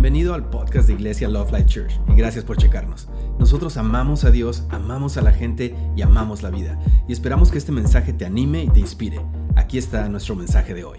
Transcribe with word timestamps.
Bienvenido 0.00 0.32
al 0.32 0.48
podcast 0.48 0.86
de 0.86 0.94
Iglesia 0.94 1.28
Love 1.28 1.52
Life 1.52 1.66
Church 1.66 2.00
y 2.08 2.14
gracias 2.14 2.42
por 2.42 2.56
checarnos. 2.56 3.06
Nosotros 3.38 3.76
amamos 3.76 4.24
a 4.24 4.30
Dios, 4.30 4.64
amamos 4.70 5.18
a 5.18 5.20
la 5.20 5.30
gente 5.30 5.76
y 5.94 6.00
amamos 6.00 6.40
la 6.42 6.48
vida. 6.48 6.78
Y 7.06 7.12
esperamos 7.12 7.50
que 7.50 7.58
este 7.58 7.70
mensaje 7.70 8.14
te 8.14 8.24
anime 8.24 8.64
y 8.64 8.70
te 8.70 8.80
inspire. 8.80 9.20
Aquí 9.56 9.76
está 9.76 10.08
nuestro 10.08 10.34
mensaje 10.34 10.72
de 10.72 10.84
hoy. 10.84 10.98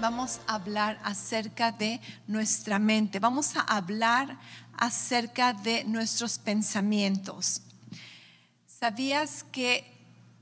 Vamos 0.00 0.40
a 0.48 0.56
hablar 0.56 0.98
acerca 1.04 1.70
de 1.70 2.00
nuestra 2.26 2.80
mente. 2.80 3.20
Vamos 3.20 3.56
a 3.56 3.60
hablar 3.60 4.40
acerca 4.76 5.52
de 5.52 5.84
nuestros 5.84 6.38
pensamientos. 6.38 7.62
¿Sabías 8.66 9.44
que 9.52 9.84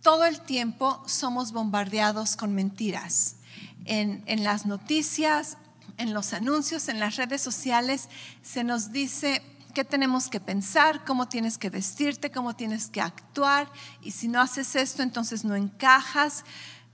todo 0.01 0.25
el 0.25 0.41
tiempo 0.41 1.03
somos 1.05 1.53
bombardeados 1.53 2.37
con 2.37 2.55
mentiras? 2.55 3.37
En, 3.85 4.23
en 4.25 4.45
las 4.45 4.65
noticias, 4.65 5.59
en 5.99 6.15
los 6.15 6.33
anuncios, 6.33 6.89
en 6.89 7.01
las 7.01 7.17
redes 7.17 7.43
sociales, 7.43 8.09
se 8.43 8.65
nos 8.65 8.93
dice 8.93 9.43
qué 9.75 9.85
tenemos 9.85 10.29
que 10.29 10.41
pensar, 10.41 11.05
cómo 11.05 11.29
tienes 11.29 11.59
que 11.59 11.69
vestirte, 11.69 12.31
cómo 12.31 12.55
tienes 12.55 12.89
que 12.89 13.01
actuar, 13.01 13.69
y 14.01 14.13
si 14.13 14.29
no 14.29 14.41
haces 14.41 14.77
esto, 14.77 15.03
entonces 15.03 15.45
no 15.45 15.57
encajas. 15.57 16.45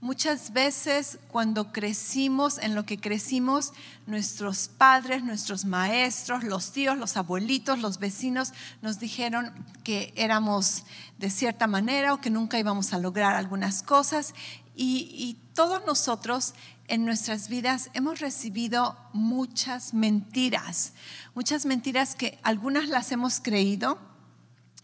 Muchas 0.01 0.51
veces 0.51 1.19
cuando 1.27 1.71
crecimos, 1.71 2.57
en 2.57 2.73
lo 2.73 2.87
que 2.87 2.99
crecimos, 2.99 3.71
nuestros 4.07 4.67
padres, 4.67 5.23
nuestros 5.23 5.63
maestros, 5.63 6.43
los 6.43 6.71
tíos, 6.71 6.97
los 6.97 7.17
abuelitos, 7.17 7.77
los 7.77 7.99
vecinos 7.99 8.51
nos 8.81 8.97
dijeron 8.99 9.53
que 9.83 10.11
éramos 10.15 10.85
de 11.19 11.29
cierta 11.29 11.67
manera 11.67 12.15
o 12.15 12.19
que 12.19 12.31
nunca 12.31 12.57
íbamos 12.57 12.93
a 12.93 12.97
lograr 12.97 13.35
algunas 13.35 13.83
cosas. 13.83 14.33
Y, 14.75 15.07
y 15.13 15.37
todos 15.53 15.85
nosotros 15.85 16.55
en 16.91 17.05
nuestras 17.05 17.47
vidas 17.47 17.89
hemos 17.93 18.19
recibido 18.19 18.97
muchas 19.13 19.93
mentiras, 19.93 20.91
muchas 21.33 21.65
mentiras 21.65 22.15
que 22.15 22.37
algunas 22.43 22.89
las 22.89 23.13
hemos 23.13 23.39
creído 23.39 23.97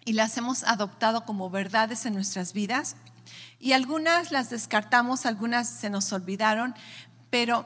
y 0.06 0.14
las 0.14 0.38
hemos 0.38 0.64
adoptado 0.64 1.26
como 1.26 1.50
verdades 1.50 2.06
en 2.06 2.14
nuestras 2.14 2.54
vidas 2.54 2.96
y 3.60 3.74
algunas 3.74 4.32
las 4.32 4.50
descartamos, 4.50 5.26
algunas 5.26 5.68
se 5.68 5.90
nos 5.90 6.14
olvidaron, 6.14 6.76
pero 7.30 7.66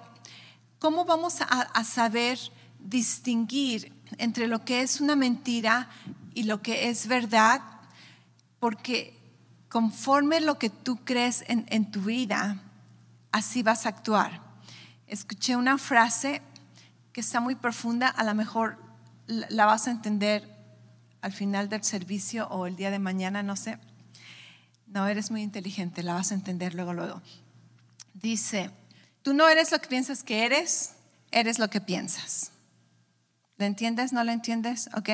¿cómo 0.80 1.06
vamos 1.06 1.36
a, 1.42 1.84
saber 1.84 2.40
distinguir 2.80 3.94
entre 4.18 4.48
lo 4.48 4.66
que 4.66 4.82
es 4.82 5.02
una 5.02 5.16
mentira 5.16 5.88
y 6.34 6.44
lo 6.44 6.64
que 6.64 6.90
es 6.90 7.06
verdad? 7.06 7.62
Porque 8.60 9.20
conforme 9.70 10.42
lo 10.42 10.58
que 10.58 10.72
tú 10.72 10.98
crees 11.06 11.44
en, 11.48 11.92
tu 11.92 12.02
vida, 12.02 12.71
así 13.32 13.64
vas 13.64 13.86
a 13.86 13.90
actuar. 13.90 14.42
Escuché 15.08 15.56
una 15.56 15.78
frase 15.78 16.42
que 17.14 17.22
está 17.22 17.40
muy 17.40 17.56
profunda, 17.56 18.08
a 18.08 18.24
lo 18.24 18.34
mejor 18.34 18.78
la 19.28 19.66
vas 19.66 19.88
a 19.88 19.92
entender 19.92 20.48
al 21.22 21.32
final 21.32 21.70
del 21.70 21.84
servicio 21.84 22.48
o 22.48 22.66
el 22.66 22.76
día 22.76 22.92
de 22.92 23.00
mañana, 23.00 23.44
no 23.44 23.56
sé. 23.56 23.78
No, 24.88 25.08
eres 25.08 25.32
muy 25.32 25.42
inteligente, 25.42 26.04
la 26.04 26.14
vas 26.14 26.32
a 26.32 26.36
entender 26.36 26.74
luego, 26.74 26.94
luego. 26.94 27.22
Dice, 28.14 28.72
tú 29.22 29.34
no 29.34 29.48
eres 29.48 29.72
lo 29.72 29.80
que 29.80 29.88
piensas 29.88 30.24
que 30.24 30.46
eres, 30.46 30.96
eres 31.32 31.60
lo 31.60 31.70
que 31.70 31.80
piensas. 31.80 32.52
¿Le 33.58 33.66
entiendes? 33.68 34.12
¿No 34.12 34.24
lo 34.24 34.32
entiendes? 34.32 34.90
¿Ok? 34.96 35.10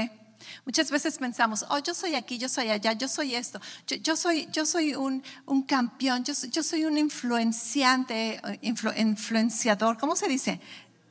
Muchas 0.65 0.91
veces 0.91 1.17
pensamos, 1.17 1.65
oh, 1.69 1.79
yo 1.79 1.93
soy 1.93 2.15
aquí, 2.15 2.37
yo 2.37 2.49
soy 2.49 2.69
allá, 2.69 2.93
yo 2.93 3.07
soy 3.07 3.35
esto, 3.35 3.59
yo, 3.85 4.15
soy, 4.15 4.47
yo 4.51 4.65
soy 4.65 4.95
un, 4.95 5.23
un 5.45 5.63
campeón, 5.63 6.23
yo, 6.23 6.33
yo, 6.51 6.63
soy 6.63 6.85
un 6.85 6.97
influenciante, 6.97 8.41
influenciador, 8.61 9.97
¿cómo 9.97 10.15
se 10.15 10.27
dice? 10.27 10.59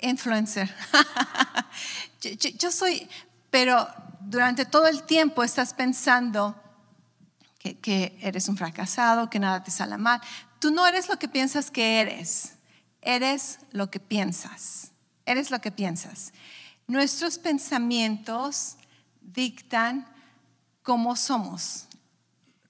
Influencer. 0.01 0.75
yo, 2.59 2.71
soy, 2.71 3.09
pero 3.51 3.89
durante 4.21 4.65
todo 4.65 4.87
el 4.87 5.05
tiempo 5.05 5.43
estás 5.43 5.75
pensando 5.75 6.55
que, 7.59 7.79
que 7.79 8.19
eres 8.21 8.49
un 8.49 8.57
fracasado, 8.57 9.31
que 9.31 9.39
nada 9.39 9.63
te 9.63 9.71
sale 9.71 9.97
mal. 9.97 10.21
Tú 10.59 10.71
no 10.71 10.87
eres 10.87 11.09
lo 11.09 11.19
que 11.19 11.29
piensas 11.29 11.71
que 11.71 12.01
eres, 12.01 12.55
eres 13.03 13.59
lo 13.73 13.91
que 13.91 14.01
piensas, 14.01 14.93
eres 15.25 15.51
lo 15.51 15.61
que 15.61 15.71
piensas. 15.71 16.33
Nuestros 16.89 17.39
pensamientos 17.39 18.77
dictan 19.33 20.07
cómo 20.83 21.17
somos, 21.17 21.87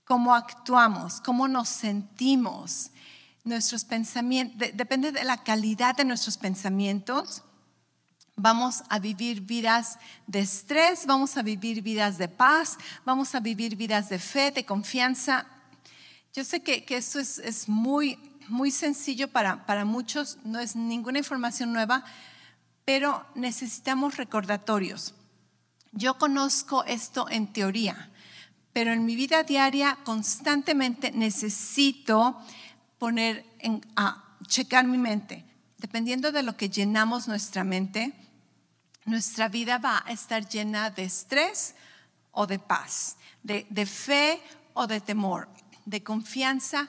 cómo 0.05 0.35
actuamos, 0.35 1.21
cómo 1.21 1.49
nos 1.49 1.69
sentimos. 1.69 2.91
Nuestros 3.45 3.85
pensamientos, 3.85 4.71
depende 4.75 5.13
de 5.13 5.23
la 5.23 5.45
calidad 5.45 5.95
de 5.97 6.05
nuestros 6.05 6.37
pensamientos, 6.37 7.43
vamos 8.35 8.83
a 8.89 8.99
vivir 8.99 9.41
vidas 9.41 9.99
de 10.27 10.41
estrés, 10.41 11.07
vamos 11.07 11.37
a 11.37 11.43
vivir 11.43 11.83
vidas 11.83 12.19
de 12.19 12.29
paz, 12.29 12.77
vamos 13.05 13.35
a 13.35 13.41
vivir 13.41 13.77
vidas 13.77 14.09
de 14.09 14.19
fe, 14.19 14.51
de 14.51 14.65
confianza. 14.65 15.47
Yo 16.35 16.45
sé 16.45 16.63
que, 16.63 16.85
que 16.85 16.97
esto 16.97 17.19
es, 17.19 17.39
es, 17.39 17.69
muy, 17.69 18.19
muy 18.49 18.71
sencillo 18.71 19.29
para, 19.29 19.65
para 19.65 19.85
muchos, 19.85 20.39
no 20.45 20.59
es 20.59 20.77
ninguna 20.77 21.19
información 21.19 21.73
nueva, 21.73 22.05
pero 22.85 23.27
necesitamos 23.35 24.17
recordatorios. 24.17 25.15
Yo 25.97 26.19
conozco 26.19 26.85
esto 26.85 27.27
en 27.31 27.51
teoría, 27.55 28.11
pero 28.75 28.93
en 28.93 29.07
mi 29.07 29.17
vida 29.17 29.45
diaria 29.45 29.97
constantemente 30.05 31.11
necesito 31.11 32.39
poner 32.99 33.47
en, 33.61 33.81
a 33.97 34.37
checar 34.47 34.87
mi 34.87 34.99
mente. 34.99 35.47
Dependiendo 35.79 36.33
de 36.33 36.43
lo 36.43 36.55
que 36.55 36.69
llenamos 36.69 37.29
nuestra 37.29 37.65
mente, 37.65 38.13
nuestra 39.07 39.49
vida 39.49 39.79
va 39.79 40.03
a 40.05 40.13
estar 40.13 40.47
llena 40.47 40.91
de 40.91 41.05
estrés 41.05 41.75
o 42.31 42.47
de 42.47 42.59
paz, 42.59 43.17
de, 43.43 43.87
fe 43.87 44.43
o 44.75 44.87
de 44.87 45.01
temor, 45.01 45.49
de 45.87 46.03
confianza 46.03 46.89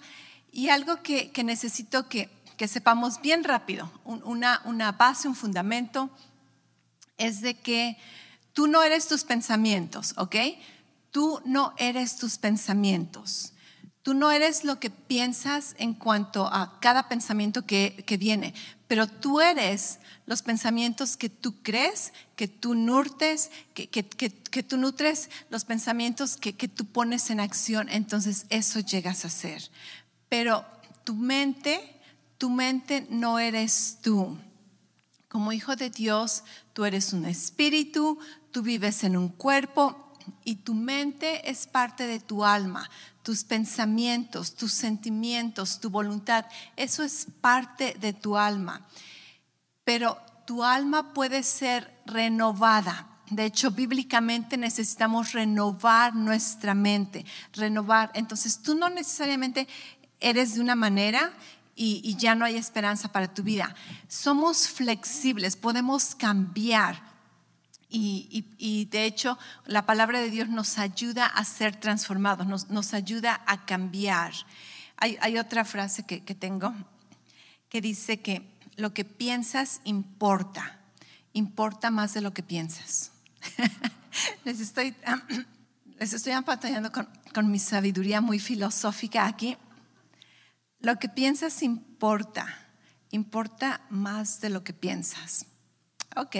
y 0.51 0.67
algo 0.67 1.01
que, 1.01 1.31
necesito 1.45 2.09
que, 2.09 2.29
sepamos 2.67 3.21
bien 3.21 3.45
rápido, 3.45 3.89
una, 4.03 4.61
una 4.65 4.91
base, 4.91 5.29
un 5.29 5.35
fundamento, 5.35 6.09
es 7.17 7.39
de 7.39 7.53
que 7.53 7.97
Tú 8.57 8.65
no 8.65 8.81
eres 8.81 9.07
tus 9.07 9.23
pensamientos, 9.23 10.15
¿ok? 10.17 10.35
Tú 11.11 11.39
no 11.45 11.75
eres 11.77 12.17
tus 12.17 12.39
pensamientos. 12.39 13.53
Tú 14.01 14.15
no 14.15 14.31
eres 14.31 14.63
lo 14.63 14.79
que 14.79 14.89
piensas 14.89 15.75
en 15.77 15.93
cuanto 15.93 16.47
a 16.47 16.79
cada 16.79 17.07
pensamiento 17.07 17.67
que, 17.67 18.03
viene, 18.19 18.55
pero 18.87 19.05
tú 19.05 19.41
eres 19.41 19.99
los 20.25 20.41
pensamientos 20.41 21.17
que 21.17 21.29
tú 21.29 21.61
crees, 21.61 22.13
que 22.35 22.47
tú 22.47 22.73
nurtes, 22.73 23.51
que, 23.75 23.87
que, 23.89 24.63
tú 24.63 24.77
nutres, 24.77 25.29
los 25.51 25.63
pensamientos 25.63 26.35
que, 26.35 26.53
que 26.53 26.67
tú 26.67 26.85
pones 26.85 27.29
en 27.29 27.39
acción, 27.39 27.89
entonces 27.89 28.47
eso 28.49 28.79
llegas 28.79 29.23
a 29.23 29.29
ser. 29.29 29.69
Pero 30.29 30.65
tu 31.03 31.13
mente, 31.13 31.79
tu 32.39 32.49
mente 32.49 33.05
no 33.11 33.37
eres 33.37 33.99
tú. 34.01 34.35
Como 35.27 35.51
hijo 35.51 35.75
de 35.75 35.91
Dios, 35.91 36.43
tú 36.73 36.85
eres 36.85 37.13
un 37.13 37.25
espíritu, 37.25 38.17
tú 38.51 38.61
vives 38.61 39.03
en 39.03 39.17
un 39.17 39.29
cuerpo 39.29 40.13
y 40.43 40.55
tu 40.55 40.73
mente 40.73 41.49
es 41.49 41.67
parte 41.67 42.07
de 42.07 42.19
tu 42.19 42.43
alma, 42.43 42.89
tus 43.23 43.43
pensamientos, 43.43 44.55
tus 44.55 44.71
sentimientos, 44.71 45.79
tu 45.79 45.89
voluntad, 45.89 46.45
eso 46.75 47.03
es 47.03 47.27
parte 47.41 47.95
de 47.99 48.13
tu 48.13 48.37
alma. 48.37 48.85
Pero 49.83 50.17
tu 50.45 50.63
alma 50.63 51.13
puede 51.13 51.43
ser 51.43 51.93
renovada. 52.05 53.07
De 53.29 53.43
hecho, 53.43 53.71
bíblicamente 53.71 54.55
necesitamos 54.55 55.33
renovar 55.33 56.15
nuestra 56.15 56.73
mente, 56.73 57.25
renovar. 57.53 58.11
Entonces, 58.13 58.61
tú 58.61 58.75
no 58.75 58.89
necesariamente 58.89 59.67
eres 60.21 60.55
de 60.55 60.61
una 60.61 60.75
manera 60.75 61.33
y, 61.75 62.01
y, 62.03 62.15
ya 62.15 62.33
no 62.33 62.45
hay 62.45 62.55
esperanza 62.55 63.11
para 63.11 63.33
tu 63.33 63.43
vida. 63.43 63.75
Somos 64.07 64.69
flexibles, 64.69 65.57
podemos 65.57 66.15
cambiar. 66.15 67.16
Y, 67.89 68.87
de 68.91 69.05
hecho, 69.05 69.37
la 69.65 69.85
palabra 69.85 70.19
de 70.19 70.29
Dios 70.29 70.49
nos 70.49 70.77
ayuda 70.77 71.25
a 71.25 71.45
ser 71.45 71.77
transformados, 71.77 72.67
nos, 72.69 72.93
ayuda 72.93 73.41
a 73.45 73.65
cambiar. 73.65 74.33
Hay, 74.97 75.37
otra 75.37 75.63
frase 75.63 76.05
que, 76.05 76.19
tengo 76.35 76.73
que 77.69 77.81
dice 77.81 78.21
que 78.21 78.57
lo 78.75 78.93
que 78.93 79.05
piensas 79.05 79.81
importa, 79.83 80.79
importa 81.33 81.89
más 81.89 82.13
de 82.13 82.21
lo 82.21 82.33
que 82.33 82.43
piensas. 82.43 83.11
les 84.43 84.59
estoy, 84.59 84.95
les 85.99 86.13
estoy 86.13 86.33
con, 86.91 87.09
con 87.33 87.51
mi 87.51 87.59
sabiduría 87.59 88.19
muy 88.19 88.39
filosófica 88.39 89.27
aquí. 89.27 89.57
Lo 90.79 90.99
que 90.99 91.09
piensas 91.09 91.63
importa, 91.63 92.45
importa 93.11 93.81
más 93.89 94.41
de 94.41 94.49
lo 94.49 94.63
que 94.63 94.73
piensas. 94.73 95.45
Ok. 96.15 96.35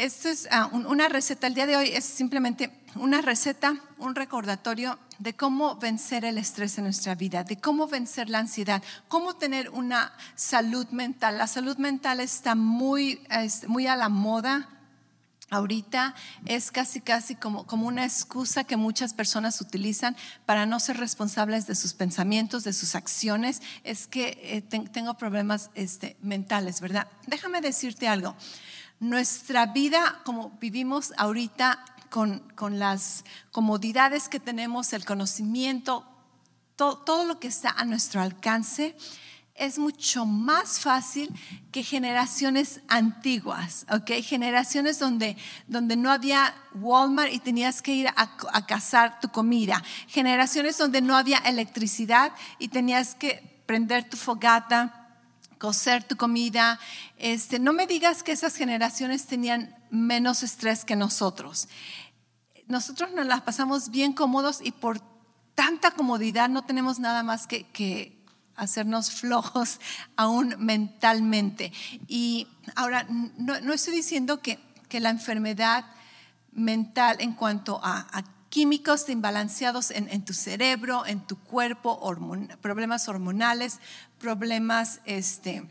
Esto 0.00 0.30
es 0.30 0.48
ah, 0.50 0.66
un- 0.72 0.86
una 0.86 1.10
receta, 1.10 1.46
el 1.46 1.52
día 1.52 1.66
de 1.66 1.76
hoy 1.76 1.88
es 1.88 2.06
simplemente 2.06 2.70
una 2.94 3.20
receta, 3.20 3.74
un 3.98 4.14
recordatorio 4.14 4.98
de 5.18 5.34
cómo 5.36 5.76
vencer 5.76 6.24
el 6.24 6.38
estrés 6.38 6.78
en 6.78 6.84
nuestra 6.84 7.14
vida, 7.14 7.44
de 7.44 7.58
cómo 7.60 7.86
vencer 7.86 8.30
la 8.30 8.38
ansiedad, 8.38 8.82
cómo 9.08 9.34
tener 9.36 9.68
una 9.68 10.10
salud 10.36 10.86
mental. 10.88 11.36
La 11.36 11.46
salud 11.46 11.76
mental 11.76 12.20
está 12.20 12.54
muy, 12.54 13.20
muy 13.68 13.86
a 13.88 13.96
la 13.96 14.08
moda 14.08 14.70
ahorita 15.52 16.14
es 16.46 16.70
casi 16.70 17.00
casi 17.00 17.34
como, 17.34 17.66
como 17.66 17.88
una 17.88 18.04
excusa 18.04 18.62
que 18.62 18.76
muchas 18.76 19.12
personas 19.14 19.60
utilizan 19.60 20.16
para 20.46 20.64
no 20.64 20.78
ser 20.78 20.96
responsables 20.96 21.66
de 21.66 21.74
sus 21.74 21.92
pensamientos, 21.92 22.62
de 22.62 22.72
sus 22.72 22.94
acciones. 22.94 23.60
Es 23.82 24.06
que 24.06 24.38
eh, 24.44 24.62
ten- 24.62 24.86
tengo 24.86 25.14
problemas 25.14 25.70
este, 25.74 26.16
mentales, 26.22 26.80
¿verdad? 26.80 27.08
Déjame 27.26 27.60
decirte 27.60 28.06
algo. 28.06 28.36
Nuestra 29.00 29.66
vida, 29.66 30.20
como 30.24 30.50
vivimos 30.60 31.12
ahorita 31.16 31.82
con, 32.10 32.40
con 32.54 32.78
las 32.78 33.24
comodidades 33.50 34.28
que 34.28 34.40
tenemos, 34.40 34.92
el 34.92 35.06
conocimiento, 35.06 36.04
to- 36.76 36.98
todo 36.98 37.24
lo 37.24 37.40
que 37.40 37.48
está 37.48 37.70
a 37.70 37.84
nuestro 37.86 38.20
alcance, 38.20 38.94
es 39.54 39.78
mucho 39.78 40.26
más 40.26 40.80
fácil 40.80 41.30
que 41.72 41.82
generaciones 41.82 42.80
antiguas, 42.88 43.86
¿ok? 43.90 44.22
Generaciones 44.22 44.98
donde, 44.98 45.36
donde 45.66 45.96
no 45.96 46.10
había 46.10 46.54
Walmart 46.74 47.32
y 47.32 47.38
tenías 47.40 47.82
que 47.82 47.94
ir 47.94 48.08
a, 48.08 48.36
a 48.52 48.66
cazar 48.66 49.18
tu 49.20 49.28
comida. 49.28 49.82
Generaciones 50.08 50.76
donde 50.78 51.00
no 51.00 51.16
había 51.16 51.38
electricidad 51.38 52.32
y 52.58 52.68
tenías 52.68 53.14
que 53.14 53.62
prender 53.66 54.08
tu 54.08 54.16
fogata, 54.16 54.99
cocer 55.60 56.02
tu 56.02 56.16
comida. 56.16 56.80
Este, 57.18 57.60
no 57.60 57.72
me 57.72 57.86
digas 57.86 58.24
que 58.24 58.32
esas 58.32 58.56
generaciones 58.56 59.26
tenían 59.26 59.76
menos 59.90 60.42
estrés 60.42 60.84
que 60.84 60.96
nosotros. 60.96 61.68
Nosotros 62.66 63.10
nos 63.12 63.26
las 63.26 63.42
pasamos 63.42 63.90
bien 63.90 64.14
cómodos 64.14 64.60
y 64.62 64.72
por 64.72 65.00
tanta 65.54 65.90
comodidad 65.90 66.48
no 66.48 66.64
tenemos 66.64 66.98
nada 66.98 67.22
más 67.22 67.46
que, 67.46 67.64
que 67.68 68.18
hacernos 68.56 69.10
flojos 69.10 69.80
aún 70.16 70.54
mentalmente. 70.58 71.72
Y 72.08 72.48
ahora, 72.74 73.06
no, 73.10 73.60
no 73.60 73.72
estoy 73.74 73.94
diciendo 73.94 74.40
que, 74.40 74.58
que 74.88 74.98
la 74.98 75.10
enfermedad 75.10 75.84
mental 76.52 77.18
en 77.20 77.34
cuanto 77.34 77.80
a, 77.84 78.06
químicos 78.48 79.08
imbalanceados 79.08 79.92
en, 79.92 80.08
en 80.08 80.24
tu 80.24 80.32
cerebro, 80.32 81.06
en 81.06 81.20
tu 81.20 81.36
cuerpo, 81.38 82.00
problemas 82.60 83.08
hormonales, 83.08 83.78
problemas 84.20 85.00
este, 85.04 85.64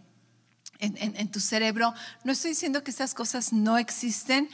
en, 0.79 0.97
en- 0.97 1.31
tu 1.31 1.39
cerebro. 1.39 1.93
No 2.25 2.33
estoy 2.33 2.51
diciendo 2.51 2.83
que 2.83 2.91
estas 2.91 3.13
cosas 3.13 3.53
no 3.53 3.77
existen. 3.77 4.49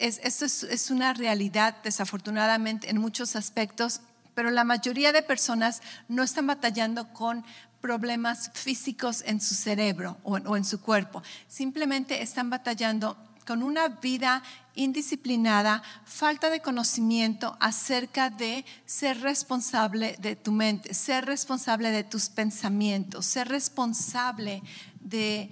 Es- 0.00 0.18
esto 0.24 0.44
es, 0.46 0.64
es 0.64 0.90
una 0.90 1.12
realidad, 1.12 1.76
desafortunadamente, 1.84 2.90
en 2.90 2.98
muchos 2.98 3.36
aspectos, 3.36 4.00
pero 4.34 4.50
la 4.50 4.64
mayoría 4.64 5.12
de 5.12 5.22
personas 5.22 5.80
no 6.08 6.24
están 6.24 6.48
batallando 6.48 7.12
con 7.12 7.44
problemas 7.80 8.50
físicos 8.54 9.22
en 9.26 9.40
su 9.40 9.54
cerebro 9.54 10.16
o 10.24 10.56
en 10.56 10.64
su 10.64 10.80
cuerpo. 10.80 11.22
Simplemente 11.46 12.22
están 12.22 12.48
batallando 12.50 13.16
con 13.46 13.62
una 13.62 13.88
vida 13.88 14.42
indisciplinada, 14.74 15.82
falta 16.04 16.50
de 16.50 16.60
conocimiento 16.60 17.56
acerca 17.60 18.30
de 18.30 18.64
ser 18.86 19.20
responsable 19.20 20.16
de 20.18 20.36
tu 20.36 20.52
mente, 20.52 20.94
ser 20.94 21.26
responsable 21.26 21.90
de 21.90 22.04
tus 22.04 22.28
pensamientos, 22.28 23.26
ser 23.26 23.48
responsable 23.48 24.62
de... 25.00 25.50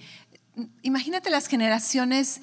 Imagínate 0.82 1.30
las 1.30 1.46
generaciones 1.46 2.40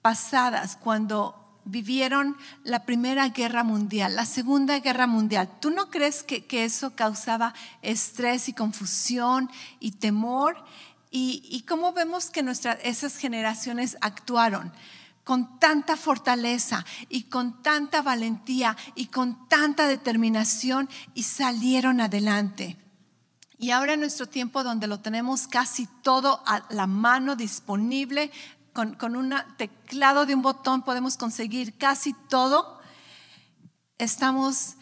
pasadas 0.00 0.76
cuando 0.76 1.38
vivieron 1.64 2.36
la 2.64 2.84
Primera 2.84 3.28
Guerra 3.28 3.62
Mundial, 3.62 4.16
la 4.16 4.26
Segunda 4.26 4.78
Guerra 4.80 5.06
Mundial. 5.06 5.48
¿Tú 5.60 5.70
no 5.70 5.90
crees 5.90 6.22
que, 6.22 6.44
que 6.44 6.64
eso 6.64 6.94
causaba 6.94 7.54
estrés 7.82 8.48
y 8.48 8.52
confusión 8.52 9.50
y 9.78 9.92
temor? 9.92 10.56
¿Y, 11.14 11.64
cómo 11.68 11.92
vemos 11.92 12.30
que 12.30 12.42
nuestras, 12.42 12.78
esas 12.82 13.16
generaciones 13.16 13.96
actuaron? 14.00 14.72
con 15.24 15.60
tanta 15.60 15.96
fortaleza 15.96 16.84
y 17.08 17.24
con 17.24 17.62
tanta 17.62 18.02
valentía 18.02 18.76
y 18.96 19.06
con 19.06 19.46
tanta 19.48 19.86
determinación 19.86 20.88
y 21.14 21.22
salieron 21.22 22.00
adelante. 22.00 22.76
Y 23.56 23.70
ahora 23.70 23.92
en 23.92 24.00
nuestro 24.00 24.26
tiempo 24.26 24.64
donde 24.64 24.88
lo 24.88 24.98
tenemos 24.98 25.46
casi 25.46 25.86
todo 26.02 26.42
a 26.44 26.66
la 26.70 26.88
mano 26.88 27.36
disponible, 27.36 28.32
con, 28.72 28.94
con 28.94 29.14
un 29.14 29.32
teclado 29.56 30.26
de 30.26 30.34
un 30.34 30.42
botón 30.42 30.82
podemos 30.82 31.16
conseguir 31.16 31.78
casi 31.78 32.14
todo, 32.28 32.80
estamos 33.98 34.74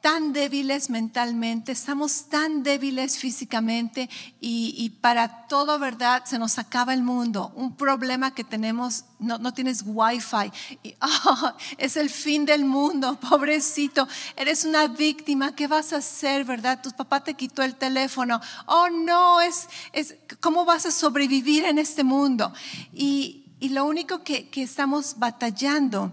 tan 0.00 0.32
débiles 0.32 0.88
mentalmente, 0.88 1.72
estamos 1.72 2.28
tan 2.28 2.62
débiles 2.62 3.18
físicamente 3.18 4.08
y, 4.40 4.90
para 5.00 5.46
todo, 5.46 5.78
¿verdad? 5.78 6.24
Se 6.24 6.38
nos 6.38 6.58
acaba 6.58 6.94
el 6.94 7.02
mundo. 7.02 7.52
Un 7.54 7.76
problema 7.76 8.34
que 8.34 8.42
tenemos, 8.42 9.04
no, 9.18 9.38
no 9.38 9.52
tienes 9.52 9.82
wifi, 9.84 10.50
y, 10.82 10.94
oh, 11.02 11.52
es 11.76 11.96
el 11.96 12.08
fin 12.08 12.46
del 12.46 12.64
mundo, 12.64 13.18
pobrecito, 13.28 14.08
eres 14.36 14.64
una 14.64 14.86
víctima, 14.86 15.54
¿qué 15.54 15.66
vas 15.66 15.92
a 15.92 15.98
hacer, 15.98 16.44
verdad? 16.44 16.80
Tu 16.82 16.90
papá 16.92 17.22
te 17.22 17.34
quitó 17.34 17.62
el 17.62 17.74
teléfono, 17.74 18.40
oh 18.66 18.88
no, 18.88 19.40
es, 19.40 19.68
es 19.92 20.14
¿cómo 20.40 20.64
vas 20.64 20.86
a 20.86 20.90
sobrevivir 20.90 21.64
en 21.64 21.78
este 21.78 22.04
mundo? 22.04 22.52
Y, 22.92 23.44
y 23.60 23.68
lo 23.70 23.84
único 23.84 24.22
que, 24.24 24.48
que 24.48 24.62
estamos 24.62 25.18
batallando 25.18 26.12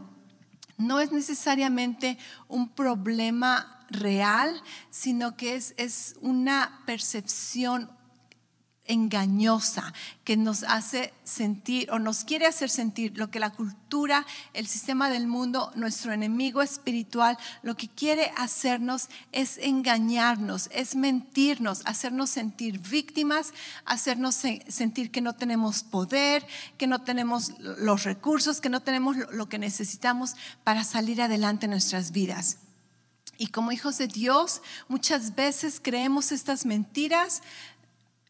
no 0.78 1.00
es 1.00 1.12
necesariamente 1.12 2.18
un 2.48 2.70
problema 2.70 3.77
real, 3.90 4.62
sino 4.90 5.36
que 5.36 5.56
es, 5.56 5.74
es 5.78 6.16
una 6.22 6.82
percepción 6.86 7.90
engañosa 8.88 9.94
que 10.24 10.38
nos 10.38 10.64
hace 10.64 11.14
sentir 11.24 11.92
o 11.92 12.00
nos 12.00 12.24
quiere 12.24 12.46
hacer 12.48 12.70
sentir 12.70 13.18
lo 13.18 13.30
que 13.30 13.40
la 13.40 13.52
cultura, 13.52 14.26
el 14.54 14.68
sistema 14.68 15.10
del 15.10 15.28
mundo, 15.28 15.72
nuestro 15.76 16.14
enemigo 16.14 16.62
espiritual, 16.62 17.38
lo 17.62 17.76
que 17.76 17.90
quiere 17.90 18.32
hacernos 18.38 19.10
es 19.32 19.58
engañarnos, 19.58 20.70
es 20.74 20.96
mentirnos, 20.96 21.82
hacernos 21.86 22.30
sentir 22.30 22.80
víctimas, 22.80 23.54
hacernos 23.86 24.36
sentir 24.36 25.12
que 25.12 25.22
no 25.22 25.36
tenemos 25.36 25.84
poder, 25.84 26.46
que 26.78 26.88
no 26.88 27.04
tenemos 27.04 27.54
los 27.60 28.04
recursos, 28.04 28.62
que 28.62 28.70
no 28.70 28.82
tenemos 28.82 29.18
lo 29.32 29.50
que 29.50 29.60
necesitamos 29.60 30.36
para 30.64 30.84
salir 30.84 31.22
adelante 31.22 31.66
en 31.66 31.72
nuestras 31.72 32.12
vidas. 32.12 32.60
Y 33.38 33.48
como 33.48 33.72
hijos 33.72 33.98
de 33.98 34.08
Dios, 34.08 34.62
muchas 34.88 35.36
veces 35.36 35.80
creemos 35.82 36.32
estas 36.32 36.66
mentiras, 36.66 37.42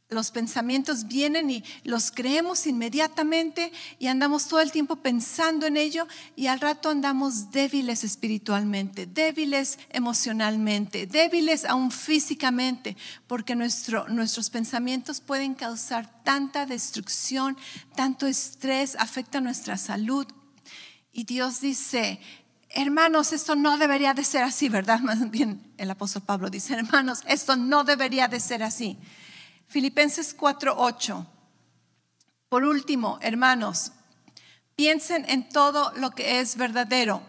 los 0.09 0.31
pensamientos 0.31 1.07
vienen 1.07 1.49
y 1.49 1.63
los 1.83 2.11
creemos 2.11 2.65
inmediatamente 2.65 3.73
y 3.99 4.07
andamos 4.07 4.47
todo 4.47 4.61
el 4.61 4.71
tiempo 4.71 4.95
pensando 4.97 5.65
en 5.65 5.75
ello 5.75 6.07
y 6.35 6.47
al 6.47 6.61
rato 6.61 6.89
andamos 6.89 7.51
débiles 7.51 8.05
espiritualmente, 8.05 9.05
débiles 9.05 9.77
emocionalmente, 9.89 11.07
débiles 11.07 11.65
aún 11.65 11.91
físicamente, 11.91 12.95
porque 13.27 13.55
nuestro, 13.55 14.07
nuestros 14.07 14.49
pensamientos 14.49 15.19
pueden 15.19 15.55
causar 15.55 16.23
tanta 16.23 16.65
destrucción, 16.65 17.57
tanto 17.95 18.27
estrés, 18.27 18.95
afecta 18.97 19.41
nuestra 19.41 19.77
salud. 19.77 20.25
Y 21.11 21.25
Dios 21.25 21.59
dice, 21.59 22.21
hermanos, 22.69 23.33
esto 23.33 23.55
no 23.55 23.77
debería 23.77 24.13
de 24.13 24.23
ser 24.23 24.43
así, 24.43 24.69
¿verdad? 24.69 24.99
Más 25.01 25.29
bien 25.29 25.73
el 25.77 25.91
apóstol 25.91 26.23
Pablo 26.23 26.49
dice, 26.49 26.73
hermanos, 26.73 27.21
esto 27.27 27.55
no 27.55 27.83
debería 27.83 28.27
de 28.27 28.39
ser 28.39 28.63
así. 28.63 28.97
Filipenses 29.67 30.35
4:8. 30.35 31.25
Por 32.49 32.63
último, 32.63 33.19
hermanos, 33.21 33.91
piensen 34.75 35.25
en 35.29 35.49
todo 35.49 35.91
lo 35.97 36.11
que 36.11 36.39
es 36.39 36.55
verdadero, 36.55 37.21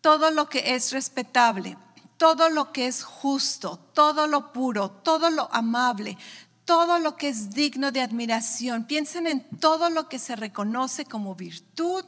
todo 0.00 0.30
lo 0.30 0.48
que 0.48 0.74
es 0.74 0.92
respetable, 0.92 1.76
todo 2.16 2.48
lo 2.50 2.70
que 2.70 2.86
es 2.86 3.02
justo, 3.02 3.78
todo 3.92 4.28
lo 4.28 4.52
puro, 4.52 4.90
todo 4.90 5.30
lo 5.30 5.52
amable, 5.52 6.16
todo 6.64 7.00
lo 7.00 7.16
que 7.16 7.28
es 7.28 7.50
digno 7.50 7.90
de 7.90 8.00
admiración. 8.00 8.84
Piensen 8.84 9.26
en 9.26 9.44
todo 9.58 9.90
lo 9.90 10.08
que 10.08 10.20
se 10.20 10.36
reconoce 10.36 11.04
como 11.04 11.34
virtud 11.34 12.04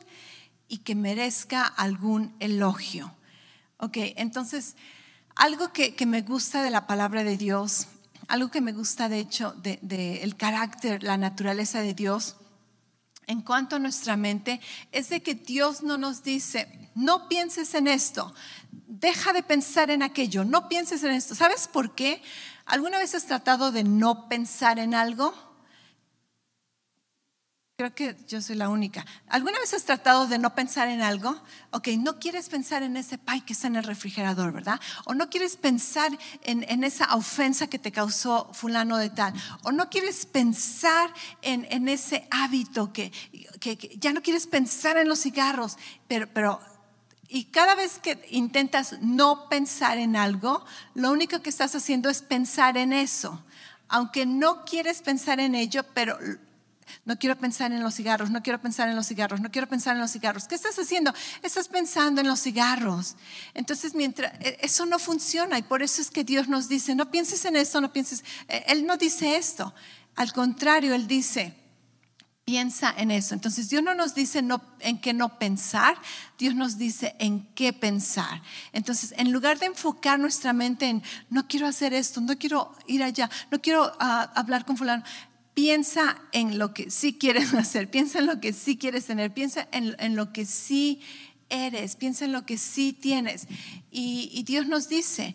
y 0.69 0.79
que 0.79 0.95
merezca 0.95 1.65
algún 1.65 2.35
elogio. 2.41 3.13
Ok, 3.79 3.99
entonces, 4.17 4.77
algo 5.35 5.73
que, 5.73 5.95
que 5.95 6.07
me 6.07 6.23
gusta 6.23 6.63
de 6.63 6.71
la 6.71 6.87
palabra 6.87 7.25
de 7.25 7.37
Dios 7.37 7.89
algo 8.29 8.51
que 8.51 8.61
me 8.61 8.73
gusta 8.73 9.09
de 9.09 9.21
hecho 9.21 9.53
del 9.53 9.79
de, 9.83 10.23
el 10.23 10.37
carácter, 10.37 11.03
la 11.03 11.17
naturaleza 11.17 11.81
de 11.81 11.95
Dios 11.95 12.37
en 13.27 13.43
cuanto 13.43 13.77
a 13.77 13.79
nuestra 13.79 14.17
mente 14.17 14.61
es 14.93 15.09
de 15.09 15.23
que 15.23 15.35
Dios 15.35 15.83
no 15.83 15.99
nos 15.99 16.23
dice, 16.23 16.91
no 16.95 17.29
pienses 17.29 17.75
en 17.75 17.89
esto, 17.89 18.33
deja 18.71 19.33
de 19.33 19.43
pensar 19.43 19.91
en 19.91 20.03
aquello, 20.03 20.45
no 20.45 20.69
pienses 20.69 21.03
en 21.03 21.11
esto. 21.13 21.35
¿Sabes 21.35 21.67
por 21.67 21.95
qué? 21.95 22.23
¿Alguna 22.67 22.99
vez 22.99 23.15
has 23.15 23.27
tratado 23.27 23.73
de 23.73 23.83
no 23.83 24.29
pensar 24.29 24.79
en 24.79 24.95
algo? 24.95 25.35
Creo 27.79 27.95
que 27.95 28.17
yo 28.27 28.41
soy 28.41 28.57
la 28.57 28.71
única. 28.71 29.05
¿Alguna 29.29 29.59
vez 29.59 29.75
has 29.75 29.85
tratado 29.85 30.27
de 30.27 30.39
no 30.39 30.55
pensar 30.55 30.89
en 30.89 31.03
algo? 31.03 31.39
Ok, 31.73 31.89
no 31.99 32.19
quieres 32.19 32.49
pensar 32.49 32.83
en 32.83 32.97
ese 32.97 33.19
pie 33.19 33.43
que 33.45 33.53
está 33.53 33.67
en 33.67 33.77
el 33.77 33.85
refrigerador, 33.85 34.51
¿verdad? 34.51 34.81
O 35.05 35.13
no 35.13 35.29
quieres 35.29 35.59
pensar 35.59 36.11
en, 36.45 36.85
esa 36.85 37.15
ofensa 37.15 37.67
que 37.67 37.79
te 37.79 37.93
causó 37.93 38.51
fulano 38.55 38.97
de 38.97 39.11
tal. 39.11 39.35
O 39.63 39.73
no 39.73 39.91
quieres 39.91 40.25
pensar 40.25 41.13
en, 41.43 41.87
ese 41.87 42.27
hábito 42.31 42.95
que, 42.95 43.13
ya 43.99 44.15
no 44.15 44.23
quieres 44.23 44.47
pensar 44.47 44.97
en 44.97 45.07
los 45.07 45.21
cigarros. 45.21 45.77
Pero, 46.09 46.29
pero, 46.33 46.61
y 47.29 47.45
cada 47.45 47.75
vez 47.75 47.99
que 47.99 48.27
intentas 48.31 49.03
no 49.03 49.51
pensar 49.51 49.99
en 49.99 50.17
algo, 50.17 50.65
lo 50.95 51.13
único 51.13 51.43
que 51.43 51.51
estás 51.51 51.75
haciendo 51.75 52.09
es 52.09 52.23
pensar 52.23 52.79
en 52.79 52.95
eso. 52.95 53.45
Aunque 53.87 54.25
no 54.25 54.65
quieres 54.65 55.03
pensar 55.03 55.41
en 55.41 55.55
ello, 55.55 55.85
pero 55.93 56.19
no 57.05 57.19
quiero 57.19 57.37
pensar 57.37 57.73
en 57.73 57.83
los 57.83 57.95
cigarros, 57.95 58.31
no 58.31 58.43
quiero 58.43 58.61
pensar 58.61 58.89
en 58.89 58.97
los 58.97 59.07
cigarros, 59.07 59.41
no 59.41 59.51
quiero 59.51 59.69
pensar 59.69 59.95
en 59.95 60.01
los 60.01 60.13
cigarros. 60.13 60.49
¿Qué 60.49 60.55
estás 60.55 60.79
haciendo? 60.79 61.13
Estás 61.43 61.69
pensando 61.69 62.21
en 62.21 62.27
los 62.27 62.41
cigarros. 62.41 63.17
Entonces, 63.55 63.95
mientras 63.95 64.33
e, 64.41 64.59
eso 64.61 64.87
no 64.87 64.99
funciona 64.99 65.59
y 65.59 65.63
por 65.63 65.83
eso 65.83 66.01
es 66.03 66.11
que 66.11 66.25
Dios 66.25 66.49
nos 66.49 66.69
dice, 66.69 66.95
no 66.95 67.11
pienses 67.11 67.45
en 67.45 67.57
eso, 67.57 67.81
no 67.81 67.93
pienses. 67.93 68.25
E, 68.49 68.65
él 68.69 68.87
no 68.87 68.97
dice 68.97 69.37
esto. 69.37 69.75
Al 70.17 70.33
contrario, 70.33 70.95
Él 70.95 71.07
dice, 71.07 71.55
piensa 72.47 72.95
en 72.97 73.11
eso. 73.11 73.35
Entonces, 73.35 73.69
Dios 73.69 73.83
no 73.83 73.95
nos 73.95 74.15
dice 74.15 74.43
en 74.81 74.99
qué 74.99 75.13
no 75.13 75.39
pensar, 75.39 75.97
Dios 76.39 76.55
nos 76.55 76.79
dice 76.79 77.15
en 77.19 77.47
qué 77.55 77.73
pensar. 77.73 78.41
Entonces, 78.73 79.13
en 79.19 79.31
lugar 79.31 79.59
de 79.59 79.67
enfocar 79.67 80.19
nuestra 80.19 80.55
mente 80.55 80.89
en, 80.89 81.03
no 81.29 81.47
quiero 81.47 81.67
hacer 81.67 81.93
esto, 81.93 82.21
no 82.21 82.39
quiero 82.39 82.75
ir 82.87 83.03
allá, 83.03 83.29
no 83.51 83.61
quiero 83.61 83.93
ah, 84.01 84.33
hablar 84.35 84.65
con 84.65 84.77
fulano, 84.77 85.05
piensa 85.57 86.21
en 86.33 86.59
lo 86.59 86.75
que 86.75 86.91
sí 86.91 87.15
quieres 87.15 87.55
hacer, 87.55 87.91
piensa 87.91 88.19
en 88.19 88.27
lo 88.27 88.41
que 88.41 88.53
sí 88.53 88.77
quieres 88.77 89.07
tener, 89.07 89.33
piensa 89.33 89.67
en, 89.73 90.15
lo 90.15 90.31
que 90.31 90.45
sí 90.45 91.01
eres, 91.49 91.97
piensa 91.97 92.27
en 92.27 92.33
lo 92.33 92.45
que 92.45 92.59
sí 92.59 92.93
tienes. 92.93 93.49
Y, 93.91 94.43
Dios 94.43 94.67
nos 94.67 94.91
dice, 94.91 95.35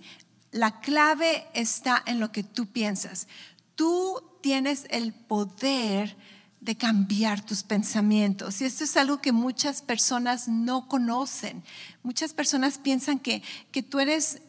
la 0.52 0.80
clave 0.80 1.48
está 1.56 2.04
en 2.06 2.20
lo 2.20 2.32
que 2.32 2.44
tú 2.44 2.68
piensas. 2.68 3.28
Tú 3.74 4.22
tienes 4.42 4.86
el 4.92 5.12
poder 5.12 6.16
de 6.60 6.78
cambiar 6.78 7.44
tus 7.44 7.64
pensamientos. 7.64 8.62
Y 8.62 8.66
esto 8.66 8.84
es 8.84 8.96
algo 8.98 9.24
que 9.24 9.32
muchas 9.32 9.82
personas 9.82 10.48
no 10.48 10.88
conocen. 10.88 11.64
Muchas 12.04 12.36
personas 12.36 12.78
piensan 12.78 13.18
que, 13.18 13.42
que 13.72 13.82
tú 13.82 14.00
eres 14.00 14.40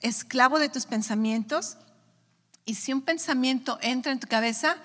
esclavo 0.00 0.58
de 0.58 0.70
tus 0.70 0.86
pensamientos 0.86 1.76
y 2.64 2.74
si 2.74 2.92
un 2.92 3.02
pensamiento 3.02 3.78
entra 3.82 4.12
en 4.12 4.20
tu 4.20 4.26
cabeza, 4.26 4.76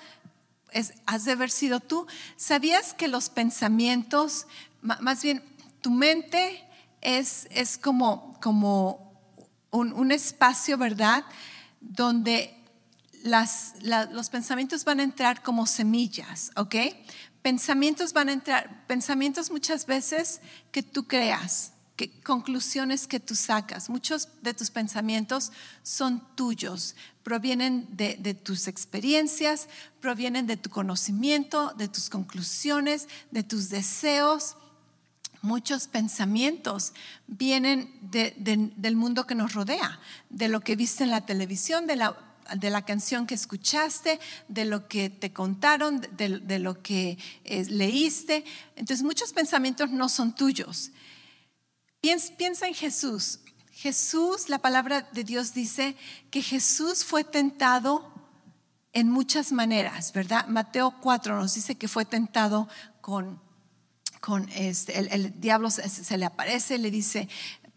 has 1.06 1.26
de 1.26 1.32
haber 1.32 1.52
sido 1.52 1.80
tú. 1.80 2.06
¿Sabías 2.36 2.94
que 2.94 3.08
los 3.08 3.30
pensamientos, 3.30 4.48
más 4.82 5.22
bien 5.22 5.44
tu 5.82 5.92
mente 5.92 6.64
es, 7.02 7.48
es 7.52 7.78
como, 7.78 8.38
como 8.42 9.14
un, 9.72 10.12
espacio, 10.12 10.78
¿verdad? 10.78 11.24
Donde 11.80 12.58
las, 13.24 13.76
los 13.82 14.30
pensamientos 14.30 14.84
van 14.84 15.00
a 15.00 15.04
entrar 15.04 15.44
como 15.44 15.68
semillas, 15.68 16.52
¿ok? 16.56 16.76
Pensamientos 17.42 18.14
van 18.14 18.30
a 18.30 18.34
entrar, 18.34 18.86
pensamientos 18.88 19.52
muchas 19.52 19.86
veces 19.86 20.42
que 20.72 20.82
tú 20.82 21.08
creas, 21.08 21.74
que, 21.96 22.12
conclusiones 22.22 23.08
que 23.08 23.20
tú 23.20 23.36
sacas. 23.36 23.90
Muchos 23.90 24.30
de 24.42 24.54
tus 24.54 24.70
pensamientos 24.70 25.52
son 25.84 26.22
tuyos, 26.36 26.96
provienen 27.24 27.88
de, 27.96 28.34
tus 28.34 28.68
experiencias, 28.68 29.68
provienen 30.02 30.46
de 30.46 30.58
tu 30.58 30.70
conocimiento, 30.70 31.74
de 31.78 31.88
tus 31.88 32.10
conclusiones, 32.10 33.08
de 33.32 33.44
tus 33.44 33.70
deseos. 33.70 34.58
Muchos 35.42 35.88
pensamientos 35.88 36.94
vienen 37.28 37.92
del 38.02 38.96
mundo 38.96 39.26
que 39.26 39.36
nos 39.36 39.54
rodea, 39.54 40.00
de 40.30 40.50
lo 40.50 40.62
que 40.62 40.76
viste 40.76 41.04
en 41.04 41.12
la 41.12 41.26
televisión, 41.26 41.88
de 41.88 41.96
la, 41.96 42.18
de 42.56 42.70
la 42.70 42.84
canción 42.84 43.26
que 43.26 43.36
escuchaste, 43.36 44.20
de 44.48 44.66
lo 44.66 44.88
que 44.88 45.10
te 45.10 45.32
contaron, 45.32 46.02
de, 46.18 46.60
lo 46.60 46.82
que 46.82 47.18
eh, 47.44 47.66
leíste. 47.70 48.44
Entonces 48.76 49.04
muchos 49.04 49.34
pensamientos 49.34 49.92
no 49.92 50.10
son 50.10 50.36
tuyos. 50.36 50.92
Piensa 52.02 52.68
en 52.68 52.74
Jesús. 52.74 53.40
Jesús, 53.72 54.48
la 54.50 54.60
palabra 54.60 55.02
de 55.12 55.24
Dios 55.24 55.54
dice 55.54 55.98
que 56.32 56.42
Jesús 56.42 57.04
fue 57.04 57.24
tentado 57.24 58.16
en 58.94 59.10
muchas 59.10 59.52
maneras, 59.52 60.14
¿verdad? 60.14 60.48
Mateo 60.48 60.96
4 61.02 61.36
nos 61.36 61.54
dice 61.54 61.76
que 61.76 61.90
fue 61.90 62.06
tentado 62.06 62.70
con, 63.02 63.42
con 64.22 64.48
este, 64.54 64.98
el, 65.14 65.40
diablo 65.42 65.70
se, 65.70 66.18
le 66.18 66.26
aparece, 66.26 66.78
le 66.78 66.90
dice, 66.90 67.28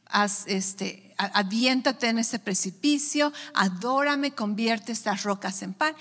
Haz, 0.07 0.45
este, 0.47 1.15
aviéntate 1.19 2.09
en 2.09 2.21
ese 2.21 2.39
precipicio, 2.39 3.33
adórame, 3.53 4.31
convierte 4.31 4.93
estas 4.93 5.25
rocas 5.25 5.61
en 5.63 5.75
pan. 5.75 5.95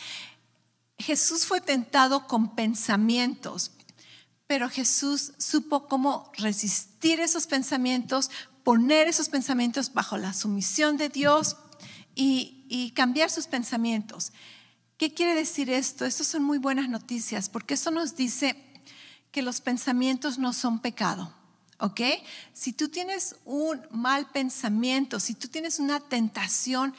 Jesús 0.99 1.45
fue 1.45 1.59
tentado 1.59 2.27
con 2.27 2.55
pensamientos, 2.55 3.71
pero 4.47 4.69
Jesús 4.69 5.33
supo 5.37 5.87
cómo 5.87 6.31
resistir 6.37 7.19
esos 7.19 7.47
pensamientos, 7.47 8.31
poner 8.63 9.07
esos 9.07 9.29
pensamientos 9.29 9.93
bajo 9.93 10.17
la 10.17 10.33
sumisión 10.33 10.97
de 10.97 11.09
Dios 11.09 11.57
y, 12.15 12.93
cambiar 12.95 13.29
sus 13.29 13.45
pensamientos. 13.45 14.31
¿Qué 14.97 15.13
quiere 15.13 15.35
decir 15.35 15.69
esto? 15.69 16.05
Estas 16.05 16.27
son 16.27 16.43
muy 16.43 16.57
buenas 16.57 16.89
noticias 16.89 17.47
porque 17.49 17.75
eso 17.75 17.91
nos 17.91 18.15
dice 18.15 18.55
que 19.31 19.43
los 19.43 19.61
pensamientos 19.61 20.39
no 20.39 20.53
son 20.53 20.79
pecado. 20.79 21.33
¿Ok? 21.79 22.01
Si 22.53 22.73
tú 22.73 22.89
tienes 22.89 23.35
un 23.45 23.79
mal 23.91 24.31
pensamiento, 24.31 25.19
si 25.19 25.35
tú 25.35 25.47
tienes 25.47 25.77
una 25.77 25.99
tentación, 25.99 26.95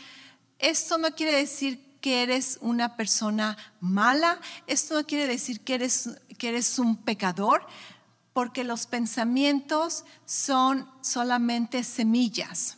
esto 0.61 0.99
no 0.99 1.11
quiere 1.17 1.37
decir 1.37 1.88
que 2.01 2.23
eres 2.23 2.59
una 2.61 2.97
persona 2.97 3.57
mala, 3.81 4.41
esto 4.67 4.95
no 4.95 5.07
quiere 5.07 5.27
decir 5.27 5.61
que 5.61 5.75
eres, 5.75 6.11
que 6.39 6.49
eres 6.49 6.79
un 6.79 6.97
pecador, 6.97 7.67
porque 8.33 8.65
los 8.65 8.87
pensamientos 8.87 10.05
son 10.25 10.89
solamente 11.01 11.83
semillas. 11.83 12.77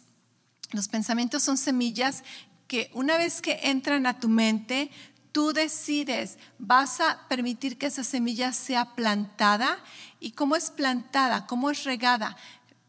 Los 0.72 0.88
pensamientos 0.88 1.42
son 1.42 1.58
semillas 1.58 2.22
que 2.66 2.90
una 2.94 3.18
vez 3.18 3.42
que 3.42 3.58
entran 3.64 4.06
a 4.06 4.20
tu 4.20 4.28
mente, 4.28 4.90
tú 5.32 5.52
decides, 5.52 6.38
vas 6.58 7.00
a 7.00 7.26
permitir 7.28 7.78
que 7.78 7.86
esa 7.86 8.04
semilla 8.04 8.52
sea 8.52 8.94
plantada. 8.94 9.78
¿Y 10.18 10.32
cómo 10.32 10.56
es 10.56 10.70
plantada? 10.70 11.46
¿Cómo 11.46 11.70
es 11.70 11.84
regada? 11.84 12.36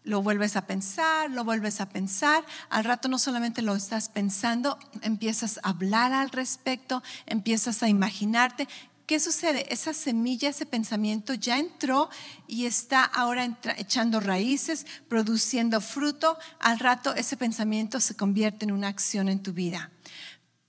Lo 0.03 0.23
vuelves 0.23 0.55
a 0.55 0.65
pensar, 0.65 1.29
lo 1.29 1.43
vuelves 1.43 1.79
a 1.79 1.89
pensar. 1.89 2.43
Al 2.69 2.83
rato 2.83 3.07
no 3.07 3.19
solamente 3.19 3.61
lo 3.61 3.75
estás 3.75 4.09
pensando, 4.09 4.79
empiezas 5.01 5.59
a 5.61 5.69
hablar 5.69 6.11
al 6.11 6.31
respecto, 6.31 7.03
empiezas 7.27 7.83
a 7.83 7.89
imaginarte. 7.89 8.67
¿Qué 9.05 9.19
sucede? 9.19 9.71
Esa 9.71 9.93
semilla, 9.93 10.49
ese 10.49 10.65
pensamiento 10.65 11.33
ya 11.33 11.59
entró 11.59 12.09
y 12.47 12.65
está 12.65 13.03
ahora 13.03 13.57
echando 13.77 14.19
raíces, 14.19 14.87
produciendo 15.07 15.81
fruto. 15.81 16.37
Al 16.59 16.79
rato 16.79 17.13
ese 17.13 17.37
pensamiento 17.37 17.99
se 17.99 18.15
convierte 18.15 18.65
en 18.65 18.71
una 18.71 18.87
acción 18.87 19.29
en 19.29 19.43
tu 19.43 19.53
vida. 19.53 19.91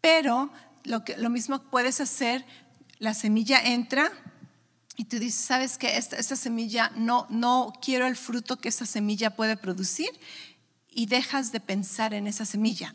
Pero 0.00 0.50
lo 0.84 1.30
mismo 1.30 1.62
puedes 1.70 2.00
hacer, 2.00 2.44
la 2.98 3.14
semilla 3.14 3.60
entra, 3.62 4.12
y 4.96 5.04
tú 5.04 5.18
dices, 5.18 5.40
¿sabes 5.40 5.78
que 5.78 5.96
esta, 5.96 6.36
semilla 6.36 6.92
no, 6.96 7.26
no 7.30 7.72
quiero 7.80 8.06
el 8.06 8.16
fruto 8.16 8.58
que 8.58 8.68
esa 8.68 8.84
semilla 8.84 9.36
puede 9.36 9.56
producir? 9.56 10.10
Y 10.90 11.06
dejas 11.06 11.52
de 11.52 11.60
pensar 11.60 12.12
en 12.12 12.26
esa 12.26 12.44
semilla. 12.44 12.94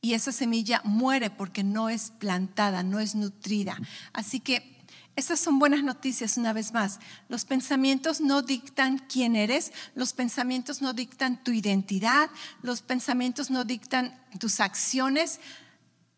Y 0.00 0.14
esa 0.14 0.32
semilla 0.32 0.80
muere 0.84 1.30
porque 1.30 1.62
no 1.62 1.88
es 1.88 2.10
plantada, 2.10 2.82
no 2.82 3.00
es 3.00 3.14
nutrida. 3.14 3.78
Así 4.12 4.40
que 4.40 4.74
estas 5.16 5.38
son 5.38 5.58
buenas 5.58 5.84
noticias 5.84 6.36
una 6.38 6.52
vez 6.52 6.72
más. 6.72 6.98
Los 7.28 7.44
pensamientos 7.44 8.20
no 8.20 8.42
dictan 8.42 8.98
quién 8.98 9.36
eres, 9.36 9.72
los 9.94 10.12
pensamientos 10.12 10.82
no 10.82 10.92
dictan 10.92 11.42
tu 11.44 11.52
identidad, 11.52 12.30
los 12.62 12.82
pensamientos 12.82 13.50
no 13.50 13.64
dictan 13.64 14.18
tus 14.40 14.58
acciones, 14.58 15.38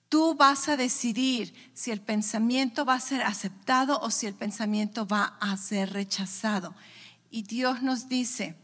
Tú 0.08 0.34
vas 0.34 0.68
a 0.68 0.76
decidir 0.76 1.52
si 1.74 1.90
el 1.90 2.00
pensamiento 2.00 2.84
va 2.84 2.94
a 2.94 3.00
ser 3.00 3.22
aceptado 3.22 4.00
o 4.00 4.10
si 4.10 4.26
el 4.26 4.34
pensamiento 4.34 5.06
va 5.06 5.36
a 5.40 5.56
ser 5.56 5.92
rechazado. 5.92 6.74
Y 7.30 7.42
Dios 7.42 7.82
nos 7.82 8.08
dice, 8.08 8.56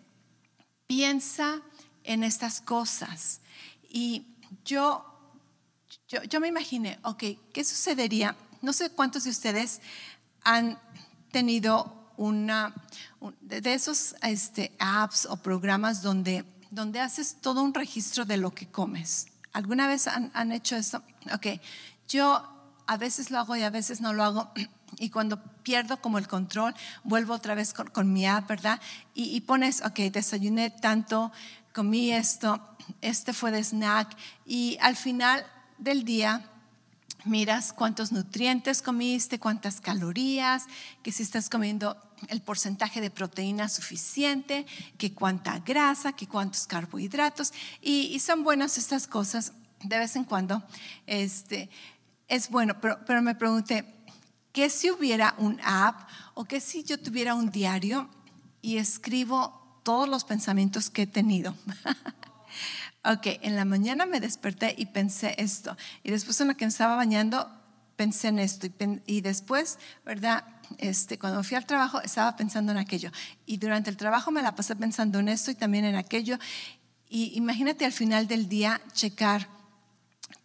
piensa 0.87 1.61
en 2.05 2.23
estas 2.23 2.61
cosas. 2.61 3.41
Y 3.89 4.27
yo, 4.65 5.05
yo, 6.29 6.41
me 6.41 6.49
imaginé, 6.49 6.99
ok, 7.03 7.25
¿qué 7.53 7.65
sucedería? 7.65 8.37
No 8.61 8.73
sé 8.73 8.91
cuántos 8.91 9.25
de 9.25 9.31
ustedes 9.31 9.81
han 10.43 10.79
tenido 11.33 12.13
una 12.17 12.75
de 13.41 13.75
esos 13.75 14.15
este, 14.23 14.73
apps 14.79 15.27
o 15.27 15.37
programas 15.37 16.03
donde, 16.03 16.45
donde 16.71 17.01
haces 17.01 17.37
todo 17.41 17.63
un 17.63 17.75
registro 17.75 18.25
de 18.25 18.37
lo 18.37 18.53
que 18.53 18.69
comes. 18.69 19.27
¿Alguna 19.53 19.87
vez 19.87 20.07
han, 20.07 20.53
hecho 20.53 20.77
eso? 20.77 21.03
Ok, 21.33 21.61
yo 22.09 22.49
a 22.87 22.97
veces 22.97 23.31
lo 23.31 23.39
hago 23.39 23.57
y 23.57 23.63
a 23.63 23.71
veces 23.71 24.01
no 24.01 24.13
lo 24.13 24.25
hago. 24.25 24.53
y 24.99 25.11
cuando 25.11 25.43
pierdo 25.63 26.01
como 26.01 26.19
el 26.19 26.29
control, 26.29 26.75
vuelvo 27.05 27.35
otra 27.35 27.55
vez 27.55 27.75
con, 27.75 28.13
mi 28.13 28.27
app, 28.27 28.49
¿verdad? 28.49 28.81
Y, 29.15 29.35
y, 29.37 29.41
pones, 29.43 29.83
ok, 29.83 29.99
desayuné 30.13 30.71
tanto, 30.71 31.33
comí 31.73 32.13
esto, 32.13 32.61
este 33.01 33.33
fue 33.33 33.51
de 33.51 33.63
snack 33.63 34.17
y 34.45 34.77
al 34.81 34.97
final 34.97 35.47
del 35.79 36.05
día 36.05 36.49
miras 37.25 37.73
cuántos 37.73 38.13
nutrientes 38.13 38.83
comiste, 38.83 39.39
cuántas 39.39 39.81
calorías, 39.81 40.67
que 41.03 41.13
si 41.13 41.23
estás 41.23 41.49
comiendo 41.49 41.97
el 42.29 42.43
porcentaje 42.43 43.01
de 43.01 43.11
proteína 43.11 43.69
suficiente, 43.69 44.67
que 44.99 45.13
cuánta 45.13 45.59
grasa, 45.61 46.13
que 46.13 46.27
cuántos 46.27 46.67
carbohidratos 46.67 47.53
y, 47.81 48.19
son 48.21 48.45
buenas 48.45 48.79
estas 48.79 49.07
cosas 49.07 49.53
de 49.83 49.99
vez 49.99 50.17
en 50.17 50.25
cuando. 50.25 50.63
Este, 51.07 51.69
es 52.29 52.49
bueno, 52.49 52.81
pero, 52.81 52.99
pero 53.05 53.21
me 53.23 53.35
pregunté, 53.35 53.85
¿Qué 54.53 54.69
si 54.69 54.91
hubiera 54.91 55.35
un 55.39 55.59
app 55.65 56.09
o 56.35 56.45
qué 56.45 56.61
si 56.61 56.85
yo 56.85 57.01
tuviera 57.01 57.35
un 57.35 57.51
diario 57.51 58.11
y 58.61 58.77
escribo 58.77 59.81
todos 59.83 60.09
los 60.09 60.25
pensamientos 60.25 60.91
que 60.91 61.03
he 61.03 61.07
tenido? 61.07 61.57
ok, 63.05 63.27
en 63.41 63.57
la 63.57 63.65
mañana 63.65 64.05
me 64.05 64.21
desperté 64.21 64.75
y 64.77 64.87
pensé 64.87 65.35
esto. 65.39 65.75
Y 66.03 66.11
después 66.11 66.39
en 66.43 66.49
lo 66.49 66.57
que 66.57 66.67
me 66.67 66.69
estaba 66.69 66.97
bañando 66.97 67.51
pensé 67.97 68.29
en 68.29 68.39
esto. 68.39 68.67
Y, 69.07 69.21
después, 69.21 69.79
¿verdad? 70.05 70.45
Este, 70.79 71.19
cuando 71.19 71.43
fui 71.43 71.57
al 71.57 71.67
trabajo 71.67 72.01
estaba 72.01 72.37
pensando 72.37 72.73
en 72.73 72.79
aquello. 72.79 73.11
Y 73.47 73.57
durante 73.59 73.91
el 73.91 73.97
trabajo 73.97 74.31
me 74.31 74.43
la 74.43 74.55
pasé 74.55 74.77
pensando 74.77 75.19
en 75.19 75.29
esto 75.29 75.51
y 75.51 75.55
también 75.55 75.85
en 75.85 75.97
aquello. 75.97 76.39
Y 77.09 77.33
imagínate 77.37 77.85
al 77.85 77.93
final 77.93 78.27
del 78.27 78.49
día 78.49 78.81
checar 78.93 79.49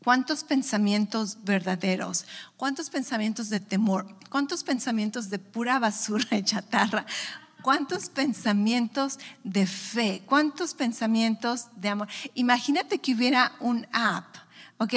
¿Cuántos 0.03 0.45
pensamientos 0.45 1.39
verdaderos? 1.43 2.25
¿Cuántos 2.55 2.89
pensamientos 2.89 3.49
de 3.49 3.59
temor? 3.59 4.07
¿Cuántos 4.29 4.63
pensamientos 4.63 5.29
de 5.29 5.37
pura 5.37 5.79
basura 5.79 6.25
y 6.31 6.43
chatarra? 6.43 7.05
¿Cuántos 7.61 8.07
pensamientos 8.07 9.19
de 9.43 9.67
fe? 9.67 10.23
¿Cuántos 10.25 10.73
pensamientos 10.73 11.67
de 11.75 11.89
amor? 11.89 12.07
Imagínate 12.35 12.99
que 12.99 13.15
hubiera 13.15 13.51
un 13.59 13.85
app, 13.91 14.33
¿ok? 14.77 14.93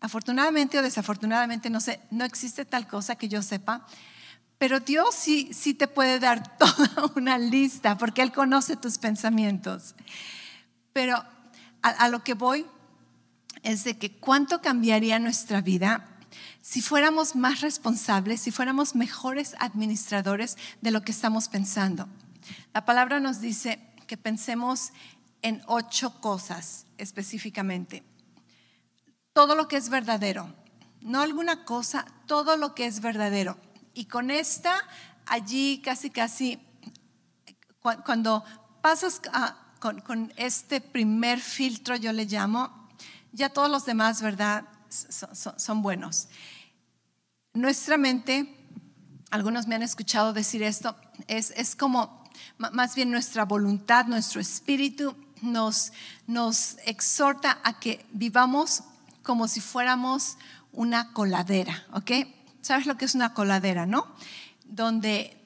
Afortunadamente 0.00 0.78
o 0.78 0.82
desafortunadamente, 0.82 1.70
no 1.70 1.80
sé, 1.80 2.00
no 2.10 2.24
existe 2.24 2.64
tal 2.64 2.88
cosa 2.88 3.16
que 3.16 3.28
yo 3.28 3.42
sepa, 3.42 3.86
pero 4.58 4.80
Dios 4.80 5.14
sí, 5.14 5.50
sí 5.52 5.74
te 5.74 5.88
puede 5.88 6.18
dar 6.18 6.58
toda 6.58 7.12
una 7.16 7.38
lista 7.38 7.98
porque 7.98 8.22
Él 8.22 8.32
conoce 8.32 8.76
tus 8.76 8.98
pensamientos. 8.98 9.94
Pero 10.92 11.16
a, 11.82 11.88
a 11.88 12.08
lo 12.08 12.24
que 12.24 12.34
voy 12.34 12.66
es 13.62 13.84
de 13.84 13.98
que 13.98 14.10
cuánto 14.12 14.60
cambiaría 14.60 15.18
nuestra 15.18 15.60
vida 15.60 16.06
si 16.62 16.82
fuéramos 16.82 17.36
más 17.36 17.60
responsables, 17.60 18.40
si 18.42 18.50
fuéramos 18.50 18.94
mejores 18.94 19.54
administradores 19.58 20.56
de 20.80 20.90
lo 20.90 21.02
que 21.02 21.12
estamos 21.12 21.48
pensando. 21.48 22.08
La 22.74 22.84
palabra 22.84 23.20
nos 23.20 23.40
dice 23.40 23.80
que 24.06 24.16
pensemos 24.16 24.92
en 25.42 25.62
ocho 25.66 26.20
cosas 26.20 26.86
específicamente. 26.98 28.02
Todo 29.32 29.54
lo 29.54 29.68
que 29.68 29.76
es 29.76 29.88
verdadero, 29.88 30.52
no 31.00 31.20
alguna 31.20 31.64
cosa, 31.64 32.06
todo 32.26 32.56
lo 32.56 32.74
que 32.74 32.86
es 32.86 33.00
verdadero. 33.00 33.56
Y 33.94 34.06
con 34.06 34.30
esta, 34.30 34.76
allí 35.26 35.80
casi, 35.82 36.10
casi, 36.10 36.60
cuando 38.04 38.44
pasas 38.82 39.20
con, 39.78 40.00
con 40.00 40.32
este 40.36 40.80
primer 40.80 41.40
filtro, 41.40 41.96
yo 41.96 42.12
le 42.12 42.24
llamo, 42.24 42.88
ya 43.32 43.48
todos 43.48 43.70
los 43.70 43.84
demás, 43.84 44.22
¿verdad? 44.22 44.64
Son, 44.88 45.82
buenos. 45.82 46.28
Nuestra 47.54 47.96
mente, 47.96 48.56
algunos 49.30 49.66
me 49.66 49.76
han 49.76 49.82
escuchado 49.82 50.32
decir 50.32 50.62
esto, 50.62 50.96
es, 51.28 51.52
es 51.56 51.76
como 51.76 52.20
más 52.58 52.94
bien 52.94 53.10
nuestra 53.10 53.44
voluntad, 53.44 54.06
nuestro 54.06 54.40
espíritu 54.40 55.16
nos, 55.42 55.92
nos 56.26 56.76
exhorta 56.84 57.60
a 57.62 57.78
que 57.78 58.04
vivamos 58.12 58.82
como 59.30 59.46
si 59.46 59.60
fuéramos 59.60 60.38
una 60.72 61.12
coladera, 61.12 61.84
¿ok? 61.92 62.10
¿Sabes 62.62 62.86
lo 62.86 62.96
que 62.96 63.04
es 63.04 63.14
una 63.14 63.32
coladera, 63.32 63.86
no? 63.86 64.04
Donde, 64.64 65.40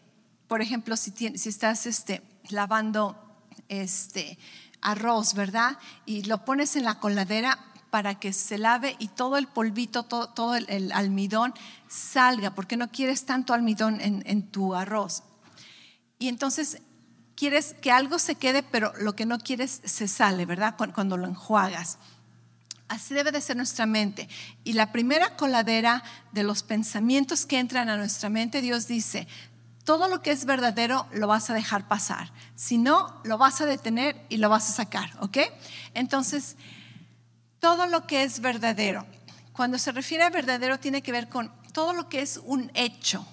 por 0.48 0.62
ejemplo, 0.62 0.96
si, 0.96 1.10
si 1.10 1.50
estás 1.50 1.84
este, 1.84 2.22
lavando 2.48 3.14
este, 3.68 4.38
arroz, 4.80 5.34
¿verdad? 5.34 5.76
Y 6.06 6.22
lo 6.22 6.46
pones 6.46 6.76
en 6.76 6.84
la 6.84 6.98
coladera, 6.98 7.58
para 7.90 8.14
que 8.14 8.32
se 8.32 8.56
lave 8.56 8.96
y 8.98 9.08
todo 9.08 9.36
el 9.36 9.48
polvito, 9.48 10.04
todo, 10.04 10.54
el, 10.54 10.90
almidón 10.92 11.52
salga, 11.86 12.54
porque 12.54 12.78
no 12.78 12.90
quieres 12.90 13.26
tanto 13.26 13.52
almidón 13.52 14.00
en, 14.00 14.48
tu 14.50 14.74
arroz. 14.74 15.24
Y 16.18 16.28
entonces 16.28 16.80
quieres 17.36 17.74
que 17.82 17.92
algo 17.92 18.18
se 18.18 18.36
quede, 18.36 18.62
pero 18.62 18.94
lo 18.98 19.14
que 19.14 19.26
no 19.26 19.38
quieres 19.38 19.82
se 19.84 20.08
sale, 20.08 20.46
¿verdad? 20.46 20.74
Cuando, 20.94 21.18
lo 21.18 21.26
enjuagas. 21.26 21.98
Así 22.88 23.14
debe 23.14 23.32
de 23.32 23.40
ser 23.40 23.56
nuestra 23.56 23.86
mente. 23.86 24.28
Y 24.62 24.74
la 24.74 24.92
primera 24.92 25.36
coladera 25.36 26.02
de 26.32 26.42
los 26.42 26.62
pensamientos 26.62 27.46
que 27.46 27.58
entran 27.58 27.88
a 27.88 27.96
nuestra 27.96 28.28
mente, 28.28 28.60
Dios 28.60 28.86
dice, 28.86 29.26
todo 29.84 30.08
lo 30.08 30.22
que 30.22 30.32
es 30.32 30.44
verdadero 30.44 31.06
lo 31.12 31.26
vas 31.26 31.50
a 31.50 31.54
dejar 31.54 31.88
pasar. 31.88 32.32
Si 32.54 32.78
no, 32.78 33.20
lo 33.24 33.38
vas 33.38 33.60
a 33.60 33.66
detener 33.66 34.24
y 34.28 34.38
lo 34.38 34.48
vas 34.48 34.68
a 34.68 34.72
sacar, 34.72 35.10
¿ok? 35.20 35.38
Entonces, 35.94 36.56
todo 37.58 37.86
lo 37.86 38.06
que 38.06 38.22
es 38.22 38.40
verdadero. 38.40 39.06
Cuando 39.52 39.78
se 39.78 39.92
refiere 39.92 40.24
a 40.24 40.30
verdadero 40.30 40.80
tiene 40.80 41.02
que 41.02 41.12
ver 41.12 41.28
con 41.28 41.52
todo 41.72 41.92
lo 41.92 42.08
que 42.08 42.22
es 42.22 42.40
un 42.44 42.70
hecho, 42.74 43.26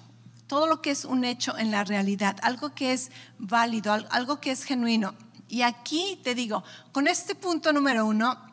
todo 0.46 0.66
lo 0.66 0.82
que 0.82 0.90
es 0.90 1.04
un 1.04 1.24
hecho 1.24 1.56
en 1.56 1.70
la 1.70 1.84
realidad, 1.84 2.36
algo 2.42 2.74
que 2.74 2.92
es 2.92 3.10
válido, 3.38 3.92
algo 4.10 4.40
que 4.40 4.50
es 4.50 4.64
genuino. 4.64 5.14
Y 5.48 5.62
aquí 5.62 6.20
te 6.22 6.34
digo, 6.34 6.62
con 6.92 7.08
este 7.08 7.34
punto 7.34 7.72
número 7.72 8.06
uno, 8.06 8.51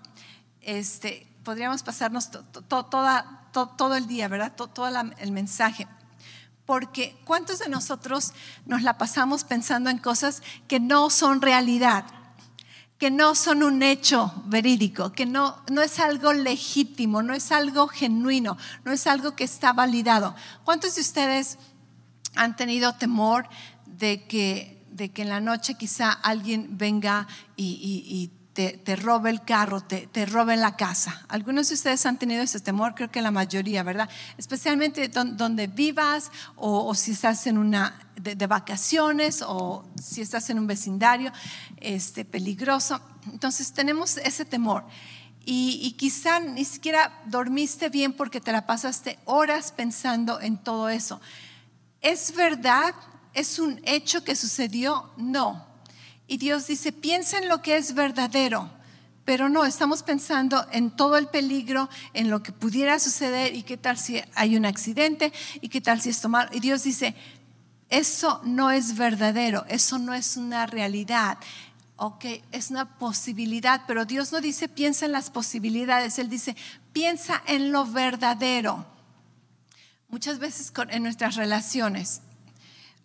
este, 0.61 1.27
podríamos 1.43 1.83
pasarnos 1.83 2.29
todo 2.31 3.95
el 3.95 4.07
día, 4.07 4.27
¿verdad? 4.27 4.53
Todo, 4.55 4.87
el 4.87 5.31
mensaje. 5.31 5.87
Porque 6.65 7.19
¿cuántos 7.25 7.59
de 7.59 7.69
nosotros 7.69 8.33
nos 8.65 8.83
la 8.83 8.97
pasamos 8.97 9.43
pensando 9.43 9.89
en 9.89 9.97
cosas 9.97 10.43
que 10.67 10.79
no 10.79 11.09
son 11.09 11.41
realidad? 11.41 12.05
que 12.99 13.09
no 13.11 13.33
son 13.33 13.63
un 13.63 13.81
hecho 13.81 14.33
verídico, 14.47 15.13
que 15.13 15.25
no, 15.25 15.63
no 15.71 15.81
es 15.81 16.01
algo 16.01 16.33
legítimo, 16.33 17.23
no 17.23 17.33
es 17.33 17.53
algo 17.53 17.87
genuino, 17.87 18.57
no 18.83 18.91
es 18.91 19.07
algo 19.07 19.37
que 19.37 19.45
está 19.45 19.71
validado. 19.71 20.35
¿Cuántos 20.65 20.95
de 20.95 21.01
ustedes 21.01 21.57
han 22.35 22.57
tenido 22.57 22.93
temor 22.95 23.47
de 23.85 24.27
que, 24.27 24.85
de 24.91 25.11
que 25.11 25.21
en 25.21 25.29
la 25.29 25.39
noche 25.39 25.75
quizá 25.75 26.11
alguien 26.11 26.77
venga 26.77 27.27
y, 27.55 28.31
te, 28.53 28.95
robe 28.97 29.29
el 29.29 29.41
carro, 29.43 29.79
te, 29.81 30.07
te 30.07 30.25
robe 30.25 30.57
la 30.57 30.75
casa. 30.75 31.25
Algunos 31.29 31.69
de 31.69 31.75
ustedes 31.75 32.05
han 32.05 32.17
tenido 32.17 32.41
ese 32.41 32.59
temor, 32.59 32.93
creo 32.93 33.09
que 33.09 33.21
la 33.21 33.31
mayoría, 33.31 33.83
¿verdad? 33.83 34.09
Especialmente 34.37 35.07
donde 35.07 35.67
vivas 35.67 36.31
o, 36.55 36.93
si 36.93 37.11
estás 37.11 37.47
en 37.47 37.57
una 37.57 37.97
de, 38.15 38.47
vacaciones 38.47 39.41
o 39.47 39.85
si 40.01 40.21
estás 40.21 40.49
en 40.49 40.59
un 40.59 40.67
vecindario 40.67 41.31
este, 41.77 42.25
peligroso. 42.25 42.99
Entonces 43.31 43.71
tenemos 43.71 44.17
ese 44.17 44.43
temor. 44.43 44.83
Y, 45.45 45.79
y, 45.81 45.93
quizá 45.93 46.39
ni 46.39 46.65
siquiera 46.65 47.21
dormiste 47.25 47.89
bien 47.89 48.13
porque 48.13 48.41
te 48.41 48.51
la 48.51 48.65
pasaste 48.67 49.17
horas 49.25 49.71
pensando 49.71 50.41
en 50.41 50.57
todo 50.57 50.89
eso. 50.89 51.21
¿Es 52.01 52.35
verdad? 52.35 52.93
¿Es 53.33 53.57
un 53.57 53.79
hecho 53.85 54.23
que 54.23 54.35
sucedió? 54.35 55.11
No. 55.17 55.68
Y 56.29 56.37
Dios 56.37 56.67
dice, 56.67 56.91
piensa 56.91 57.39
en 57.39 57.49
lo 57.49 57.63
que 57.63 57.75
es 57.75 57.95
verdadero. 57.95 58.69
Pero 59.25 59.49
no, 59.49 59.65
estamos 59.65 60.03
pensando 60.03 60.63
en 60.71 60.91
todo 60.91 61.17
el 61.17 61.27
peligro, 61.27 61.89
en 62.13 62.29
lo 62.29 62.43
que 62.43 62.51
pudiera 62.51 62.99
suceder 62.99 63.55
y 63.55 63.63
qué 63.63 63.77
tal 63.77 63.97
si 63.97 64.21
hay 64.35 64.55
un 64.55 64.65
accidente 64.65 65.33
y 65.59 65.69
qué 65.69 65.81
tal 65.81 65.99
si 65.99 66.09
esto 66.09 66.29
malo. 66.29 66.51
Y 66.53 66.59
Dios 66.59 66.83
dice, 66.83 67.15
eso 67.89 68.41
no 68.43 68.69
es 68.69 68.95
verdadero, 68.95 69.65
eso 69.69 69.97
no 69.97 70.13
es 70.13 70.37
una 70.37 70.67
realidad. 70.67 71.39
Ok, 71.95 72.25
es 72.51 72.69
una 72.69 72.97
posibilidad, 72.99 73.81
pero 73.87 74.05
Dios 74.05 74.31
no 74.31 74.39
dice 74.39 74.69
piensa 74.69 75.07
en 75.07 75.11
las 75.11 75.31
posibilidades, 75.31 76.19
Él 76.19 76.29
dice 76.29 76.55
piensa 76.93 77.41
en 77.47 77.71
lo 77.71 77.85
verdadero. 77.85 78.85
Muchas 80.09 80.37
veces 80.37 80.71
en 80.89 81.01
nuestras 81.01 81.35
relaciones 81.35 82.21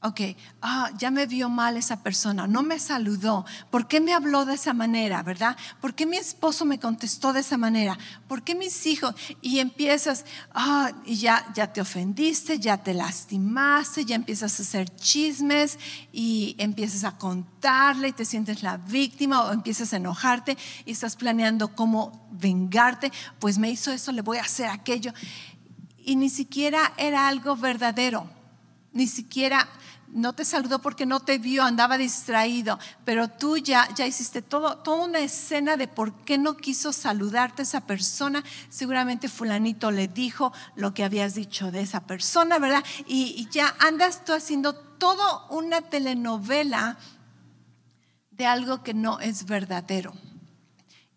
ok, 0.04 0.20
ah, 0.60 0.90
ya 0.98 1.10
me 1.10 1.24
vio 1.24 1.48
mal 1.48 1.78
esa 1.78 2.02
persona, 2.02 2.46
no 2.46 2.62
me 2.62 2.78
saludó, 2.78 3.46
¿por 3.70 3.88
qué 3.88 4.02
me 4.02 4.12
habló 4.12 4.44
de 4.44 4.52
esa 4.52 4.74
manera, 4.74 5.22
verdad? 5.22 5.56
¿Por 5.80 5.94
qué 5.94 6.04
mi 6.04 6.18
esposo 6.18 6.66
me 6.66 6.78
contestó 6.78 7.32
de 7.32 7.40
esa 7.40 7.56
manera? 7.56 7.98
¿Por 8.28 8.42
qué 8.42 8.54
mis 8.54 8.86
hijos? 8.86 9.14
Y 9.40 9.60
empiezas, 9.60 10.26
ah, 10.52 10.92
y 11.06 11.16
ya, 11.16 11.46
ya 11.54 11.72
te 11.72 11.80
ofendiste, 11.80 12.58
ya 12.58 12.76
te 12.76 12.92
lastimaste, 12.92 14.04
ya 14.04 14.14
empiezas 14.14 14.60
a 14.60 14.62
hacer 14.62 14.94
chismes 14.94 15.78
y 16.12 16.54
empiezas 16.58 17.04
a 17.04 17.16
contarle 17.16 18.08
y 18.08 18.12
te 18.12 18.26
sientes 18.26 18.62
la 18.62 18.76
víctima 18.76 19.44
o 19.44 19.52
empiezas 19.54 19.94
a 19.94 19.96
enojarte 19.96 20.58
y 20.84 20.92
estás 20.92 21.16
planeando 21.16 21.74
cómo 21.74 22.28
vengarte, 22.30 23.10
pues 23.38 23.56
me 23.56 23.70
hizo 23.70 23.90
eso, 23.90 24.12
le 24.12 24.20
voy 24.20 24.36
a 24.36 24.42
hacer 24.42 24.68
aquello. 24.68 25.14
y 26.06 26.16
ni 26.16 26.28
siquiera 26.28 26.92
era 26.98 27.26
algo 27.26 27.56
verdadero, 27.56 28.28
ni 28.92 29.06
siquiera 29.06 29.66
no 30.14 30.32
te 30.32 30.44
saludó 30.44 30.80
porque 30.80 31.06
no 31.06 31.20
te 31.20 31.38
vio, 31.38 31.64
andaba 31.64 31.98
distraído, 31.98 32.78
pero 33.04 33.28
tú 33.28 33.58
ya, 33.58 33.92
ya 33.94 34.06
hiciste 34.06 34.42
todo, 34.42 34.78
toda 34.78 35.04
una 35.04 35.18
escena 35.18 35.76
de 35.76 35.88
por 35.88 36.14
qué 36.24 36.38
no 36.38 36.56
quiso 36.56 36.92
saludarte 36.92 37.62
esa 37.62 37.80
persona. 37.80 38.44
Seguramente 38.68 39.28
fulanito 39.28 39.90
le 39.90 40.06
dijo 40.06 40.52
lo 40.76 40.94
que 40.94 41.02
habías 41.02 41.34
dicho 41.34 41.72
de 41.72 41.80
esa 41.80 42.06
persona, 42.06 42.58
¿verdad? 42.58 42.84
Y, 43.06 43.48
ya 43.50 43.74
andas 43.80 44.24
tú 44.24 44.32
haciendo 44.32 44.74
toda 44.74 45.46
una 45.50 45.82
telenovela 45.82 46.96
de 48.30 48.46
algo 48.46 48.82
que 48.82 48.94
no 48.94 49.18
es 49.20 49.46
verdadero. 49.46 50.14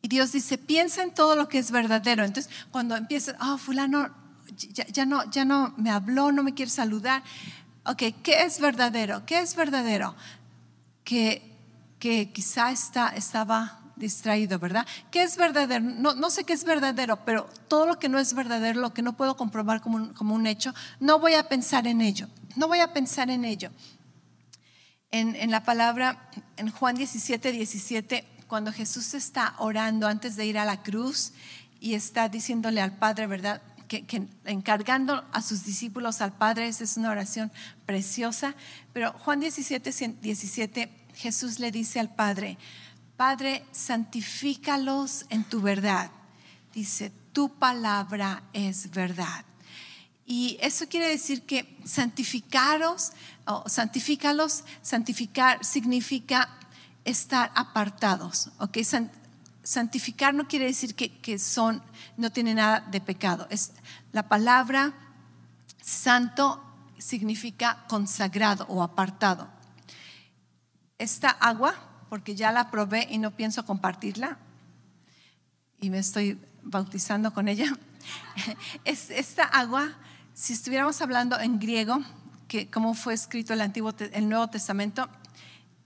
Y 0.01 0.07
Dios 0.07 0.31
dice, 0.31 0.57
piensa 0.57 1.03
en 1.03 1.13
todo 1.13 1.35
lo 1.35 1.47
que 1.47 1.59
es 1.59 1.71
verdadero. 1.71 2.23
Entonces, 2.23 2.51
cuando 2.71 2.95
empiezas, 2.95 3.35
oh, 3.41 3.57
fulano 3.57 4.13
ya, 4.55 4.87
ya, 4.87 5.05
no, 5.05 5.29
ya 5.29 5.45
no 5.45 5.73
me 5.77 5.89
habló, 5.89 6.31
no 6.31 6.43
me 6.43 6.53
quiere 6.53 6.71
saludar. 6.71 7.23
Ok, 7.87 8.03
¿qué 8.21 8.43
es 8.43 8.59
verdadero? 8.59 9.25
¿Qué 9.25 9.39
es 9.39 9.55
verdadero? 9.55 10.13
Que, 11.05 11.55
que 11.99 12.33
quizá 12.33 12.69
está, 12.71 13.09
estaba 13.09 13.79
distraído, 13.95 14.59
¿verdad? 14.59 14.85
¿Qué 15.09 15.23
es 15.23 15.37
verdadero? 15.37 15.85
No, 15.85 16.13
no, 16.13 16.29
sé 16.29 16.43
qué 16.43 16.51
es 16.51 16.65
verdadero, 16.65 17.23
pero 17.23 17.49
todo 17.69 17.85
lo 17.85 17.97
que 17.97 18.09
no 18.09 18.19
es 18.19 18.33
verdadero, 18.33 18.81
lo 18.81 18.93
que 18.93 19.01
no 19.01 19.13
puedo 19.13 19.37
comprobar 19.37 19.79
como 19.79 19.95
un, 19.95 20.13
como 20.13 20.35
un 20.35 20.47
hecho, 20.47 20.73
no 20.99 21.17
voy 21.19 21.35
a 21.35 21.47
pensar 21.47 21.87
en 21.87 22.01
ello. 22.01 22.27
No 22.57 22.67
voy 22.67 22.79
a 22.79 22.91
pensar 22.91 23.29
en 23.29 23.45
ello. 23.45 23.71
En, 25.09 25.37
en 25.37 25.49
la 25.49 25.63
palabra, 25.63 26.29
en 26.57 26.69
Juan 26.69 26.95
17, 26.95 27.53
17, 27.53 28.27
cuando 28.47 28.73
Jesús 28.73 29.13
está 29.13 29.55
orando 29.59 30.07
antes 30.07 30.35
de 30.35 30.45
ir 30.45 30.57
a 30.57 30.65
la 30.65 30.83
cruz 30.83 31.31
y 31.79 31.93
está 31.93 32.27
diciéndole 32.27 32.81
al 32.81 32.97
Padre, 32.97 33.27
¿verdad? 33.27 33.61
Que, 33.87 34.27
encargando 34.45 35.25
a 35.31 35.41
sus 35.41 35.63
discípulos 35.63 36.21
al 36.21 36.33
Padre, 36.33 36.67
esa 36.67 36.83
es 36.83 36.97
una 36.97 37.11
oración 37.11 37.51
preciosa, 37.85 38.55
pero 38.93 39.13
Juan 39.13 39.39
17, 39.39 39.91
17, 40.21 40.91
Jesús 41.15 41.59
le 41.59 41.71
dice 41.71 41.99
al 41.99 42.13
Padre, 42.13 42.57
Padre, 43.15 43.65
santifícalos 43.71 45.25
en 45.29 45.43
tu 45.43 45.61
verdad. 45.61 46.11
Dice, 46.73 47.11
tu 47.33 47.49
palabra 47.49 48.43
es 48.53 48.91
verdad. 48.91 49.45
Y 50.25 50.57
eso 50.61 50.87
quiere 50.87 51.07
decir 51.07 51.43
que 51.43 51.77
santificaros, 51.85 53.13
o 53.45 53.67
santifícalos, 53.67 54.65
santificar 54.81 55.63
significa 55.63 56.49
estar 57.05 57.51
apartados, 57.55 58.49
¿ok? 58.59 58.77
Santificar 59.67 60.33
no 60.33 60.47
quiere 60.47 60.63
decir 60.63 60.95
que, 60.95 61.39
son, 61.39 61.83
no 62.15 62.31
tiene 62.31 62.53
nada 62.53 62.79
de 62.79 63.01
pecado. 63.01 63.47
Es, 63.49 63.73
la 64.13 64.29
palabra 64.29 64.93
santo 65.81 66.63
significa 66.97 67.83
consagrado 67.89 68.65
o 68.69 68.81
apartado. 68.81 69.49
Esta 70.97 71.29
agua, 71.31 71.75
porque 72.07 72.33
ya 72.33 72.53
la 72.53 72.71
probé 72.71 73.07
y 73.09 73.17
no 73.17 73.31
pienso 73.31 73.65
compartirla, 73.65 74.37
y 75.81 75.89
me 75.89 75.99
estoy 75.99 76.39
bautizando 76.63 77.33
con 77.33 77.49
ella, 77.49 77.67
es 78.85 79.09
esta 79.09 79.43
agua, 79.43 79.97
si 80.33 80.53
estuviéramos 80.53 81.01
hablando 81.01 81.37
en 81.37 81.59
griego, 81.59 81.99
que 82.47 82.69
como 82.69 82.93
fue 82.93 83.13
escrito 83.13 83.51
el, 83.51 83.59
Antiguo, 83.59 83.93
el 83.99 84.29
Nuevo 84.29 84.47
Testamento, 84.47 85.09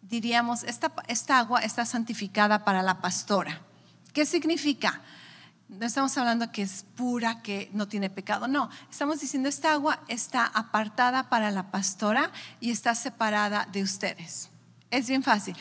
diríamos, 0.04 0.62
esta, 0.66 0.94
esta 1.08 1.40
agua 1.40 1.62
está 1.62 1.84
santificada 1.88 2.64
para 2.64 2.84
la 2.84 3.02
pastora. 3.02 3.71
¿Qué 4.14 4.26
significa? 4.26 5.02
No 5.70 5.86
estamos 5.86 6.18
hablando 6.18 6.52
que 6.52 6.64
es 6.64 6.86
pura, 6.96 7.42
que 7.42 7.70
no 7.72 7.88
tiene 7.88 8.10
pecado. 8.10 8.48
No, 8.48 8.70
estamos 8.90 9.22
diciendo 9.22 9.48
esta 9.48 9.72
agua 9.72 10.04
está 10.10 10.46
apartada 10.46 11.30
para 11.30 11.50
la 11.50 11.72
pastora 11.72 12.32
y 12.60 12.72
está 12.72 12.94
separada 12.94 13.68
de 13.72 13.82
ustedes. 13.82 14.50
Es 14.90 15.08
bien 15.08 15.24
fácil. 15.24 15.56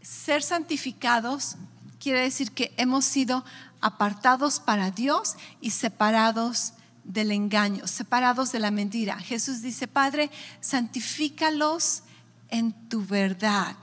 Ser 0.00 0.42
santificados 0.42 1.56
quiere 2.00 2.22
decir 2.22 2.50
que 2.50 2.74
hemos 2.76 3.04
sido 3.04 3.44
apartados 3.80 4.58
para 4.58 4.90
Dios 4.90 5.36
y 5.60 5.70
separados 5.70 6.72
del 7.04 7.30
engaño, 7.30 7.86
separados 7.86 8.50
de 8.50 8.58
la 8.58 8.72
mentira. 8.72 9.16
Jesús 9.18 9.62
dice, 9.62 9.86
Padre, 9.86 10.30
santifícalos 10.60 12.02
en 12.48 12.72
tu 12.88 13.04
verdad. 13.06 13.76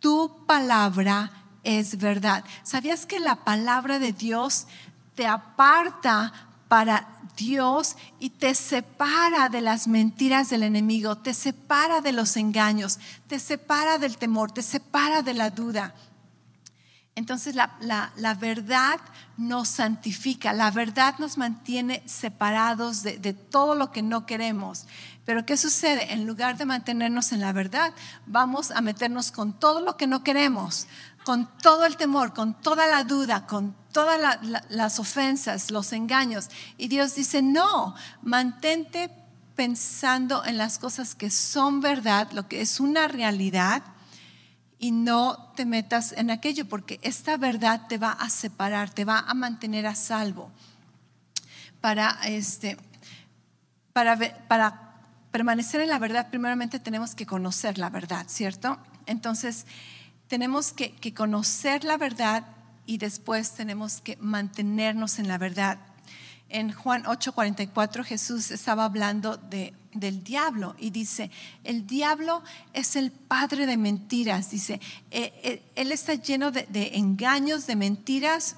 Tu 0.00 0.44
palabra 0.46 1.32
es 1.66 1.98
verdad. 1.98 2.44
¿Sabías 2.62 3.06
que 3.06 3.18
la 3.18 3.34
palabra 3.34 3.98
de 3.98 4.12
Dios 4.12 4.68
te 5.16 5.26
aparta 5.26 6.32
para 6.68 7.08
Dios 7.36 7.96
y 8.20 8.30
te 8.30 8.54
separa 8.54 9.48
de 9.48 9.60
las 9.60 9.88
mentiras 9.88 10.48
del 10.48 10.62
enemigo, 10.62 11.18
te 11.18 11.34
separa 11.34 12.00
de 12.00 12.12
los 12.12 12.36
engaños, 12.36 13.00
te 13.26 13.40
separa 13.40 13.98
del 13.98 14.16
temor, 14.16 14.52
te 14.52 14.62
separa 14.62 15.22
de 15.22 15.34
la 15.34 15.50
duda? 15.50 15.92
Entonces 17.16 17.56
la, 17.56 18.36
verdad 18.38 19.00
nos 19.36 19.68
santifica, 19.68 20.52
la 20.52 20.70
verdad 20.70 21.16
nos 21.18 21.36
mantiene 21.36 22.02
separados 22.06 23.02
de, 23.02 23.18
de, 23.18 23.32
todo 23.32 23.74
lo 23.74 23.90
que 23.90 24.02
no 24.02 24.24
queremos. 24.24 24.86
Pero 25.24 25.44
¿qué 25.44 25.56
sucede? 25.56 26.12
En 26.12 26.26
lugar 26.26 26.58
de 26.58 26.66
mantenernos 26.66 27.32
en 27.32 27.40
la 27.40 27.52
verdad, 27.52 27.92
vamos 28.26 28.70
a 28.70 28.82
meternos 28.82 29.32
con 29.32 29.52
todo 29.54 29.80
lo 29.80 29.96
que 29.96 30.06
no 30.06 30.22
queremos, 30.22 30.86
con 31.26 31.48
todo 31.58 31.86
el 31.86 31.96
temor, 31.96 32.32
con 32.32 32.54
toda 32.54 32.86
la 32.86 33.02
duda, 33.02 33.48
con 33.48 33.74
todas 33.90 34.38
las 34.68 34.98
ofensas, 35.00 35.72
los 35.72 35.92
engaños. 35.92 36.50
Y 36.78 36.86
Dios 36.86 37.16
dice, 37.16 37.42
no, 37.42 37.96
mantente 38.22 39.10
pensando 39.56 40.44
en 40.44 40.56
las 40.56 40.78
cosas 40.78 41.16
que 41.16 41.32
son 41.32 41.80
verdad, 41.80 42.30
lo 42.30 42.46
que 42.46 42.60
es 42.60 42.78
una 42.78 43.08
realidad, 43.08 43.82
y 44.78 44.92
no 44.92 45.52
te 45.56 45.64
metas 45.64 46.12
en 46.12 46.30
aquello, 46.30 46.68
porque 46.68 47.00
esta 47.02 47.36
verdad 47.36 47.88
te 47.88 47.98
va 47.98 48.12
a 48.12 48.30
separar, 48.30 48.90
te 48.90 49.04
va 49.04 49.18
a 49.18 49.34
mantener 49.34 49.88
a 49.88 49.96
salvo. 49.96 50.52
Para, 51.80 52.20
este, 52.26 52.76
para, 53.92 55.00
permanecer 55.32 55.80
en 55.80 55.88
la 55.88 55.98
verdad, 55.98 56.30
primeramente 56.30 56.78
tenemos 56.78 57.16
que 57.16 57.26
conocer 57.26 57.78
la 57.78 57.90
verdad, 57.90 58.26
¿cierto? 58.28 58.78
Entonces, 59.06 59.66
tenemos 60.28 60.72
que, 60.72 61.14
conocer 61.14 61.84
la 61.84 61.96
verdad 61.96 62.46
y 62.84 62.98
después 62.98 63.52
tenemos 63.52 64.00
que 64.00 64.16
mantenernos 64.20 65.18
en 65.18 65.28
la 65.28 65.38
verdad. 65.38 65.78
En 66.48 66.72
Juan 66.72 67.04
8:44 67.04 68.04
Jesús 68.04 68.50
estaba 68.50 68.84
hablando 68.84 69.36
de, 69.36 69.74
del 69.92 70.22
diablo 70.22 70.76
y 70.78 70.90
dice, 70.90 71.30
el 71.64 71.86
diablo 71.86 72.42
es 72.72 72.96
el 72.96 73.10
padre 73.10 73.66
de 73.66 73.76
mentiras, 73.76 74.50
dice, 74.50 74.80
eh, 75.10 75.32
eh, 75.42 75.62
él 75.74 75.90
está 75.90 76.14
lleno 76.14 76.50
de, 76.50 76.66
engaños, 76.94 77.66
de 77.66 77.76
mentiras 77.76 78.56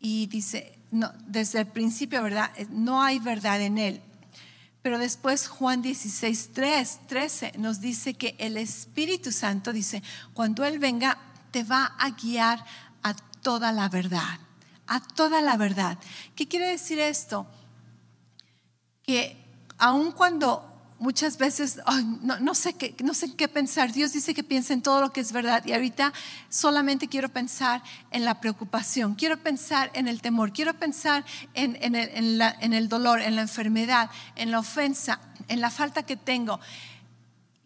y 0.00 0.26
dice, 0.26 0.78
no, 0.90 1.10
desde 1.26 1.60
el 1.60 1.66
principio, 1.66 2.22
¿verdad? 2.22 2.50
No 2.70 3.02
hay 3.02 3.18
verdad 3.18 3.62
en 3.62 3.78
él. 3.78 4.02
Pero 4.82 4.98
después 4.98 5.46
Juan 5.46 5.80
16, 5.80 6.50
3, 6.52 7.00
13 7.06 7.52
nos 7.58 7.80
dice 7.80 8.14
que 8.14 8.34
el 8.38 8.56
Espíritu 8.56 9.30
Santo 9.30 9.72
dice, 9.72 10.02
cuando 10.34 10.64
Él 10.64 10.80
venga, 10.80 11.18
te 11.52 11.62
va 11.62 11.94
a 11.98 12.10
guiar 12.10 12.64
a 13.02 13.14
toda 13.14 13.70
la 13.70 13.88
verdad, 13.88 14.40
a 14.88 15.00
toda 15.00 15.40
la 15.40 15.56
verdad. 15.56 15.98
¿Qué 16.34 16.48
quiere 16.48 16.68
decir 16.68 16.98
esto? 16.98 17.46
Que 19.04 19.36
aun 19.78 20.10
cuando 20.12 20.71
muchas 21.02 21.36
veces 21.36 21.80
no, 22.22 22.54
sé 22.54 22.74
qué, 22.74 22.94
no 23.02 23.12
sé 23.12 23.34
qué 23.34 23.48
pensar. 23.48 23.92
Dios 23.92 24.12
dice 24.12 24.34
que 24.34 24.44
piense 24.44 24.72
en 24.72 24.82
todo 24.82 25.00
lo 25.00 25.12
que 25.12 25.20
es 25.20 25.32
verdad 25.32 25.64
y 25.66 25.72
ahorita 25.72 26.12
solamente 26.48 27.08
quiero 27.08 27.28
pensar 27.28 27.82
en 28.12 28.24
la 28.24 28.40
preocupación, 28.40 29.16
quiero 29.16 29.36
pensar 29.36 29.90
en 29.94 30.06
el 30.06 30.22
temor, 30.22 30.52
quiero 30.52 30.74
pensar 30.74 31.24
en, 31.54 31.76
el, 31.96 32.40
en 32.40 32.72
el 32.72 32.88
dolor, 32.88 33.20
en 33.20 33.34
la 33.34 33.42
enfermedad, 33.42 34.10
en 34.36 34.52
la 34.52 34.60
ofensa, 34.60 35.20
en 35.48 35.60
la 35.60 35.70
falta 35.70 36.04
que 36.04 36.16
tengo. 36.16 36.60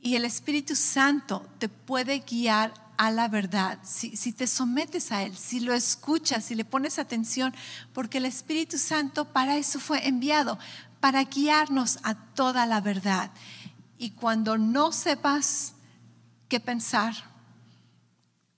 Y 0.00 0.16
el 0.16 0.24
Espíritu 0.24 0.74
Santo 0.74 1.46
te 1.58 1.68
puede 1.68 2.20
guiar 2.20 2.72
a 2.96 3.10
la 3.10 3.28
verdad, 3.28 3.78
si, 3.82 4.16
si, 4.16 4.32
te 4.32 4.46
sometes 4.46 5.12
a 5.12 5.22
Él, 5.22 5.36
si 5.36 5.60
lo 5.60 5.74
escuchas, 5.74 6.46
si 6.46 6.54
le 6.54 6.64
pones 6.64 6.98
atención, 6.98 7.54
porque 7.92 8.16
el 8.16 8.24
Espíritu 8.24 8.78
Santo 8.78 9.26
para 9.26 9.58
eso 9.58 9.78
fue 9.78 10.08
enviado, 10.08 10.58
para 11.00 11.24
guiarnos 11.24 11.98
a 12.02 12.14
toda 12.14 12.66
la 12.66 12.80
verdad. 12.80 13.30
Y 13.98 14.10
cuando 14.10 14.58
no 14.58 14.92
sepas 14.92 15.74
qué 16.48 16.60
pensar, 16.60 17.14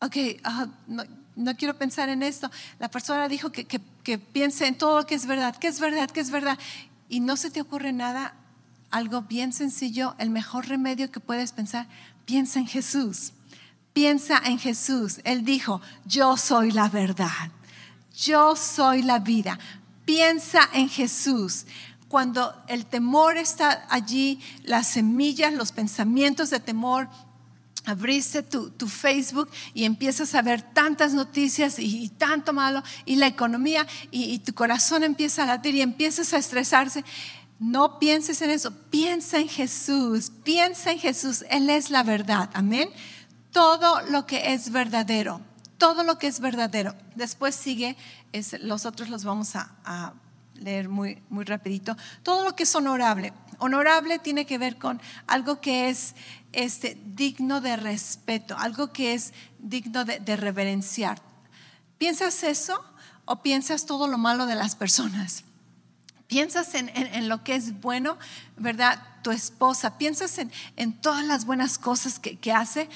ok, 0.00 0.16
ah, 0.44 0.66
no, 1.36 1.56
quiero 1.56 1.76
pensar 1.76 2.08
en 2.08 2.22
esto, 2.22 2.50
la 2.78 2.90
persona 2.90 3.28
dijo 3.28 3.50
que, 3.50 3.64
que, 3.64 4.18
piense 4.18 4.66
en 4.66 4.78
todo 4.78 5.00
lo 5.00 5.06
que 5.06 5.14
es 5.14 5.26
verdad, 5.26 5.54
que 5.56 5.68
es 5.68 5.78
verdad, 5.78 6.10
que 6.10 6.20
es 6.20 6.30
verdad, 6.30 6.58
y 7.08 7.20
no 7.20 7.36
se 7.36 7.50
te 7.50 7.60
ocurre 7.60 7.92
nada, 7.92 8.34
algo 8.90 9.22
bien 9.22 9.52
sencillo, 9.52 10.14
el 10.18 10.30
mejor 10.30 10.66
remedio 10.66 11.10
que 11.10 11.20
puedes 11.20 11.52
pensar, 11.52 11.86
piensa 12.24 12.58
en 12.58 12.66
Jesús, 12.66 13.32
piensa 13.92 14.40
en 14.44 14.58
Jesús. 14.58 15.20
Él 15.24 15.44
dijo, 15.44 15.82
yo 16.06 16.36
soy 16.36 16.70
la 16.70 16.88
verdad, 16.88 17.50
yo 18.16 18.56
soy 18.56 19.02
la 19.02 19.18
vida. 19.18 19.58
Piensa 20.04 20.60
en 20.72 20.88
Jesús 20.88 21.66
cuando 22.08 22.54
el 22.68 22.86
temor 22.86 23.36
está 23.36 23.86
allí, 23.90 24.40
las 24.64 24.86
semillas, 24.88 25.52
los 25.52 25.72
pensamientos 25.72 26.50
de 26.50 26.60
temor, 26.60 27.08
abriste 27.84 28.42
tu, 28.42 28.88
Facebook 28.88 29.48
y 29.72 29.84
empiezas 29.84 30.34
a 30.34 30.42
ver 30.42 30.60
tantas 30.60 31.14
noticias 31.14 31.78
y, 31.78 32.08
tanto 32.10 32.52
malo 32.52 32.82
y 33.06 33.16
la 33.16 33.26
economía 33.26 33.86
y, 34.10 34.38
tu 34.40 34.52
corazón 34.54 35.04
empieza 35.04 35.42
a 35.42 35.46
latir 35.46 35.74
y 35.74 35.82
empiezas 35.82 36.32
a 36.32 36.38
estresarse. 36.38 37.04
No 37.58 37.98
pienses 37.98 38.40
en 38.42 38.50
eso, 38.50 38.72
piensa 38.90 39.38
en 39.38 39.48
Jesús, 39.48 40.30
piensa 40.44 40.92
en 40.92 40.98
Jesús, 40.98 41.44
Él 41.50 41.68
es 41.70 41.90
la 41.90 42.02
verdad, 42.02 42.50
amén. 42.54 42.88
Todo 43.52 44.02
lo 44.02 44.26
que 44.26 44.52
es 44.52 44.70
verdadero, 44.70 45.40
todo 45.76 46.04
lo 46.04 46.18
que 46.18 46.28
es 46.28 46.40
verdadero. 46.40 46.94
Después 47.16 47.54
sigue, 47.54 47.96
los 48.60 48.86
otros 48.86 49.08
los 49.08 49.24
vamos 49.24 49.56
a, 49.56 50.12
leer 50.58 50.88
muy, 50.88 51.22
muy 51.28 51.44
rapidito. 51.44 51.96
Todo 52.22 52.44
lo 52.44 52.54
que 52.54 52.64
es 52.64 52.74
honorable. 52.74 53.32
Honorable 53.58 54.18
tiene 54.18 54.46
que 54.46 54.58
ver 54.58 54.78
con 54.78 55.00
algo 55.26 55.60
que 55.60 55.88
es 55.88 56.14
este, 56.52 56.96
digno 57.04 57.60
de 57.60 57.76
respeto, 57.76 58.56
algo 58.56 58.92
que 58.92 59.14
es 59.14 59.32
digno 59.58 60.04
de, 60.04 60.36
reverenciar. 60.36 61.20
¿Piensas 61.98 62.42
eso 62.44 62.84
o 63.24 63.42
piensas 63.42 63.86
todo 63.86 64.06
lo 64.06 64.18
malo 64.18 64.46
de 64.46 64.54
las 64.54 64.76
personas? 64.76 65.44
piensas 66.28 66.74
en, 66.74 67.28
lo 67.28 67.42
que 67.42 67.54
es 67.54 67.80
bueno, 67.80 68.18
¿verdad? 68.58 69.02
Tu 69.22 69.30
esposa, 69.30 69.96
piensas 69.96 70.38
en, 70.76 70.92
todas 71.00 71.24
las 71.24 71.46
buenas 71.46 71.78
cosas 71.78 72.18
que, 72.18 72.52
hace. 72.52 72.88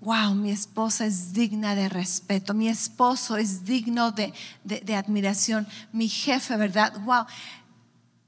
Wow, 0.00 0.34
mi 0.34 0.50
esposa 0.50 1.06
es 1.06 1.32
digna 1.32 1.74
de 1.74 1.88
respeto, 1.88 2.54
mi 2.54 2.68
esposo 2.68 3.36
es 3.36 3.64
digno 3.64 4.10
de, 4.10 4.32
de 4.64 4.96
admiración, 4.96 5.66
mi 5.92 6.08
jefe, 6.08 6.56
¿verdad? 6.56 7.00
Wow, 7.04 7.26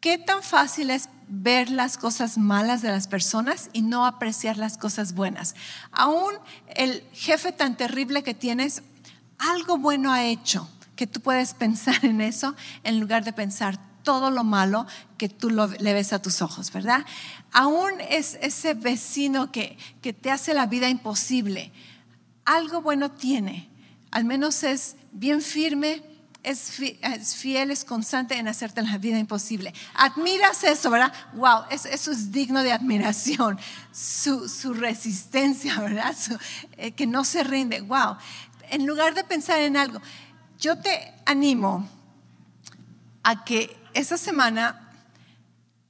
¿qué 0.01 0.19
tan 0.19 0.43
fácil 0.43 0.91
es 0.91 1.09
ver 1.35 1.71
las 1.71 1.97
cosas 1.97 2.37
malas 2.37 2.83
de 2.83 2.91
las 2.91 3.09
personas 3.09 3.71
y 3.73 3.81
no 3.81 4.05
apreciar 4.05 4.59
las 4.59 4.77
cosas 4.77 5.15
buenas. 5.15 5.55
Aún 5.91 6.35
el 6.77 7.03
jefe 7.15 7.53
tan 7.53 7.75
terrible 7.75 8.23
que 8.23 8.35
tienes, 8.35 8.83
algo 9.39 9.79
bueno 9.79 10.13
ha 10.13 10.25
hecho, 10.25 10.69
que 10.95 11.07
tú 11.07 11.21
puedes 11.21 11.55
pensar 11.65 12.05
en 12.05 12.21
eso 12.21 12.55
en 12.85 13.01
lugar 13.01 13.25
de 13.25 13.33
pensar 13.33 13.79
todo 14.03 14.31
lo 14.31 14.45
malo 14.45 14.87
que 15.19 15.29
tú 15.29 15.51
le 15.51 15.95
ves 15.95 16.13
a 16.13 16.21
tus 16.21 16.43
ojos, 16.43 16.73
¿verdad? 16.73 17.05
Aún 17.53 17.93
es 18.09 18.39
ese 18.41 18.75
vecino 18.75 19.53
que, 19.53 19.77
que 20.01 20.13
te 20.13 20.31
hace 20.31 20.55
la 20.55 20.67
vida 20.67 20.89
imposible, 20.89 21.73
algo 22.45 22.83
bueno 22.83 23.11
tiene, 23.11 23.69
al 24.11 24.25
menos 24.25 24.63
es 24.63 24.97
bien 25.13 25.41
firme, 25.41 26.03
es, 26.43 26.73
fiel, 27.37 27.71
es 27.71 27.85
constante 27.85 28.37
en 28.37 28.49
hacerte 28.49 28.83
la 28.83 28.99
vida 28.99 29.19
imposible. 29.19 29.73
Admiras 29.95 30.65
eso, 30.65 30.91
¿verdad? 30.91 31.13
Wow, 31.35 31.65
eso, 31.71 32.11
es 32.11 32.33
digno 32.33 32.63
de 32.63 32.73
admiración. 32.73 33.59
Su, 33.93 34.75
resistencia, 34.75 35.79
¿verdad? 35.81 36.17
Eh, 36.77 36.93
que 36.93 37.07
no 37.07 37.25
se 37.25 37.45
rinde. 37.45 37.81
Wow. 37.83 38.17
En 38.71 38.87
lugar 38.87 39.15
de 39.15 39.25
pensar 39.25 39.61
en 39.61 39.77
algo, 39.77 40.01
yo 40.59 40.79
te 40.79 41.15
animo 41.27 41.89
a 43.23 43.45
que 43.45 43.77
esa 43.95 44.17
semana, 44.17 44.91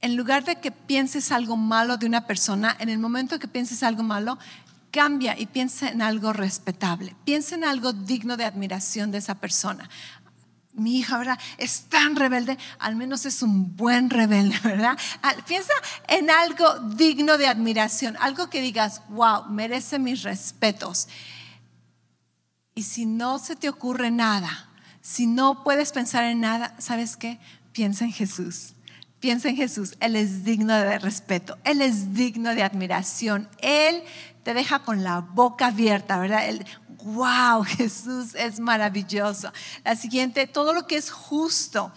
en 0.01 0.15
lugar 0.15 0.43
de 0.43 0.57
que 0.57 0.71
pienses 0.71 1.31
algo 1.31 1.57
malo 1.57 1.97
de 1.97 2.05
una 2.05 2.27
persona, 2.27 2.75
en 2.79 2.89
el 2.89 2.99
momento 2.99 3.39
que 3.39 3.47
pienses 3.47 3.83
algo 3.83 4.03
malo, 4.03 4.37
cambia 4.91 5.37
y 5.39 5.47
piensa 5.47 5.89
en 5.89 6.01
algo 6.01 6.33
respetable, 6.33 7.15
piensa 7.25 7.55
en 7.55 7.63
algo 7.63 7.93
digno 7.93 8.37
de 8.37 8.45
admiración 8.45 9.11
de 9.11 9.17
esa 9.17 9.35
persona 9.35 9.89
mi 10.73 10.97
hija, 10.97 11.17
¿verdad? 11.17 11.39
Es 11.57 11.83
tan 11.83 12.15
rebelde, 12.15 12.57
al 12.79 12.95
menos 12.95 13.25
es 13.25 13.41
un 13.43 13.75
buen 13.75 14.09
rebelde, 14.09 14.59
¿verdad? 14.63 14.97
Piensa 15.47 15.73
en 16.07 16.29
algo 16.29 16.79
digno 16.79 17.37
de 17.37 17.47
admiración, 17.47 18.17
algo 18.19 18.49
que 18.49 18.61
digas, 18.61 19.01
wow, 19.09 19.45
merece 19.49 19.99
mis 19.99 20.23
respetos. 20.23 21.07
Y 22.75 22.83
si 22.83 23.05
no 23.05 23.37
se 23.37 23.55
te 23.55 23.69
ocurre 23.69 24.09
nada, 24.09 24.69
si 25.01 25.27
no 25.27 25.63
puedes 25.63 25.91
pensar 25.91 26.23
en 26.23 26.41
nada, 26.41 26.75
¿sabes 26.79 27.17
qué? 27.17 27.39
Piensa 27.73 28.05
en 28.05 28.13
Jesús. 28.13 28.73
Piensa 29.19 29.49
en 29.49 29.55
Jesús. 29.55 29.95
Él 29.99 30.15
es 30.15 30.43
digno 30.43 30.73
de 30.75 30.99
respeto. 30.99 31.57
Él 31.63 31.81
es 31.81 32.13
digno 32.13 32.55
de 32.55 32.63
admiración. 32.63 33.49
Él 33.59 34.03
te 34.43 34.53
deja 34.53 34.79
con 34.79 35.03
la 35.03 35.19
boca 35.19 35.67
abierta, 35.67 36.17
¿verdad? 36.19 36.47
Él, 36.47 36.65
wow, 37.03 37.63
Jesús 37.63 38.35
es 38.35 38.59
maravilloso. 38.59 39.51
La 39.83 39.95
siguiente, 39.95 40.47
todo 40.47 40.73
lo 40.73 40.87
que 40.87 40.97
es 40.97 41.11
justo, 41.11 41.91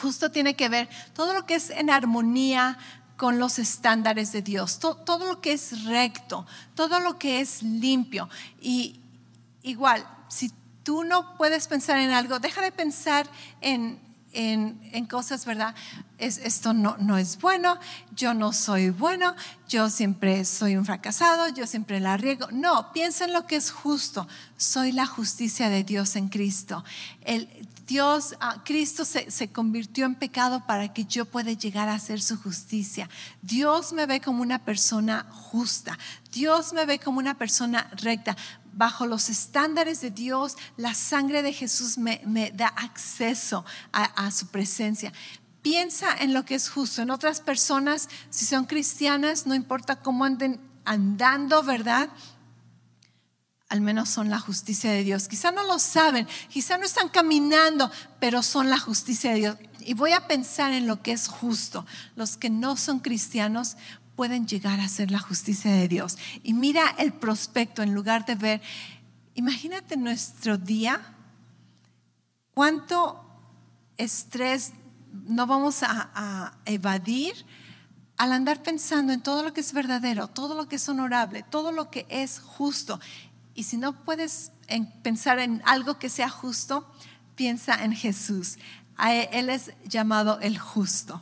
justo 0.00 0.30
tiene 0.30 0.56
que 0.56 0.68
ver, 0.68 0.88
todo 1.14 1.34
lo 1.34 1.46
que 1.46 1.54
es 1.56 1.70
en 1.70 1.90
armonía 1.90 2.78
con 3.16 3.38
los 3.38 3.58
estándares 3.58 4.32
de 4.32 4.42
Dios, 4.42 4.78
todo, 4.78 5.26
lo 5.26 5.40
que 5.40 5.52
es 5.52 5.84
recto, 5.84 6.46
todo 6.74 7.00
lo 7.00 7.18
que 7.18 7.40
es 7.40 7.62
limpio. 7.62 8.28
Y 8.60 9.00
igual, 9.62 10.06
si 10.28 10.52
tú 10.82 11.02
no 11.04 11.36
puedes 11.36 11.66
pensar 11.66 11.98
en 11.98 12.10
algo, 12.10 12.38
deja 12.38 12.60
de 12.60 12.72
pensar 12.72 13.26
en, 13.60 13.98
en, 14.36 15.06
cosas, 15.06 15.44
¿verdad? 15.46 15.74
Es, 16.18 16.38
esto 16.38 16.72
no, 16.72 16.96
no 16.98 17.16
es 17.16 17.38
bueno, 17.40 17.78
yo 18.14 18.34
no 18.34 18.52
soy 18.52 18.90
bueno, 18.90 19.34
yo 19.68 19.88
siempre 19.90 20.44
soy 20.44 20.76
un 20.76 20.84
fracasado, 20.84 21.48
yo 21.48 21.66
siempre 21.66 22.00
la 22.00 22.16
riego. 22.16 22.48
No, 22.52 22.92
piensa 22.92 23.24
en 23.24 23.32
lo 23.32 23.46
que 23.46 23.56
es 23.56 23.70
justo. 23.70 24.28
Soy 24.56 24.92
la 24.92 25.06
justicia 25.06 25.68
de 25.68 25.84
Dios 25.84 26.16
en 26.16 26.28
Cristo. 26.28 26.84
El, 27.22 27.48
Dios, 27.86 28.34
ah, 28.40 28.62
Cristo 28.64 29.04
se, 29.04 29.30
se, 29.30 29.48
convirtió 29.52 30.06
en 30.06 30.16
pecado 30.16 30.66
para 30.66 30.92
que 30.92 31.04
yo 31.04 31.24
pueda 31.24 31.52
llegar 31.52 31.88
a 31.88 31.98
ser 31.98 32.20
su 32.20 32.36
justicia. 32.36 33.08
Dios 33.42 33.92
me 33.92 34.06
ve 34.06 34.20
como 34.20 34.42
una 34.42 34.58
persona 34.58 35.26
justa. 35.30 35.96
Dios 36.32 36.72
me 36.72 36.84
ve 36.84 36.98
como 36.98 37.18
una 37.18 37.38
persona 37.38 37.88
recta 37.92 38.36
bajo 38.76 39.06
los 39.06 39.30
estándares 39.30 40.00
de 40.02 40.10
Dios, 40.10 40.56
la 40.76 40.94
sangre 40.94 41.42
de 41.42 41.52
Jesús 41.52 41.98
me, 41.98 42.20
da 42.54 42.68
acceso 42.68 43.64
a, 43.90 44.30
su 44.30 44.46
presencia. 44.48 45.12
Piensa 45.62 46.14
en 46.20 46.34
lo 46.34 46.44
que 46.44 46.54
es 46.54 46.68
justo. 46.68 47.02
En 47.02 47.10
otras 47.10 47.40
personas, 47.40 48.08
si 48.30 48.44
son 48.44 48.66
cristianas, 48.66 49.46
no 49.46 49.54
importa 49.54 49.96
cómo 49.96 50.24
anden 50.24 50.60
andando, 50.84 51.62
¿verdad? 51.62 52.10
Al 53.68 53.80
menos 53.80 54.10
son 54.10 54.30
la 54.30 54.38
justicia 54.38 54.92
de 54.92 55.02
Dios. 55.02 55.26
Quizá 55.26 55.50
no 55.50 55.64
lo 55.64 55.78
saben, 55.78 56.28
quizá 56.48 56.78
no 56.78 56.84
están 56.84 57.08
caminando, 57.08 57.90
pero 58.20 58.42
son 58.42 58.70
la 58.70 58.78
justicia 58.78 59.32
de 59.32 59.38
Dios. 59.38 59.56
Y 59.80 59.94
voy 59.94 60.12
a 60.12 60.28
pensar 60.28 60.72
en 60.72 60.86
lo 60.86 61.02
que 61.02 61.12
es 61.12 61.28
justo. 61.28 61.86
Los 62.14 62.36
que 62.36 62.50
no 62.50 62.76
son 62.76 63.00
cristianos 63.00 63.76
pueden 64.16 64.46
llegar 64.46 64.80
a 64.80 64.88
ser 64.88 65.10
la 65.10 65.20
justicia 65.20 65.70
de 65.70 65.86
Dios. 65.86 66.18
Y 66.42 66.54
mira 66.54 66.94
el 66.98 67.12
prospecto 67.12 67.82
en 67.82 67.94
lugar 67.94 68.24
de 68.24 68.34
ver, 68.34 68.62
imagínate 69.34 69.96
nuestro 69.96 70.56
día, 70.56 71.00
cuánto 72.54 73.22
estrés 73.98 74.72
no 75.12 75.46
vamos 75.46 75.82
a, 75.82 76.58
evadir 76.64 77.34
al 78.16 78.32
andar 78.32 78.62
pensando 78.62 79.12
en 79.12 79.22
todo 79.22 79.42
lo 79.42 79.52
que 79.52 79.60
es 79.60 79.74
verdadero, 79.74 80.28
todo 80.28 80.54
lo 80.54 80.66
que 80.66 80.76
es 80.76 80.88
honorable, 80.88 81.44
todo 81.50 81.70
lo 81.70 81.90
que 81.90 82.06
es 82.08 82.40
justo. 82.40 82.98
Y 83.54 83.64
si 83.64 83.76
no 83.76 84.04
puedes 84.04 84.52
pensar 85.02 85.38
en 85.38 85.62
algo 85.66 85.98
que 85.98 86.08
sea 86.08 86.30
justo, 86.30 86.90
piensa 87.34 87.84
en 87.84 87.92
Jesús. 87.92 88.56
Él 88.98 89.50
es 89.50 89.72
llamado 89.84 90.40
el 90.40 90.58
justo. 90.58 91.20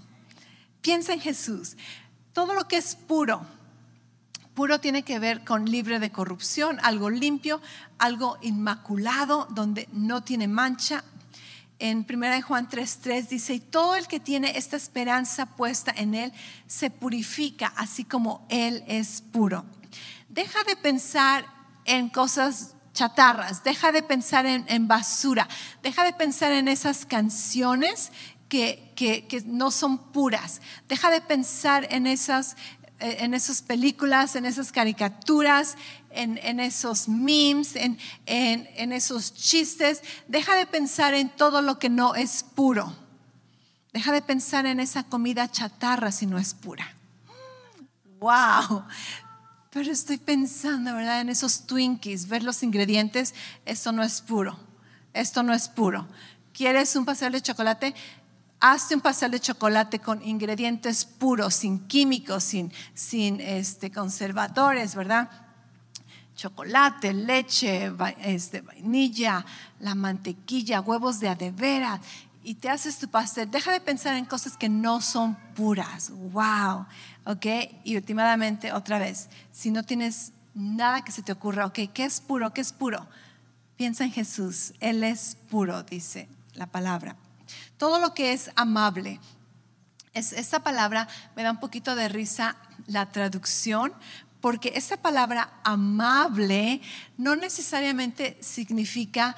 Piensa 0.80 1.14
en 1.14 1.20
Jesús 1.20 1.76
todo 2.34 2.52
lo 2.52 2.68
que 2.68 2.76
es 2.76 2.96
puro. 2.96 3.46
Puro 4.54 4.78
tiene 4.78 5.02
que 5.02 5.18
ver 5.18 5.44
con 5.44 5.64
libre 5.64 5.98
de 5.98 6.12
corrupción, 6.12 6.78
algo 6.82 7.08
limpio, 7.08 7.62
algo 7.98 8.38
inmaculado, 8.42 9.48
donde 9.50 9.88
no 9.92 10.22
tiene 10.22 10.46
mancha. 10.46 11.02
En 11.78 12.06
1 12.08 12.42
Juan 12.42 12.68
3:3 12.68 13.28
dice, 13.28 13.54
y 13.54 13.60
todo 13.60 13.96
el 13.96 14.06
que 14.06 14.20
tiene 14.20 14.56
esta 14.58 14.76
esperanza 14.76 15.46
puesta 15.46 15.92
en 15.96 16.14
Él 16.14 16.32
se 16.66 16.90
purifica, 16.90 17.72
así 17.76 18.04
como 18.04 18.46
Él 18.48 18.84
es 18.86 19.22
puro. 19.22 19.64
Deja 20.28 20.62
de 20.64 20.76
pensar 20.76 21.46
en 21.84 22.08
cosas 22.08 22.74
chatarras, 22.92 23.64
deja 23.64 23.90
de 23.90 24.04
pensar 24.04 24.46
en, 24.46 24.64
en 24.68 24.86
basura, 24.86 25.48
deja 25.82 26.04
de 26.04 26.12
pensar 26.12 26.52
en 26.52 26.68
esas 26.68 27.06
canciones 27.06 28.12
que, 28.48 29.42
no 29.46 29.70
son 29.70 29.98
puras. 30.12 30.60
Deja 30.88 31.10
de 31.10 31.20
pensar 31.20 31.86
en 31.90 32.06
esas, 32.06 32.56
eh, 33.00 33.18
en 33.20 33.34
esas 33.34 33.62
películas, 33.62 34.36
en 34.36 34.44
esas 34.44 34.72
caricaturas, 34.72 35.76
en, 36.10 36.60
esos 36.60 37.08
memes, 37.08 37.74
en, 37.76 37.98
en, 38.26 38.92
esos 38.92 39.34
chistes. 39.34 40.02
Deja 40.28 40.54
de 40.54 40.66
pensar 40.66 41.14
en 41.14 41.28
todo 41.28 41.60
lo 41.60 41.78
que 41.78 41.88
no 41.88 42.14
es 42.14 42.44
puro. 42.44 42.94
Deja 43.92 44.12
de 44.12 44.22
pensar 44.22 44.66
en 44.66 44.80
esa 44.80 45.04
comida 45.04 45.50
chatarra 45.50 46.12
si 46.12 46.26
no 46.26 46.38
es 46.38 46.54
pura. 46.54 46.94
¡Wow! 48.20 48.84
Pero 49.70 49.90
estoy 49.90 50.18
pensando, 50.18 50.94
¿verdad? 50.94 51.20
En 51.20 51.28
esos 51.28 51.66
Twinkies, 51.66 52.28
ver 52.28 52.44
los 52.44 52.62
ingredientes, 52.62 53.34
esto 53.64 53.90
no 53.90 54.04
es 54.04 54.20
puro. 54.20 54.56
Esto 55.12 55.42
no 55.42 55.52
es 55.52 55.68
puro. 55.68 56.06
¿Quieres 56.52 56.94
un 56.94 57.04
pastel 57.04 57.32
de 57.32 57.40
chocolate? 57.40 57.94
Hazte 58.72 58.94
un 58.94 59.02
pastel 59.02 59.30
de 59.30 59.40
chocolate 59.40 59.98
con 59.98 60.26
ingredientes 60.26 61.04
puros, 61.04 61.54
sin 61.54 61.86
químicos, 61.86 62.44
sin, 62.44 62.72
sin 62.94 63.38
este, 63.40 63.90
conservadores, 63.90 64.94
¿verdad? 64.94 65.28
Chocolate, 66.34 67.12
leche, 67.12 67.92
este, 68.20 68.62
vainilla, 68.62 69.44
la 69.80 69.94
mantequilla, 69.94 70.80
huevos 70.80 71.20
de 71.20 71.28
adevera. 71.28 72.00
Y 72.42 72.54
te 72.54 72.70
haces 72.70 72.98
tu 72.98 73.08
pastel. 73.08 73.50
Deja 73.50 73.70
de 73.70 73.80
pensar 73.80 74.16
en 74.16 74.24
cosas 74.24 74.56
que 74.56 74.70
no 74.70 75.02
son 75.02 75.36
puras. 75.54 76.10
¡Wow! 76.10 76.86
¿Ok? 77.26 77.46
Y 77.84 77.96
últimamente, 77.96 78.72
otra 78.72 78.98
vez, 78.98 79.28
si 79.52 79.70
no 79.70 79.82
tienes 79.82 80.32
nada 80.54 81.04
que 81.04 81.12
se 81.12 81.22
te 81.22 81.32
ocurra, 81.32 81.66
¿ok? 81.66 81.80
¿Qué 81.92 82.04
es 82.04 82.20
puro? 82.22 82.54
¿Qué 82.54 82.62
es 82.62 82.72
puro? 82.72 83.06
Piensa 83.76 84.04
en 84.04 84.12
Jesús. 84.12 84.72
Él 84.80 85.04
es 85.04 85.36
puro, 85.50 85.82
dice 85.82 86.28
la 86.54 86.66
palabra. 86.66 87.16
Todo 87.76 87.98
lo 87.98 88.14
que 88.14 88.32
es 88.32 88.50
amable. 88.56 89.20
Es, 90.12 90.32
esta 90.32 90.62
palabra 90.62 91.08
me 91.36 91.42
da 91.42 91.50
un 91.50 91.60
poquito 91.60 91.94
de 91.96 92.08
risa 92.08 92.56
la 92.86 93.10
traducción, 93.10 93.92
porque 94.44 94.72
esa 94.74 94.98
palabra 94.98 95.54
amable 95.64 96.82
no 97.16 97.34
necesariamente 97.34 98.36
significa 98.42 99.34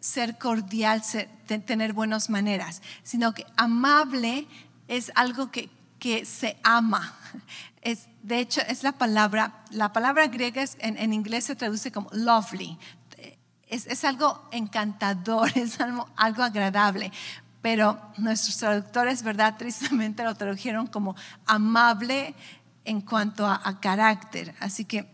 ser 0.00 0.36
cordial, 0.36 1.02
tener 1.46 1.94
buenas 1.94 2.28
maneras, 2.28 2.82
sino 3.02 3.32
que 3.32 3.46
amable 3.56 4.46
es 4.86 5.10
algo 5.14 5.50
que, 5.50 5.70
se 6.26 6.58
ama. 6.62 7.14
De 8.22 8.38
hecho, 8.38 8.60
es 8.68 8.82
la 8.82 8.92
palabra, 8.92 9.64
la 9.70 9.94
palabra 9.94 10.26
griega 10.26 10.62
en, 10.80 11.14
inglés 11.14 11.44
se 11.44 11.56
traduce 11.56 11.90
como 11.90 12.10
lovely. 12.12 12.78
Es, 13.70 14.04
algo 14.04 14.46
encantador, 14.52 15.50
es 15.56 15.80
algo 15.80 16.42
agradable 16.42 17.10
pero 17.64 17.98
nuestros 18.18 18.58
traductores, 18.58 19.22
¿verdad? 19.22 19.56
Tristemente 19.58 20.22
lo 20.22 20.34
tradujeron 20.34 20.86
como 20.86 21.16
amable 21.46 22.34
en 22.84 23.00
cuanto 23.00 23.46
a, 23.46 23.80
carácter. 23.80 24.54
Así 24.60 24.84
que 24.84 25.08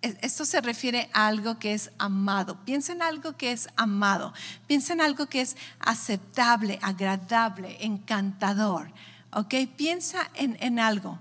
esto 0.00 0.44
se 0.44 0.60
refiere 0.60 1.08
a 1.12 1.28
algo 1.28 1.60
que 1.60 1.74
es 1.74 1.92
amado. 1.98 2.58
Piensa 2.64 2.92
en 2.92 3.02
algo 3.02 3.36
que 3.36 3.52
es 3.52 3.68
amado. 3.76 4.34
Piensa 4.66 4.94
en 4.94 5.00
algo 5.00 5.26
que 5.26 5.42
es 5.42 5.56
aceptable, 5.78 6.80
agradable, 6.82 7.76
encantador. 7.78 8.92
¿Ok? 9.30 9.54
Piensa 9.76 10.28
en, 10.34 10.80
algo. 10.80 11.20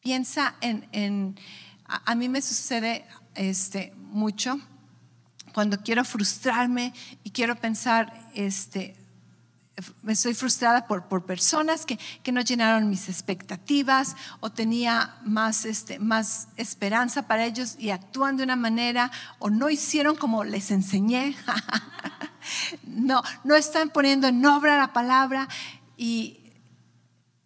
Piensa 0.00 0.54
en, 0.62 1.38
a, 1.84 2.14
mí 2.14 2.30
me 2.30 2.40
sucede 2.40 3.04
este, 3.34 3.92
mucho 3.98 4.58
cuando 5.52 5.82
quiero 5.82 6.02
frustrarme 6.02 6.94
y 7.24 7.30
quiero 7.30 7.56
pensar, 7.56 8.10
este, 8.32 9.03
estoy 10.06 10.34
frustrada 10.34 10.86
por, 10.86 11.08
por 11.08 11.24
personas 11.24 11.84
que, 11.84 11.98
que, 12.22 12.32
no 12.32 12.40
llenaron 12.40 12.88
mis 12.88 13.08
expectativas 13.08 14.16
o 14.40 14.50
tenía 14.50 15.16
más, 15.24 15.64
este, 15.64 15.98
más 15.98 16.48
esperanza 16.56 17.26
para 17.26 17.44
ellos 17.44 17.76
y 17.78 17.90
actúan 17.90 18.36
de 18.36 18.44
una 18.44 18.56
manera 18.56 19.10
o 19.38 19.50
no 19.50 19.70
hicieron 19.70 20.16
como 20.16 20.44
les 20.44 20.70
enseñé. 20.70 21.36
no, 22.86 23.22
no 23.42 23.56
están 23.56 23.90
poniendo 23.90 24.28
en 24.28 24.44
obra 24.46 24.78
la 24.78 24.92
palabra 24.92 25.48
y 25.96 26.40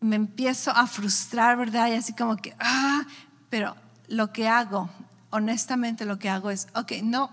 me 0.01 0.17
empiezo 0.17 0.71
a 0.71 0.87
frustrar, 0.87 1.57
¿verdad? 1.57 1.89
Y 1.89 1.95
así 1.95 2.15
como 2.15 2.37
que, 2.37 2.55
ah, 2.61 3.05
pero 3.49 3.77
lo 4.09 4.33
que 4.33 4.49
hago, 4.49 4.91
honestamente 5.31 6.05
lo 6.05 6.19
que 6.19 6.29
hago 6.29 6.51
es, 6.51 6.69
ok, 6.75 6.93
no, 7.03 7.31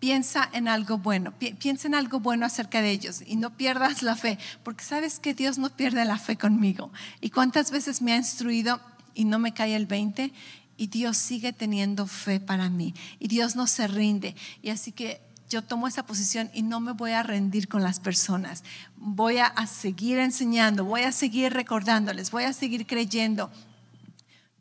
piensa 0.00 0.48
en 0.52 0.68
algo 0.68 0.98
bueno, 0.98 1.32
piensa 1.58 1.88
en 1.88 1.94
algo 1.94 2.20
bueno 2.20 2.46
acerca 2.46 2.82
de 2.82 2.90
ellos 2.90 3.22
y 3.26 3.36
no 3.36 3.56
pierdas 3.56 4.02
la 4.02 4.16
fe, 4.16 4.38
porque 4.62 4.84
sabes 4.84 5.18
que 5.18 5.34
Dios 5.34 5.58
no 5.58 5.70
pierde 5.70 6.04
la 6.04 6.18
fe 6.18 6.36
conmigo. 6.36 6.92
¿Y 7.20 7.30
cuántas 7.30 7.70
veces 7.70 8.02
me 8.02 8.12
ha 8.12 8.16
instruido 8.16 8.80
y 9.14 9.24
no 9.24 9.38
me 9.38 9.54
cae 9.54 9.74
el 9.74 9.86
20? 9.86 10.32
Y 10.76 10.86
Dios 10.88 11.16
sigue 11.16 11.52
teniendo 11.52 12.06
fe 12.06 12.38
para 12.38 12.68
mí. 12.68 12.94
Y 13.18 13.28
Dios 13.28 13.56
no 13.56 13.66
se 13.66 13.86
rinde. 13.86 14.36
Y 14.60 14.68
así 14.68 14.92
que 14.92 15.22
yo 15.48 15.62
tomo 15.62 15.86
esa 15.86 16.04
posición 16.04 16.50
y 16.52 16.62
no 16.62 16.80
me 16.80 16.92
voy 16.92 17.12
a 17.12 17.22
rendir 17.22 17.68
con 17.68 17.82
las 17.82 18.00
personas. 18.00 18.64
Voy 18.96 19.38
a, 19.38 19.54
seguir 19.66 20.18
enseñando, 20.18 20.84
voy 20.84 21.02
a 21.02 21.12
seguir 21.12 21.52
recordándoles, 21.52 22.30
voy 22.30 22.44
a 22.44 22.52
seguir 22.52 22.86
creyendo 22.86 23.50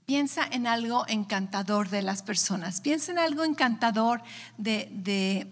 Piensa 0.06 0.46
en 0.52 0.68
algo 0.68 1.04
encantador 1.08 1.90
de 1.90 2.04
las 2.04 2.22
personas. 2.22 2.80
Piensa 2.80 3.12
en 3.12 3.18
algo 3.18 3.44
encantador 3.44 4.22
de, 4.56 5.48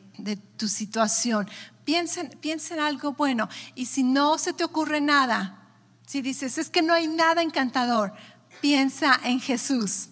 tu 0.58 0.68
situación. 0.68 1.50
Piensa, 1.86 2.22
en 2.22 2.80
algo 2.80 3.14
bueno. 3.14 3.50
Y 3.74 3.88
si 3.88 4.04
no 4.04 4.38
se 4.38 4.54
te 4.54 4.64
ocurre 4.64 5.02
nada, 5.02 5.60
si 6.06 6.22
dices, 6.22 6.60
es 6.60 6.70
que 6.70 6.84
no 6.84 6.94
hay 6.94 7.08
nada 7.08 7.42
encantador, 7.42 8.14
piensa 8.62 9.20
en 9.24 9.40
Jesús. 9.40 10.10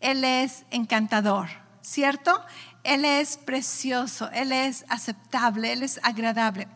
Él 0.00 0.24
es 0.24 0.64
encantador, 0.72 1.46
¿cierto? 1.80 2.44
Él 2.82 3.04
es 3.04 3.36
precioso, 3.36 4.28
Él 4.32 4.50
es 4.50 4.84
aceptable, 4.88 5.72
Él 5.72 5.84
es 5.84 6.00
agradable. 6.02 6.66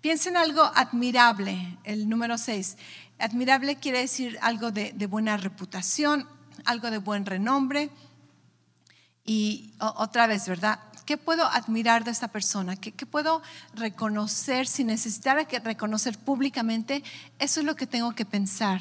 Piensa 0.00 0.30
en 0.30 0.38
algo 0.38 0.62
admirable, 0.74 1.78
el 1.84 2.08
número 2.08 2.38
6. 2.38 2.78
Admirable 3.18 3.76
quiere 3.76 4.00
decir 4.00 4.38
algo 4.40 4.70
de 4.70 5.06
buena 5.06 5.36
reputación, 5.36 6.26
algo 6.66 6.90
de 6.90 6.98
buen 6.98 7.24
renombre. 7.24 7.90
Y 9.24 9.72
otra 9.78 10.26
vez, 10.26 10.46
¿verdad? 10.48 10.78
¿Qué 11.06 11.16
puedo 11.16 11.44
admirar 11.46 12.02
de 12.02 12.10
esta 12.10 12.28
persona? 12.28 12.74
¿Qué, 12.74 13.06
puedo 13.06 13.40
reconocer 13.74 14.66
si 14.66 14.82
necesitara 14.82 15.44
que 15.44 15.60
reconocer 15.60 16.18
públicamente? 16.18 17.04
Eso 17.38 17.60
es 17.60 17.66
lo 17.66 17.76
que 17.76 17.86
tengo 17.86 18.12
que 18.12 18.24
pensar. 18.24 18.80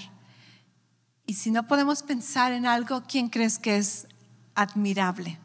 Y 1.27 1.35
si 1.35 1.51
no 1.51 1.67
podemos 1.67 2.01
pensar 2.01 2.51
en 2.51 2.65
algo, 2.65 3.03
¿quién 3.07 3.29
crees 3.29 3.59
que 3.59 3.77
es 3.77 4.07
admirable? 4.55 5.37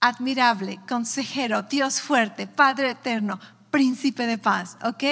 Admirable, 0.00 0.78
consejero, 0.88 1.62
Dios 1.62 2.00
fuerte, 2.00 2.46
Padre 2.46 2.90
eterno, 2.90 3.40
príncipe 3.72 4.28
de 4.28 4.38
paz, 4.38 4.76
¿ok? 4.84 5.02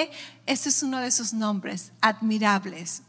Ese 0.47 0.68
es 0.68 0.85
uno 0.85 0.99
de 0.99 1.11
sus 1.11 1.33
nombres, 1.33 1.90
admirables. 2.01 3.03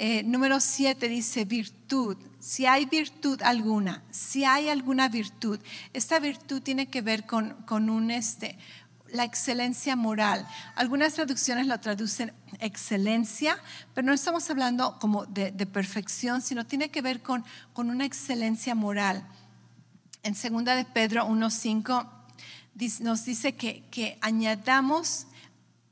Eh, 0.00 0.22
número 0.22 0.60
7 0.60 1.08
dice 1.08 1.44
virtud. 1.44 2.16
Si 2.38 2.66
hay 2.66 2.86
virtud 2.86 3.42
alguna, 3.42 4.04
si 4.10 4.44
hay 4.44 4.68
alguna 4.68 5.08
virtud, 5.08 5.58
esta 5.92 6.20
virtud 6.20 6.62
tiene 6.62 6.86
que 6.86 7.02
ver 7.02 7.26
con, 7.26 7.54
con 7.66 7.90
un 7.90 8.12
este, 8.12 8.56
la 9.10 9.24
excelencia 9.24 9.96
moral. 9.96 10.46
Algunas 10.76 11.14
traducciones 11.14 11.66
lo 11.66 11.80
traducen 11.80 12.32
excelencia, 12.60 13.58
pero 13.92 14.06
no 14.06 14.12
estamos 14.12 14.48
hablando 14.50 15.00
como 15.00 15.26
de, 15.26 15.50
perfección, 15.66 16.42
sino 16.42 16.64
tiene 16.64 16.90
que 16.90 17.02
ver 17.02 17.20
con, 17.20 17.44
con 17.72 17.90
una 17.90 18.04
excelencia 18.04 18.76
moral. 18.76 19.26
En 20.22 20.36
segunda 20.36 20.76
de 20.76 20.84
Pedro 20.84 21.26
1.5 21.26 22.08
nos 23.00 23.24
dice 23.24 23.56
que, 23.56 23.82
que 23.90 24.16
añadamos, 24.20 25.26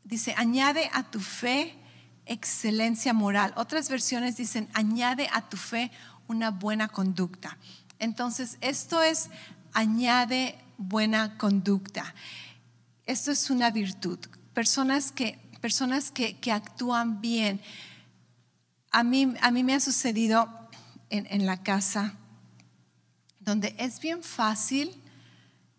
dice, 0.05 0.33
añade 0.37 0.89
a 0.93 1.11
tu 1.11 1.19
fe 1.19 1.77
excelencia 2.27 3.13
moral. 3.13 3.55
Otras 3.57 3.89
versiones 3.89 4.37
dicen, 4.37 4.69
añade 4.75 5.29
a 5.33 5.49
tu 5.49 5.57
fe 5.57 5.91
una 6.29 6.51
buena 6.51 6.89
conducta. 6.89 7.57
Entonces, 7.99 8.59
esto 8.61 9.03
es, 9.03 9.31
añade 9.73 10.59
buena 10.77 11.39
conducta. 11.39 12.15
Esto 13.07 13.31
es 13.31 13.51
una 13.51 13.71
virtud. 13.71 14.19
Personas 14.53 15.13
que, 15.13 15.39
personas 15.61 16.11
que, 16.11 16.53
actúan 16.53 17.21
bien. 17.21 17.61
A 18.91 19.03
mí, 19.03 19.35
a 19.41 19.51
mí 19.51 19.63
me 19.63 19.75
ha 19.75 19.81
sucedido 19.81 20.49
en, 21.11 21.47
la 21.47 21.63
casa 21.63 22.15
donde 23.41 23.75
es 23.79 24.01
bien 24.01 24.23
fácil 24.23 25.01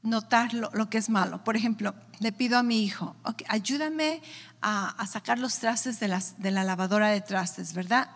notar 0.09 0.53
lo, 0.53 0.89
que 0.89 0.97
es 0.97 1.09
malo. 1.09 1.43
Por 1.43 1.55
ejemplo, 1.55 1.93
le 2.19 2.31
pido 2.31 2.57
a 2.57 2.63
mi 2.63 2.83
hijo, 2.83 3.15
ayúdame 3.47 4.21
a, 4.61 5.05
sacar 5.07 5.39
los 5.39 5.59
trastes 5.59 5.99
de, 5.99 6.19
de 6.37 6.51
la 6.51 6.63
lavadora 6.63 7.09
de 7.09 7.21
trastes, 7.21 7.73
¿verdad? 7.73 8.09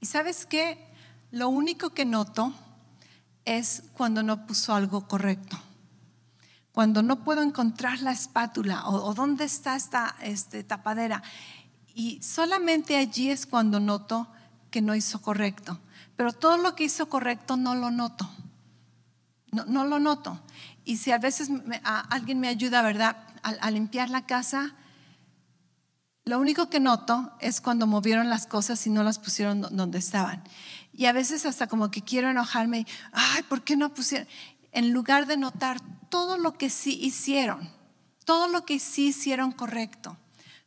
Y 0.00 0.06
sabes 0.06 0.46
qué? 0.46 0.86
Lo 1.30 1.48
único 1.48 1.90
que 1.90 2.04
noto 2.04 2.52
es 3.44 3.82
cuando 3.94 4.22
no 4.22 4.46
puso 4.46 4.74
algo 4.74 5.08
correcto. 5.08 5.58
Cuando 6.72 7.02
no 7.02 7.24
puedo 7.24 7.42
encontrar 7.42 8.00
la 8.02 8.12
espátula 8.12 8.86
o, 8.88 9.12
dónde 9.14 9.44
está 9.44 9.74
esta 9.74 10.14
este, 10.22 10.62
tapadera. 10.62 11.22
Y 11.94 12.22
solamente 12.22 12.96
allí 12.96 13.30
es 13.30 13.46
cuando 13.46 13.80
noto 13.80 14.28
que 14.70 14.82
no 14.82 14.94
hizo 14.94 15.20
correcto. 15.20 15.80
Pero 16.16 16.32
todo 16.32 16.58
lo 16.58 16.74
que 16.76 16.84
hizo 16.84 17.08
correcto 17.08 17.56
no 17.56 17.74
lo 17.74 17.90
noto. 17.90 18.28
No, 19.50 19.64
no 19.64 19.86
lo 19.86 19.98
noto. 19.98 20.38
Y 20.88 20.96
si 20.96 21.10
a 21.10 21.18
veces 21.18 21.50
alguien 21.82 22.40
me 22.40 22.48
ayuda, 22.48 22.80
¿verdad? 22.80 23.18
a 23.42 23.70
limpiar 23.70 24.08
la 24.08 24.24
casa, 24.24 24.74
lo 26.24 26.38
único 26.38 26.70
que 26.70 26.80
noto 26.80 27.30
es 27.40 27.60
cuando 27.60 27.86
movieron 27.86 28.30
las 28.30 28.46
cosas 28.46 28.86
y 28.86 28.90
no 28.90 29.02
las 29.02 29.18
pusieron 29.18 29.60
donde 29.60 29.98
estaban. 29.98 30.42
Y 30.94 31.04
a 31.04 31.12
veces 31.12 31.44
hasta 31.44 31.66
como 31.66 31.90
que 31.90 32.00
quiero 32.00 32.30
enojarme, 32.30 32.86
ay, 33.12 33.42
¿por 33.50 33.64
qué 33.64 33.76
no 33.76 33.92
pusieron? 33.92 34.26
En 34.72 34.92
lugar 34.92 35.26
de 35.26 35.36
notar 35.36 35.78
todo 36.08 36.38
lo 36.38 36.56
que 36.56 36.70
sí 36.70 36.98
hicieron, 37.02 37.70
todo 38.24 38.48
lo 38.48 38.64
que 38.64 38.78
sí 38.78 39.08
hicieron 39.08 39.52
correcto, 39.52 40.16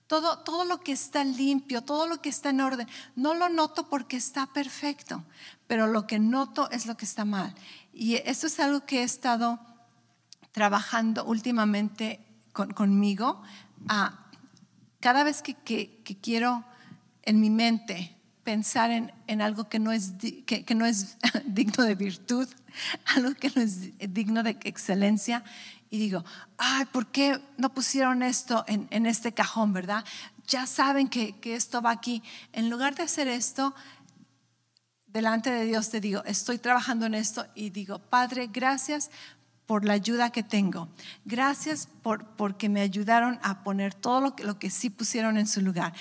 todo, 0.06 0.38
todo 0.44 0.66
lo 0.66 0.82
que 0.82 0.92
está 0.92 1.24
limpio, 1.24 1.82
todo 1.82 2.06
lo 2.06 2.22
que 2.22 2.30
está 2.30 2.52
en 2.52 2.62
orden. 2.62 2.88
No 3.16 3.34
lo 3.34 3.50
noto 3.50 3.90
porque 3.90 4.18
está 4.18 4.46
perfecto, 4.46 5.24
pero 5.66 5.88
lo 5.88 6.06
que 6.06 6.20
noto 6.20 6.70
es 6.70 6.86
lo 6.86 6.96
que 6.96 7.06
está 7.06 7.26
mal. 7.26 7.56
Y 7.92 8.18
esto 8.18 8.46
es 8.46 8.60
algo 8.60 8.86
que 8.86 9.00
he 9.00 9.04
estado 9.04 9.60
trabajando 10.52 11.26
últimamente 11.26 12.20
conmigo. 12.52 13.42
Ah, 13.88 14.28
cada 15.00 15.24
vez 15.24 15.42
que, 15.42 15.56
quiero 16.22 16.64
en 17.24 17.40
mi 17.40 17.50
mente 17.50 18.16
pensar 18.44 18.92
en, 18.92 19.42
algo 19.42 19.70
que 19.70 19.80
no, 19.80 19.92
es, 19.92 20.14
que, 20.46 20.76
no 20.76 20.86
es 20.86 21.18
digno 21.46 21.84
de 21.84 21.96
virtud, 21.96 22.48
algo 23.16 23.34
que 23.36 23.52
no 23.56 23.62
es 23.62 23.98
digno 24.14 24.44
de 24.44 24.58
excelencia, 24.64 25.44
y 25.90 26.00
digo, 26.00 26.24
ay, 26.58 26.86
¿por 26.86 27.08
qué 27.08 27.42
no 27.58 27.74
pusieron 27.74 28.24
esto 28.24 28.64
en, 28.68 29.06
este 29.06 29.34
cajón, 29.34 29.74
verdad? 29.74 30.06
Ya 30.48 30.66
saben 30.66 31.10
que, 31.10 31.36
esto 31.44 31.82
va 31.82 31.92
aquí. 31.92 32.24
En 32.54 32.70
lugar 32.70 32.96
de 32.96 33.04
hacer 33.04 33.28
esto, 33.28 33.76
delante 35.06 35.52
de 35.52 35.66
Dios 35.66 35.90
te 35.90 36.00
digo, 36.00 36.24
estoy 36.24 36.60
trabajando 36.60 37.08
en 37.08 37.14
esto 37.14 37.46
y 37.56 37.72
digo, 37.72 38.00
Padre, 38.00 38.48
gracias 38.48 39.12
por 39.72 39.86
la 39.86 39.94
ayuda 39.94 40.34
que 40.34 40.44
tengo. 40.44 40.90
Gracias 41.24 41.88
por 42.02 42.26
porque 42.36 42.68
me 42.68 42.82
ayudaron 42.82 43.40
a 43.42 43.64
poner 43.64 43.94
todo 43.94 44.20
lo 44.20 44.36
que, 44.36 44.44
lo 44.44 44.60
que 44.60 44.70
sí 44.70 44.90
pusieron 44.90 45.38
en 45.38 45.48
su 45.48 45.62
lugar. 45.62 45.94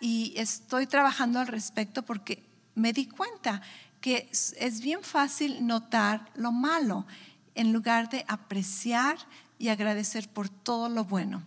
y 0.00 0.34
estoy 0.36 0.88
trabajando 0.88 1.38
al 1.38 1.46
respecto 1.46 2.02
porque 2.02 2.42
me 2.74 2.92
di 2.92 3.06
cuenta 3.06 3.62
que 4.00 4.28
es 4.32 4.80
bien 4.80 5.04
fácil 5.04 5.64
notar 5.64 6.28
lo 6.34 6.50
malo 6.50 7.06
en 7.54 7.72
lugar 7.72 8.08
de 8.08 8.24
apreciar 8.26 9.16
y 9.60 9.68
agradecer 9.68 10.28
por 10.28 10.48
todo 10.48 10.88
lo 10.88 11.04
bueno. 11.04 11.44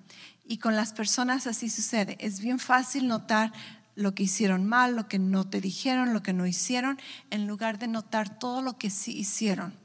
Y 0.47 0.59
con 0.59 0.77
las 0.77 0.93
personas 0.93 1.47
así 1.47 1.69
sucede. 1.69 2.15
Es 2.21 2.39
bien 2.39 2.59
fácil 2.59 3.09
notar 3.09 3.51
lo 3.95 4.15
que 4.15 4.23
hicieron 4.23 4.65
mal, 4.65 4.95
lo 4.95 5.09
que 5.09 5.19
no 5.19 5.45
te 5.49 5.59
dijeron, 5.59 6.13
lo 6.13 6.23
que 6.23 6.31
no 6.31 6.47
hicieron, 6.47 6.97
en 7.29 7.45
lugar 7.45 7.77
de 7.77 7.89
notar 7.89 8.39
todo 8.39 8.61
lo 8.61 8.77
que 8.77 8.89
sí 8.89 9.11
hicieron. 9.17 9.80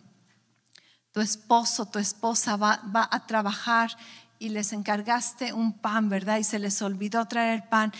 Tu 1.17 1.23
esposo, 1.23 1.87
tu 1.87 1.99
esposa 1.99 2.57
va, 2.57 2.79
a 3.11 3.27
trabajar 3.27 3.97
y 4.39 4.51
les 4.51 4.75
encargaste 4.75 5.55
un 5.55 5.73
pan, 5.73 6.11
¿verdad? 6.11 6.37
Y 6.37 6.45
se 6.45 6.59
les 6.59 6.83
olvidó 6.83 7.25
traer 7.25 7.55
el 7.55 7.63
pan. 7.63 7.91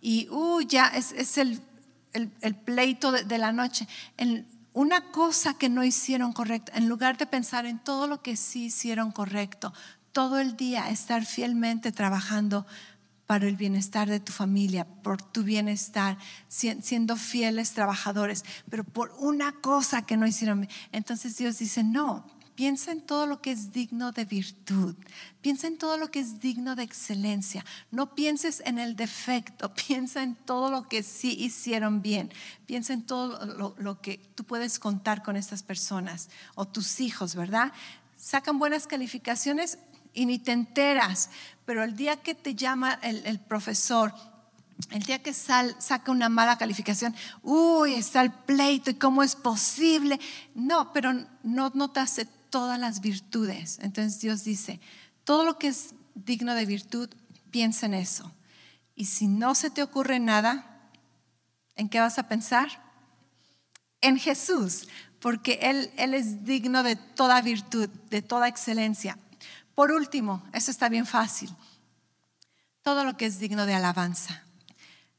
Y, 0.00 0.28
uh, 0.30 0.60
ya 0.60 0.88
es, 0.88 1.38
el, 1.38 1.62
pleito 2.64 3.12
de, 3.12 3.38
la 3.38 3.52
noche. 3.52 3.86
En, 4.16 4.48
una 4.72 5.12
cosa 5.12 5.54
que 5.54 5.68
no 5.68 5.84
hicieron 5.84 6.32
correcto, 6.32 6.72
en 6.74 6.88
lugar 6.88 7.16
de 7.16 7.26
pensar 7.26 7.64
en 7.64 7.78
todo 7.78 8.08
lo 8.08 8.22
que 8.22 8.34
sí 8.34 8.64
hicieron 8.64 9.12
correcto, 9.12 9.72
todo 10.10 10.40
el 10.40 10.56
día 10.56 10.90
estar 10.90 11.24
fielmente 11.24 11.92
trabajando 11.92 12.66
para 13.28 13.46
el 13.46 13.54
bienestar 13.54 14.08
de 14.08 14.18
tu 14.18 14.32
familia, 14.32 14.84
por 14.84 15.22
tu 15.22 15.44
bienestar, 15.44 16.18
siendo 16.48 17.14
fieles 17.14 17.70
trabajadores, 17.70 18.44
pero 18.68 18.82
por 18.82 19.14
una 19.20 19.52
cosa 19.52 20.02
que 20.02 20.16
no 20.16 20.26
hicieron. 20.26 20.68
Entonces 20.90 21.36
Dios 21.36 21.60
dice, 21.60 21.84
no, 21.84 22.26
Piensa 22.54 22.92
en 22.92 23.00
todo 23.00 23.26
lo 23.26 23.42
que 23.42 23.50
es 23.50 23.72
digno 23.72 24.12
de 24.12 24.24
virtud. 24.24 24.94
Piensa 25.40 25.66
en 25.66 25.76
todo 25.76 25.98
lo 25.98 26.12
que 26.12 26.20
es 26.20 26.40
digno 26.40 26.76
de 26.76 26.84
excelencia. 26.84 27.64
No 27.90 28.14
pienses 28.14 28.62
en 28.64 28.78
el 28.78 28.94
defecto. 28.94 29.74
Piensa 29.88 30.22
en 30.22 30.36
todo 30.36 30.70
lo 30.70 30.88
que 30.88 31.02
sí 31.02 31.36
hicieron 31.38 32.00
bien. 32.00 32.32
Piensa 32.66 32.92
en 32.92 33.02
todo 33.02 33.74
lo, 33.76 34.00
que 34.00 34.18
tú 34.36 34.44
puedes 34.44 34.78
contar 34.78 35.24
con 35.24 35.36
estas 35.36 35.64
personas 35.64 36.28
o 36.54 36.64
tus 36.64 37.00
hijos, 37.00 37.34
¿verdad? 37.34 37.72
Sacan 38.16 38.60
buenas 38.60 38.86
calificaciones 38.86 39.78
y 40.12 40.26
ni 40.26 40.38
te 40.38 40.52
enteras. 40.52 41.30
Pero 41.64 41.82
el 41.82 41.96
día 41.96 42.22
que 42.22 42.36
te 42.36 42.54
llama 42.54 43.00
el, 43.02 43.40
profesor 43.40 44.14
el 44.90 45.02
día 45.02 45.22
que 45.22 45.32
sal, 45.32 45.74
saca 45.78 46.10
una 46.10 46.28
mala 46.28 46.58
calificación, 46.58 47.14
uy, 47.42 47.94
está 47.94 48.22
el 48.22 48.32
pleito 48.32 48.90
y 48.90 48.94
cómo 48.94 49.22
es 49.22 49.36
posible. 49.36 50.20
No, 50.54 50.92
pero 50.92 51.12
no 51.42 51.70
notas 51.74 52.18
todas 52.54 52.78
las 52.78 53.00
virtudes. 53.00 53.80
Entonces 53.82 54.20
Dios 54.20 54.44
dice, 54.44 54.78
todo 55.24 55.44
lo 55.44 55.58
que 55.58 55.66
es 55.66 55.92
digno 56.14 56.54
de 56.54 56.64
virtud, 56.64 57.08
piensa 57.50 57.86
en 57.86 57.94
eso. 57.94 58.30
Y 58.94 59.06
si 59.06 59.26
no 59.26 59.56
se 59.56 59.70
te 59.70 59.82
ocurre 59.82 60.20
nada, 60.20 60.88
¿en 61.74 61.88
qué 61.88 61.98
vas 61.98 62.16
a 62.20 62.28
pensar? 62.28 62.68
En 64.00 64.20
Jesús, 64.20 64.86
porque 65.18 65.58
Él, 65.62 65.90
Él 65.96 66.14
es 66.14 66.44
digno 66.44 66.84
de 66.84 66.94
toda 66.94 67.40
virtud, 67.40 67.88
de 67.88 68.22
toda 68.22 68.46
excelencia. 68.46 69.18
Por 69.74 69.90
último, 69.90 70.44
eso 70.52 70.70
está 70.70 70.88
bien 70.88 71.06
fácil, 71.06 71.50
todo 72.82 73.02
lo 73.02 73.16
que 73.16 73.26
es 73.26 73.40
digno 73.40 73.66
de 73.66 73.74
alabanza, 73.74 74.44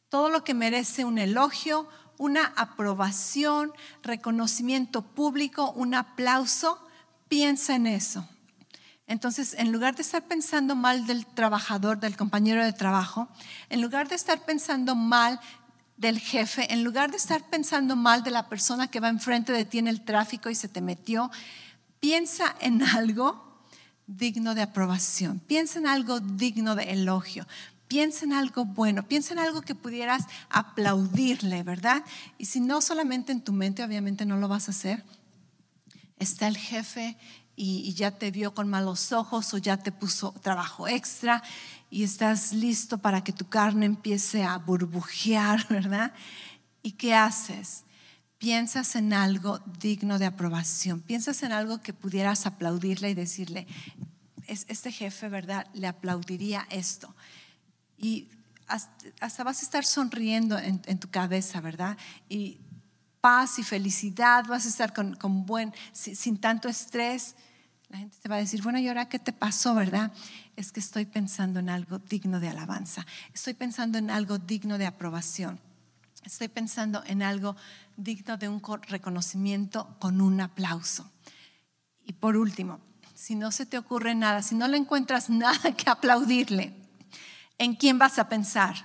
todo 0.07 0.29
lo 0.29 0.45
que 0.45 0.53
merece 0.53 1.03
un 1.03 1.17
elogio, 1.17 1.89
una 2.17 2.53
aprobación, 2.55 3.73
reconocimiento 4.03 5.01
público, 5.01 5.73
un 5.73 5.95
aplauso, 5.95 6.84
piensa 7.28 7.76
en 7.76 7.88
eso. 7.88 8.28
Entonces, 9.07 9.55
en 9.57 9.71
lugar 9.71 9.95
de 9.95 10.01
estar 10.01 10.23
pensando 10.23 10.76
mal 10.76 11.05
del 11.05 11.26
trabajador, 11.26 11.99
del 11.99 12.17
compañero 12.17 12.63
de 12.63 12.73
trabajo, 12.73 13.28
en 13.69 13.82
lugar 13.82 14.07
de 14.07 14.15
estar 14.15 14.43
pensando 14.45 14.95
mal 14.95 15.39
del 15.97 16.19
jefe, 16.19 16.73
en 16.73 16.84
lugar 16.84 17.11
de 17.11 17.17
estar 17.17 17.47
pensando 17.49 17.95
mal 17.95 18.23
de 18.23 18.32
la 18.32 18.49
persona 18.49 18.89
que 18.89 18.99
va 18.99 19.09
enfrente 19.09 19.53
de 19.53 19.63
ti 19.63 19.78
en 19.78 19.88
el 19.88 20.01
tráfico 20.01 20.49
y 20.49 20.55
se 20.55 20.67
te 20.67 20.82
metió, 20.82 21.30
piensa 21.99 22.55
en 22.59 22.82
algo 22.82 23.45
digno 24.07 24.55
de 24.55 24.63
aprobación, 24.63 25.39
piensa 25.39 25.80
en 25.80 25.88
algo 25.88 26.19
digno 26.19 26.76
de 26.76 26.91
elogio, 26.91 27.47
piensa 27.88 28.26
en 28.26 28.34
algo 28.34 28.65
bueno, 28.65 29.03
piensa 29.03 29.34
en 29.34 29.39
algo 29.39 29.61
que 29.61 29.76
pudieras 29.76 30.26
aplaudirle, 30.49 31.63
¿verdad? 31.63 32.03
Y 32.38 32.45
si 32.45 32.59
no 32.59 32.82
solamente 32.82 33.32
en 33.32 33.41
tu 33.41 33.53
mente, 33.53 33.84
obviamente 33.84 34.26
no 34.26 34.38
lo 34.38 34.47
vas 34.47 34.67
a 34.67 34.71
hacer, 34.71 35.03
está 36.18 36.47
el 36.47 36.57
jefe 36.57 37.18
y, 37.55 37.93
ya 37.93 38.11
te 38.11 38.32
vio 38.32 38.53
con 38.53 38.68
malos 38.68 39.11
ojos 39.11 39.53
o 39.53 39.57
ya 39.57 39.78
te 39.78 39.91
puso 39.91 40.34
trabajo 40.41 40.88
extra 40.88 41.41
y 41.89 42.03
estás 42.03 42.51
listo 42.51 42.97
para 42.97 43.24
que 43.24 43.32
tu 43.32 43.47
carne 43.47 43.86
empiece 43.86 44.43
a 44.43 44.57
burbujear, 44.57 45.66
¿verdad? 45.70 46.13
¿Y 46.84 46.93
qué 46.93 47.13
haces? 47.13 47.84
Piensas 48.38 48.95
en 48.95 49.13
algo 49.13 49.59
digno 49.80 50.20
de 50.20 50.26
aprobación, 50.26 50.99
piensas 50.99 51.41
en 51.43 51.51
algo 51.51 51.82
que 51.82 51.93
pudieras 51.93 52.45
aplaudirle 52.45 53.09
y 53.09 53.13
decirle, 53.13 53.68
este 54.47 54.91
jefe, 54.91 55.30
¿verdad? 55.30 55.68
Le 55.74 55.88
aplaudiría 55.88 56.68
esto. 56.70 57.16
Y 57.97 58.28
hasta, 58.68 59.43
vas 59.43 59.61
a 59.61 59.66
estar 59.66 59.86
sonriendo 59.86 60.57
en, 60.57 60.82
en, 60.86 60.99
tu 60.99 61.09
cabeza, 61.09 61.61
¿verdad? 61.61 61.97
Y 62.30 62.59
paz 63.26 63.57
y 63.57 63.63
felicidad, 63.63 64.45
vas 64.45 64.67
a 64.67 64.69
estar 64.69 64.93
con, 64.93 65.47
buen, 65.47 65.73
sin, 65.93 66.38
tanto 66.38 66.69
estrés. 66.69 67.36
La 67.89 67.97
gente 67.97 68.15
te 68.21 68.30
va 68.30 68.36
a 68.36 68.38
decir, 68.38 68.61
bueno, 68.61 68.78
¿y 68.78 68.88
ahora 68.88 69.09
qué 69.09 69.17
te 69.17 69.34
pasó, 69.34 69.73
verdad? 69.73 70.13
Es 70.55 70.71
que 70.71 70.80
estoy 70.80 71.05
pensando 71.05 71.59
en 71.59 71.69
algo 71.69 71.97
digno 71.97 72.39
de 72.39 72.49
alabanza, 72.49 73.03
estoy 73.34 73.55
pensando 73.55 73.97
en 73.97 74.11
algo 74.11 74.38
digno 74.38 74.78
de 74.78 74.86
aprobación, 74.86 75.59
estoy 76.23 76.49
pensando 76.49 77.03
en 77.07 77.23
algo 77.23 77.55
digno 77.97 78.38
de 78.38 78.47
un 78.47 78.61
reconocimiento 78.84 79.97
con 79.97 80.21
un 80.21 80.39
aplauso. 80.39 81.11
Y 82.05 82.13
por 82.13 82.38
último, 82.38 82.80
si 83.15 83.34
no 83.34 83.51
se 83.51 83.65
te 83.65 83.80
ocurre 83.80 84.13
nada, 84.13 84.43
si 84.43 84.53
no 84.53 84.67
le 84.67 84.78
encuentras 84.78 85.30
nada 85.32 85.76
que 85.76 85.89
aplaudirle, 85.89 86.76
¿en 87.57 87.73
quién 87.73 87.97
vas 87.97 88.19
a 88.19 88.30
pensar? 88.30 88.76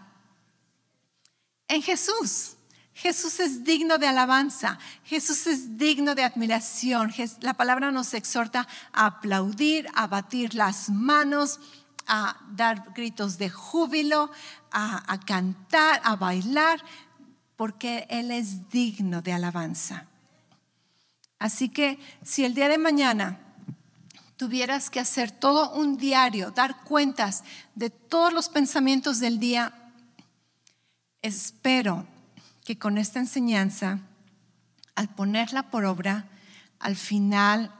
En 1.68 1.82
Jesús. 1.82 2.56
Jesús 2.94 3.40
es 3.40 3.64
digno 3.64 3.98
de 3.98 4.06
alabanza, 4.06 4.78
Jesús 5.04 5.46
es 5.46 5.78
digno 5.78 6.14
de 6.14 6.24
admiración. 6.24 7.12
La 7.40 7.54
palabra 7.54 7.90
nos 7.90 8.14
exhorta 8.14 8.66
a 8.92 9.06
aplaudir, 9.06 9.88
a 9.94 10.06
batir 10.06 10.54
las 10.54 10.90
manos, 10.90 11.60
a 12.06 12.36
dar 12.50 12.92
gritos 12.94 13.38
de 13.38 13.48
júbilo, 13.48 14.30
a, 14.72 15.20
cantar, 15.24 16.00
a 16.04 16.16
bailar, 16.16 16.82
porque 17.56 18.06
Él 18.10 18.30
es 18.30 18.68
digno 18.68 19.22
de 19.22 19.32
alabanza. 19.32 20.06
Así 21.38 21.68
que 21.68 21.98
si 22.22 22.44
el 22.44 22.54
día 22.54 22.68
de 22.68 22.78
mañana 22.78 23.40
tuvieras 24.36 24.90
que 24.90 25.00
hacer 25.00 25.30
todo 25.30 25.72
un 25.72 25.96
diario, 25.96 26.50
dar 26.50 26.82
cuentas 26.82 27.44
de 27.74 27.90
todos 27.90 28.32
los 28.32 28.48
pensamientos 28.48 29.20
del 29.20 29.38
día, 29.38 29.72
espero 31.22 32.06
que 32.70 32.78
con 32.78 32.98
esta 32.98 33.18
enseñanza, 33.18 33.98
al 34.94 35.08
ponerla 35.08 35.72
por 35.72 35.84
obra, 35.84 36.28
al 36.78 36.94
final 36.94 37.74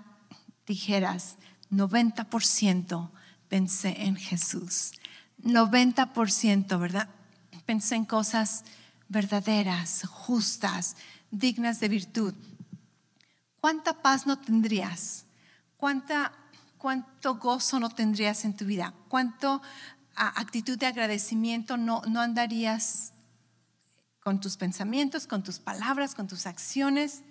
dijeras, 0.67 1.37
90% 1.71 3.09
pensé 3.49 4.03
en 4.03 4.17
Jesús. 4.17 4.91
90%, 5.45 6.77
¿verdad? 6.81 7.09
Pensé 7.67 7.95
en 7.95 8.05
cosas 8.05 8.65
verdaderas, 9.09 10.03
justas, 10.09 10.97
dignas 11.31 11.79
de 11.79 11.89
virtud. 11.89 12.35
¿Cuánta 13.61 14.03
paz 14.03 14.27
no 14.27 14.41
tendrías? 14.41 15.25
¿Cuánta, 15.77 16.33
¿Cuánto 16.79 17.37
gozo 17.37 17.79
no 17.79 17.91
tendrías 17.91 18.45
en 18.45 18.57
tu 18.57 18.65
vida? 18.65 18.93
¿Cuánto 19.07 19.63
actitud 20.17 20.77
de 20.77 20.87
agradecimiento, 20.87 21.77
no, 21.77 22.03
no 22.09 22.21
andarías 22.21 23.13
con 24.21 24.41
tus 24.41 24.57
pensamientos, 24.57 25.27
con 25.27 25.43
tus 25.43 25.59
palabras, 25.59 26.15
con 26.15 26.29
tus 26.29 26.47
acciones. 26.47 27.23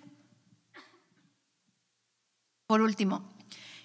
Por 2.66 2.80
último, 2.80 3.28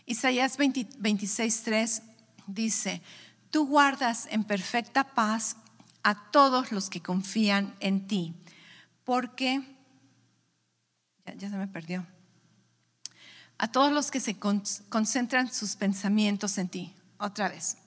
Isaías 0.06 0.60
26.3 0.60 2.01
dice, 2.47 3.01
tú 3.49 3.68
guardas 3.68 4.28
en 4.30 4.43
perfecta 4.43 5.16
paz 5.16 5.58
a 6.03 6.30
todos 6.32 6.72
los 6.72 6.89
que 6.89 7.01
confían 7.01 7.76
en 7.80 8.08
ti, 8.08 8.36
porque, 9.03 9.64
ya, 11.38 11.49
se 11.49 11.58
me 11.58 11.68
perdió, 11.68 12.06
a 13.58 13.72
todos 13.72 13.91
los 13.91 14.12
que 14.12 14.20
se 14.20 14.38
concentran 14.38 15.51
sus 15.51 15.76
pensamientos 15.76 16.58
en 16.60 16.70
ti, 16.70 16.93
otra 17.18 17.49
vez. 17.49 17.78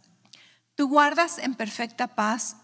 Tú 0.74 0.88
guardas 0.88 1.38
en 1.38 1.54
perfecta 1.54 2.08
paz 2.16 2.56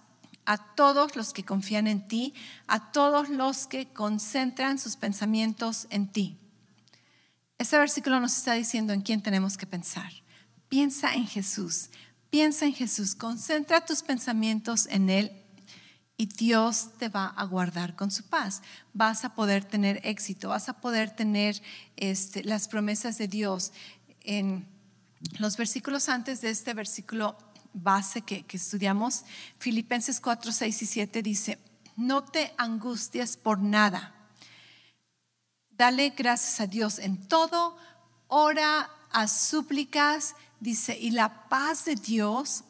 a 0.47 0.75
todos 0.75 1.17
los 1.17 1.33
que 1.33 1.45
confían 1.45 1.87
en 1.87 2.07
ti, 2.07 2.35
a 2.67 2.93
todos 2.93 3.29
los 3.29 3.67
que 3.67 3.87
concentran 3.93 4.79
sus 4.79 4.97
pensamientos 4.97 5.87
en 5.91 6.09
ti. 6.09 6.39
Este 7.59 7.79
versículo 7.79 8.21
nos 8.21 8.37
está 8.37 8.55
diciendo 8.55 8.93
en 8.93 9.01
quién 9.01 9.23
tenemos 9.23 9.57
que 9.57 9.67
pensar. 9.67 10.13
Piensa 10.69 11.15
en 11.15 11.27
Jesús, 11.27 11.91
piensa 12.31 12.67
en 12.67 12.75
Jesús, 12.75 13.15
concentra 13.15 13.85
tus 13.85 14.03
pensamientos 14.03 14.87
en 14.91 15.09
Él 15.09 15.33
y 16.17 16.27
Dios 16.27 16.91
te 16.99 17.09
va 17.09 17.27
a 17.27 17.45
guardar 17.45 17.97
con 17.97 18.11
su 18.11 18.25
paz. 18.25 18.63
Vas 18.93 19.25
a 19.25 19.35
poder 19.35 19.65
tener 19.65 20.01
éxito, 20.05 20.51
vas 20.51 20.69
a 20.69 20.81
poder 20.81 21.11
tener 21.11 21.61
este, 21.97 22.45
las 22.45 22.69
promesas 22.69 23.19
de 23.19 23.29
Dios. 23.29 23.73
En 24.21 24.67
los 25.39 25.57
versículos 25.57 26.09
antes 26.09 26.41
de 26.41 26.51
este 26.51 26.75
versículo 26.75 27.37
base 27.75 28.23
que, 28.23 28.47
estudiamos, 28.51 29.25
Filipenses 29.59 30.21
4, 30.21 30.53
6 30.53 30.83
y 30.83 30.87
7 30.87 31.23
dice, 31.23 31.59
no 31.97 32.25
te 32.25 32.55
angusties 32.57 33.37
por 33.37 33.61
nada. 33.61 34.15
Dale 35.71 36.11
gracias 36.11 36.61
a 36.61 36.67
Dios 36.67 36.99
en 36.99 37.29
todo, 37.29 37.77
ora 38.29 38.89
a 39.11 39.29
súplicas, 39.29 40.35
dice, 40.61 40.97
y 40.99 41.11
la 41.11 41.49
paz 41.49 41.85
de 41.85 41.97
Dios 41.97 42.65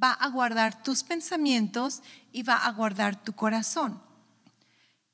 va 0.00 0.12
a 0.12 0.28
guardar 0.28 0.82
tus 0.82 1.02
pensamientos 1.02 2.02
y 2.32 2.42
va 2.44 2.56
a 2.56 2.72
guardar 2.72 3.22
tu 3.22 3.32
corazón. 3.32 4.00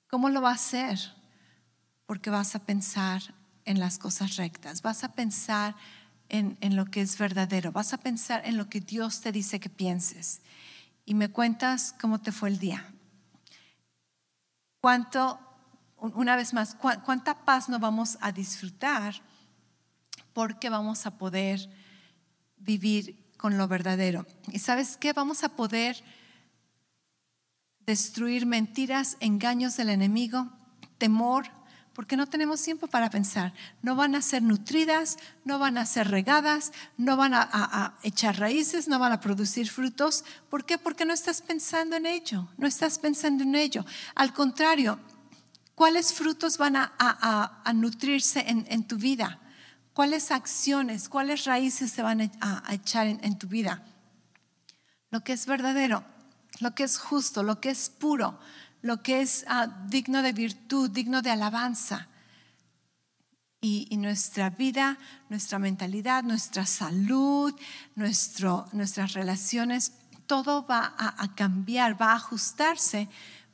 ¿Cómo 0.09 0.29
lo 0.29 0.43
va 0.43 0.51
a 0.51 0.55
hacer? 0.55 0.99
Porque 2.07 2.31
vas 2.31 2.55
a 2.55 2.61
pensar 2.61 3.23
en 3.65 3.81
las 3.81 3.99
cosas 3.99 4.37
rectas, 4.37 4.83
vas 4.83 5.05
a 5.05 5.13
pensar 5.13 5.75
en, 6.39 6.75
lo 6.75 6.87
que 6.87 7.01
es 7.01 7.17
verdadero, 7.17 7.71
vas 7.71 7.93
a 7.93 7.99
pensar 7.99 8.43
en 8.45 8.57
lo 8.57 8.69
que 8.69 8.81
Dios 8.81 9.21
te 9.21 9.31
dice 9.31 9.61
que 9.61 9.69
pienses. 9.69 10.41
Y 11.05 11.15
me 11.15 11.31
cuentas 11.31 11.95
cómo 12.01 12.21
te 12.21 12.33
fue 12.33 12.49
el 12.49 12.59
día. 12.59 12.93
Cuánto, 14.81 15.39
una 15.97 16.35
vez 16.35 16.53
más, 16.53 16.75
cuánta 16.75 17.45
paz 17.45 17.69
no 17.69 17.79
vamos 17.79 18.19
a 18.21 18.33
disfrutar 18.33 19.15
porque 20.33 20.71
vamos 20.71 21.07
a 21.07 21.17
poder 21.17 21.71
vivir 22.57 23.33
con 23.37 23.57
lo 23.57 23.69
verdadero. 23.69 24.27
¿Y 24.51 24.59
sabes 24.59 24.97
qué? 24.97 25.13
Vamos 25.13 25.45
a 25.45 25.51
poder 25.51 26.03
destruir 27.79 28.45
mentiras, 28.45 29.17
engaños 29.21 29.77
del 29.77 29.91
enemigo, 29.91 30.51
temor, 30.99 31.47
porque 31.95 32.17
no 32.17 32.27
tenemos 32.27 32.61
tiempo 32.61 32.89
para 32.89 33.09
pensar. 33.09 33.55
No 33.81 33.95
van 33.95 34.15
a 34.15 34.23
ser 34.23 34.43
nutridas, 34.43 35.17
no 35.45 35.59
van 35.59 35.79
a 35.79 35.87
ser 35.87 36.11
regadas, 36.11 36.73
no 36.97 37.17
van 37.17 37.33
a, 37.35 37.95
echar 38.03 38.39
raíces, 38.39 38.89
no 38.89 38.99
van 38.99 39.13
a 39.13 39.21
producir 39.21 39.71
frutos. 39.71 40.25
¿Por 40.51 40.65
qué? 40.65 40.77
Porque 40.77 41.05
no 41.05 41.15
estás 41.15 41.41
pensando 41.41 41.97
en 41.97 42.07
ello, 42.07 42.49
no 42.59 42.67
estás 42.67 42.99
pensando 42.99 43.45
en 43.45 43.55
ello. 43.55 43.85
Al 44.17 44.33
contrario, 44.33 44.99
¿cuáles 45.75 46.13
frutos 46.13 46.59
van 46.59 46.77
a, 46.77 47.63
nutrirse 47.75 48.45
en, 48.49 48.89
tu 48.89 48.97
vida? 48.97 49.41
¿Cuáles 49.93 50.33
acciones, 50.33 51.09
cuáles 51.09 51.45
raíces 51.45 51.93
se 51.93 52.03
van 52.03 52.33
a, 52.41 52.63
echar 52.71 53.07
en 53.07 53.39
tu 53.39 53.47
vida? 53.47 53.85
Lo 55.11 55.23
que 55.23 55.33
es 55.33 55.47
verdadero, 55.47 56.05
lo 56.59 56.75
que 56.75 56.83
es 56.83 56.99
justo, 56.99 57.45
lo 57.45 57.61
que 57.61 57.71
es 57.71 57.89
puro, 57.89 58.39
lo 58.85 59.03
que 59.03 59.23
es 59.23 59.47
ah, 59.49 59.67
digno 59.89 60.21
de 60.21 60.35
virtud, 60.35 60.91
digno 60.91 61.23
de 61.23 61.31
alabanza. 61.31 62.07
Y, 63.63 63.97
nuestra 63.97 64.51
vida, 64.51 64.99
nuestra 65.31 65.59
mentalidad, 65.59 66.23
nuestra 66.23 66.67
salud, 66.67 67.55
nuestro, 67.95 68.67
nuestras 68.73 69.15
relaciones, 69.15 69.93
todo 70.27 70.67
va 70.67 70.95
a, 70.99 71.35
cambiar, 71.35 71.99
va 72.01 72.13
a 72.13 72.17
ajustarse, 72.17 73.09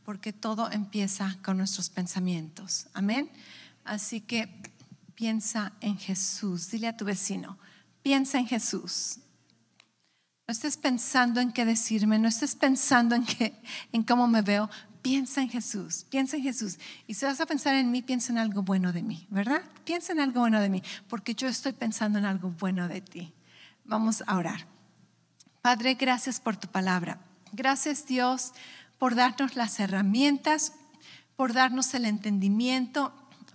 porque 0.04 0.32
todo 0.32 0.68
empieza 0.72 1.36
con 1.44 1.58
nuestros 1.58 1.90
pensamientos. 1.90 2.88
Amén. 2.92 3.30
Así 3.84 4.20
que 4.20 4.48
piensa 5.14 5.74
en 5.80 5.96
Jesús. 5.96 6.72
Dile 6.72 6.88
a 6.88 6.96
tu 6.96 7.04
vecino, 7.04 7.56
piensa 8.02 8.40
en 8.40 8.48
Jesús. 8.48 9.20
No 10.48 10.52
estés 10.52 10.76
pensando 10.76 11.40
en 11.40 11.52
qué 11.52 11.64
decirme, 11.64 12.18
no 12.18 12.26
estés 12.26 12.56
pensando 12.56 13.14
en, 13.14 13.24
qué, 13.24 13.54
en 13.92 14.02
cómo 14.02 14.26
me 14.26 14.42
veo, 14.42 14.68
piensa 15.02 15.40
en 15.42 15.48
Jesús, 15.48 16.06
piensa 16.10 16.36
en 16.36 16.42
Jesús. 16.42 16.78
Y 17.06 17.14
si 17.14 17.24
vas 17.24 17.40
a 17.40 17.46
pensar 17.46 17.74
en 17.74 17.90
mí, 17.90 18.02
piensa 18.02 18.32
en 18.32 18.38
algo 18.38 18.62
bueno 18.62 18.92
de 18.92 19.02
mí, 19.02 19.26
¿verdad? 19.30 19.62
Piensa 19.84 20.12
en 20.12 20.20
algo 20.20 20.40
bueno 20.40 20.60
de 20.60 20.68
mí, 20.68 20.82
porque 21.08 21.34
yo 21.34 21.48
estoy 21.48 21.72
pensando 21.72 22.18
en 22.18 22.24
algo 22.24 22.50
bueno 22.50 22.88
de 22.88 23.00
ti. 23.00 23.32
Vamos 23.84 24.22
a 24.26 24.36
orar. 24.36 24.66
Padre, 25.62 25.94
gracias 25.94 26.40
por 26.40 26.56
tu 26.56 26.68
palabra. 26.68 27.20
Gracias 27.52 28.06
Dios 28.06 28.52
por 28.98 29.14
darnos 29.14 29.56
las 29.56 29.80
herramientas, 29.80 30.74
por 31.36 31.52
darnos 31.52 31.94
el 31.94 32.04
entendimiento, 32.04 33.12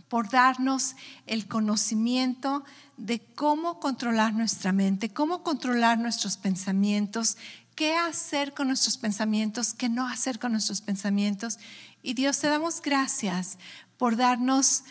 por 0.09 0.29
darnos 0.29 0.95
el 1.25 1.47
conocimiento 1.47 2.63
de 2.97 3.19
cómo 3.19 3.79
controlar 3.79 4.33
nuestra 4.33 4.71
mente, 4.71 5.13
cómo 5.13 5.43
controlar 5.43 5.97
nuestros 5.97 6.37
pensamientos, 6.37 7.37
qué 7.75 7.95
hacer 7.95 8.53
con 8.53 8.67
nuestros 8.67 8.97
pensamientos, 8.97 9.73
qué 9.73 9.89
no 9.89 10.07
hacer 10.07 10.39
con 10.39 10.53
nuestros 10.53 10.81
pensamientos. 10.81 11.59
Y 12.01 12.13
Dios, 12.13 12.39
te 12.39 12.47
damos 12.47 12.81
gracias 12.81 13.57
por 13.97 14.15
darnos 14.15 14.83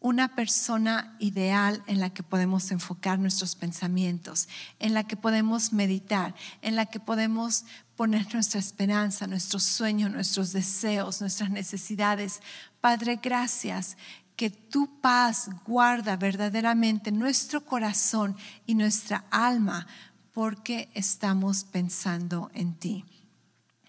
una 0.00 0.34
persona 0.34 1.16
ideal 1.18 1.82
en 1.86 1.98
la 1.98 2.10
que 2.10 2.22
podemos 2.22 2.70
enfocar 2.70 3.18
nuestros 3.18 3.54
pensamientos, 3.56 4.48
en 4.78 4.92
la 4.92 5.04
que 5.04 5.16
podemos 5.16 5.72
meditar, 5.72 6.34
en 6.60 6.76
la 6.76 6.84
que 6.84 7.00
podemos 7.00 7.64
poner 7.96 8.34
nuestra 8.34 8.60
esperanza, 8.60 9.26
nuestros 9.26 9.62
sueños, 9.62 10.10
nuestros 10.10 10.52
deseos, 10.52 11.22
nuestras 11.22 11.48
necesidades. 11.48 12.40
Padre, 12.82 13.18
gracias 13.22 13.96
que 14.36 14.50
tu 14.50 15.00
paz 15.00 15.48
guarda 15.64 16.16
verdaderamente 16.16 17.10
nuestro 17.10 17.64
corazón 17.64 18.36
y 18.66 18.74
nuestra 18.74 19.24
alma 19.30 19.86
porque 20.34 20.90
estamos 20.94 21.64
pensando 21.64 22.50
en 22.52 22.74
ti. 22.74 23.04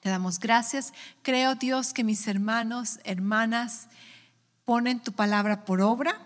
Te 0.01 0.09
damos 0.09 0.39
gracias. 0.39 0.93
Creo, 1.23 1.55
Dios, 1.55 1.91
que 1.91 2.03
mis 2.03 2.27
hermanos, 2.27 2.99
hermanas 3.03 3.87
ponen 4.63 4.99
tu 4.99 5.11
palabra 5.11 5.65
por 5.65 5.81
obra 5.81 6.21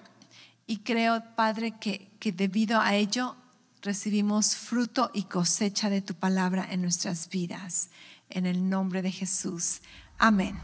y 0.68 0.80
creo, 0.80 1.24
Padre, 1.36 1.72
que, 1.80 2.12
que 2.20 2.34
debido 2.34 2.80
a 2.82 2.94
ello 2.96 3.38
recibimos 3.82 4.56
fruto 4.56 5.10
y 5.14 5.24
cosecha 5.24 5.90
de 5.90 6.02
tu 6.02 6.14
palabra 6.14 6.68
en 6.70 6.82
nuestras 6.82 7.30
vidas. 7.30 7.90
En 8.30 8.46
el 8.46 8.70
nombre 8.70 9.02
de 9.02 9.12
Jesús. 9.12 9.82
Amén. 10.18 10.60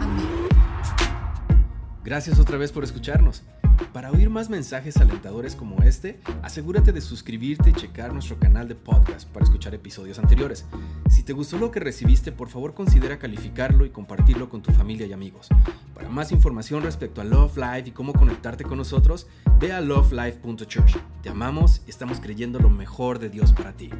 Amén. 0.00 0.28
Gracias 2.04 2.38
otra 2.38 2.56
vez 2.56 2.70
por 2.70 2.84
escucharnos. 2.84 3.42
Para 3.92 4.10
oír 4.10 4.30
más 4.30 4.50
mensajes 4.50 4.96
alentadores 4.96 5.54
como 5.54 5.82
este, 5.82 6.20
asegúrate 6.42 6.92
de 6.92 7.00
suscribirte 7.00 7.70
y 7.70 7.72
checar 7.72 8.12
nuestro 8.12 8.38
canal 8.38 8.68
de 8.68 8.74
podcast 8.74 9.28
para 9.28 9.44
escuchar 9.44 9.74
episodios 9.74 10.18
anteriores. 10.18 10.66
Si 11.08 11.22
te 11.22 11.32
gustó 11.32 11.58
lo 11.58 11.70
que 11.70 11.80
recibiste, 11.80 12.32
por 12.32 12.48
favor 12.48 12.74
considera 12.74 13.18
calificarlo 13.18 13.84
y 13.84 13.90
compartirlo 13.90 14.48
con 14.48 14.62
tu 14.62 14.72
familia 14.72 15.06
y 15.06 15.12
amigos. 15.12 15.48
Para 15.94 16.08
más 16.08 16.32
información 16.32 16.82
respecto 16.82 17.20
a 17.20 17.24
Love 17.24 17.56
Life 17.56 17.88
y 17.88 17.92
cómo 17.92 18.12
conectarte 18.12 18.64
con 18.64 18.78
nosotros, 18.78 19.26
ve 19.60 19.72
a 19.72 19.80
lovelife.church. 19.80 20.96
Te 21.22 21.28
amamos 21.28 21.82
y 21.86 21.90
estamos 21.90 22.20
creyendo 22.20 22.58
lo 22.58 22.70
mejor 22.70 23.18
de 23.18 23.30
Dios 23.30 23.52
para 23.52 23.72
ti. 23.72 23.90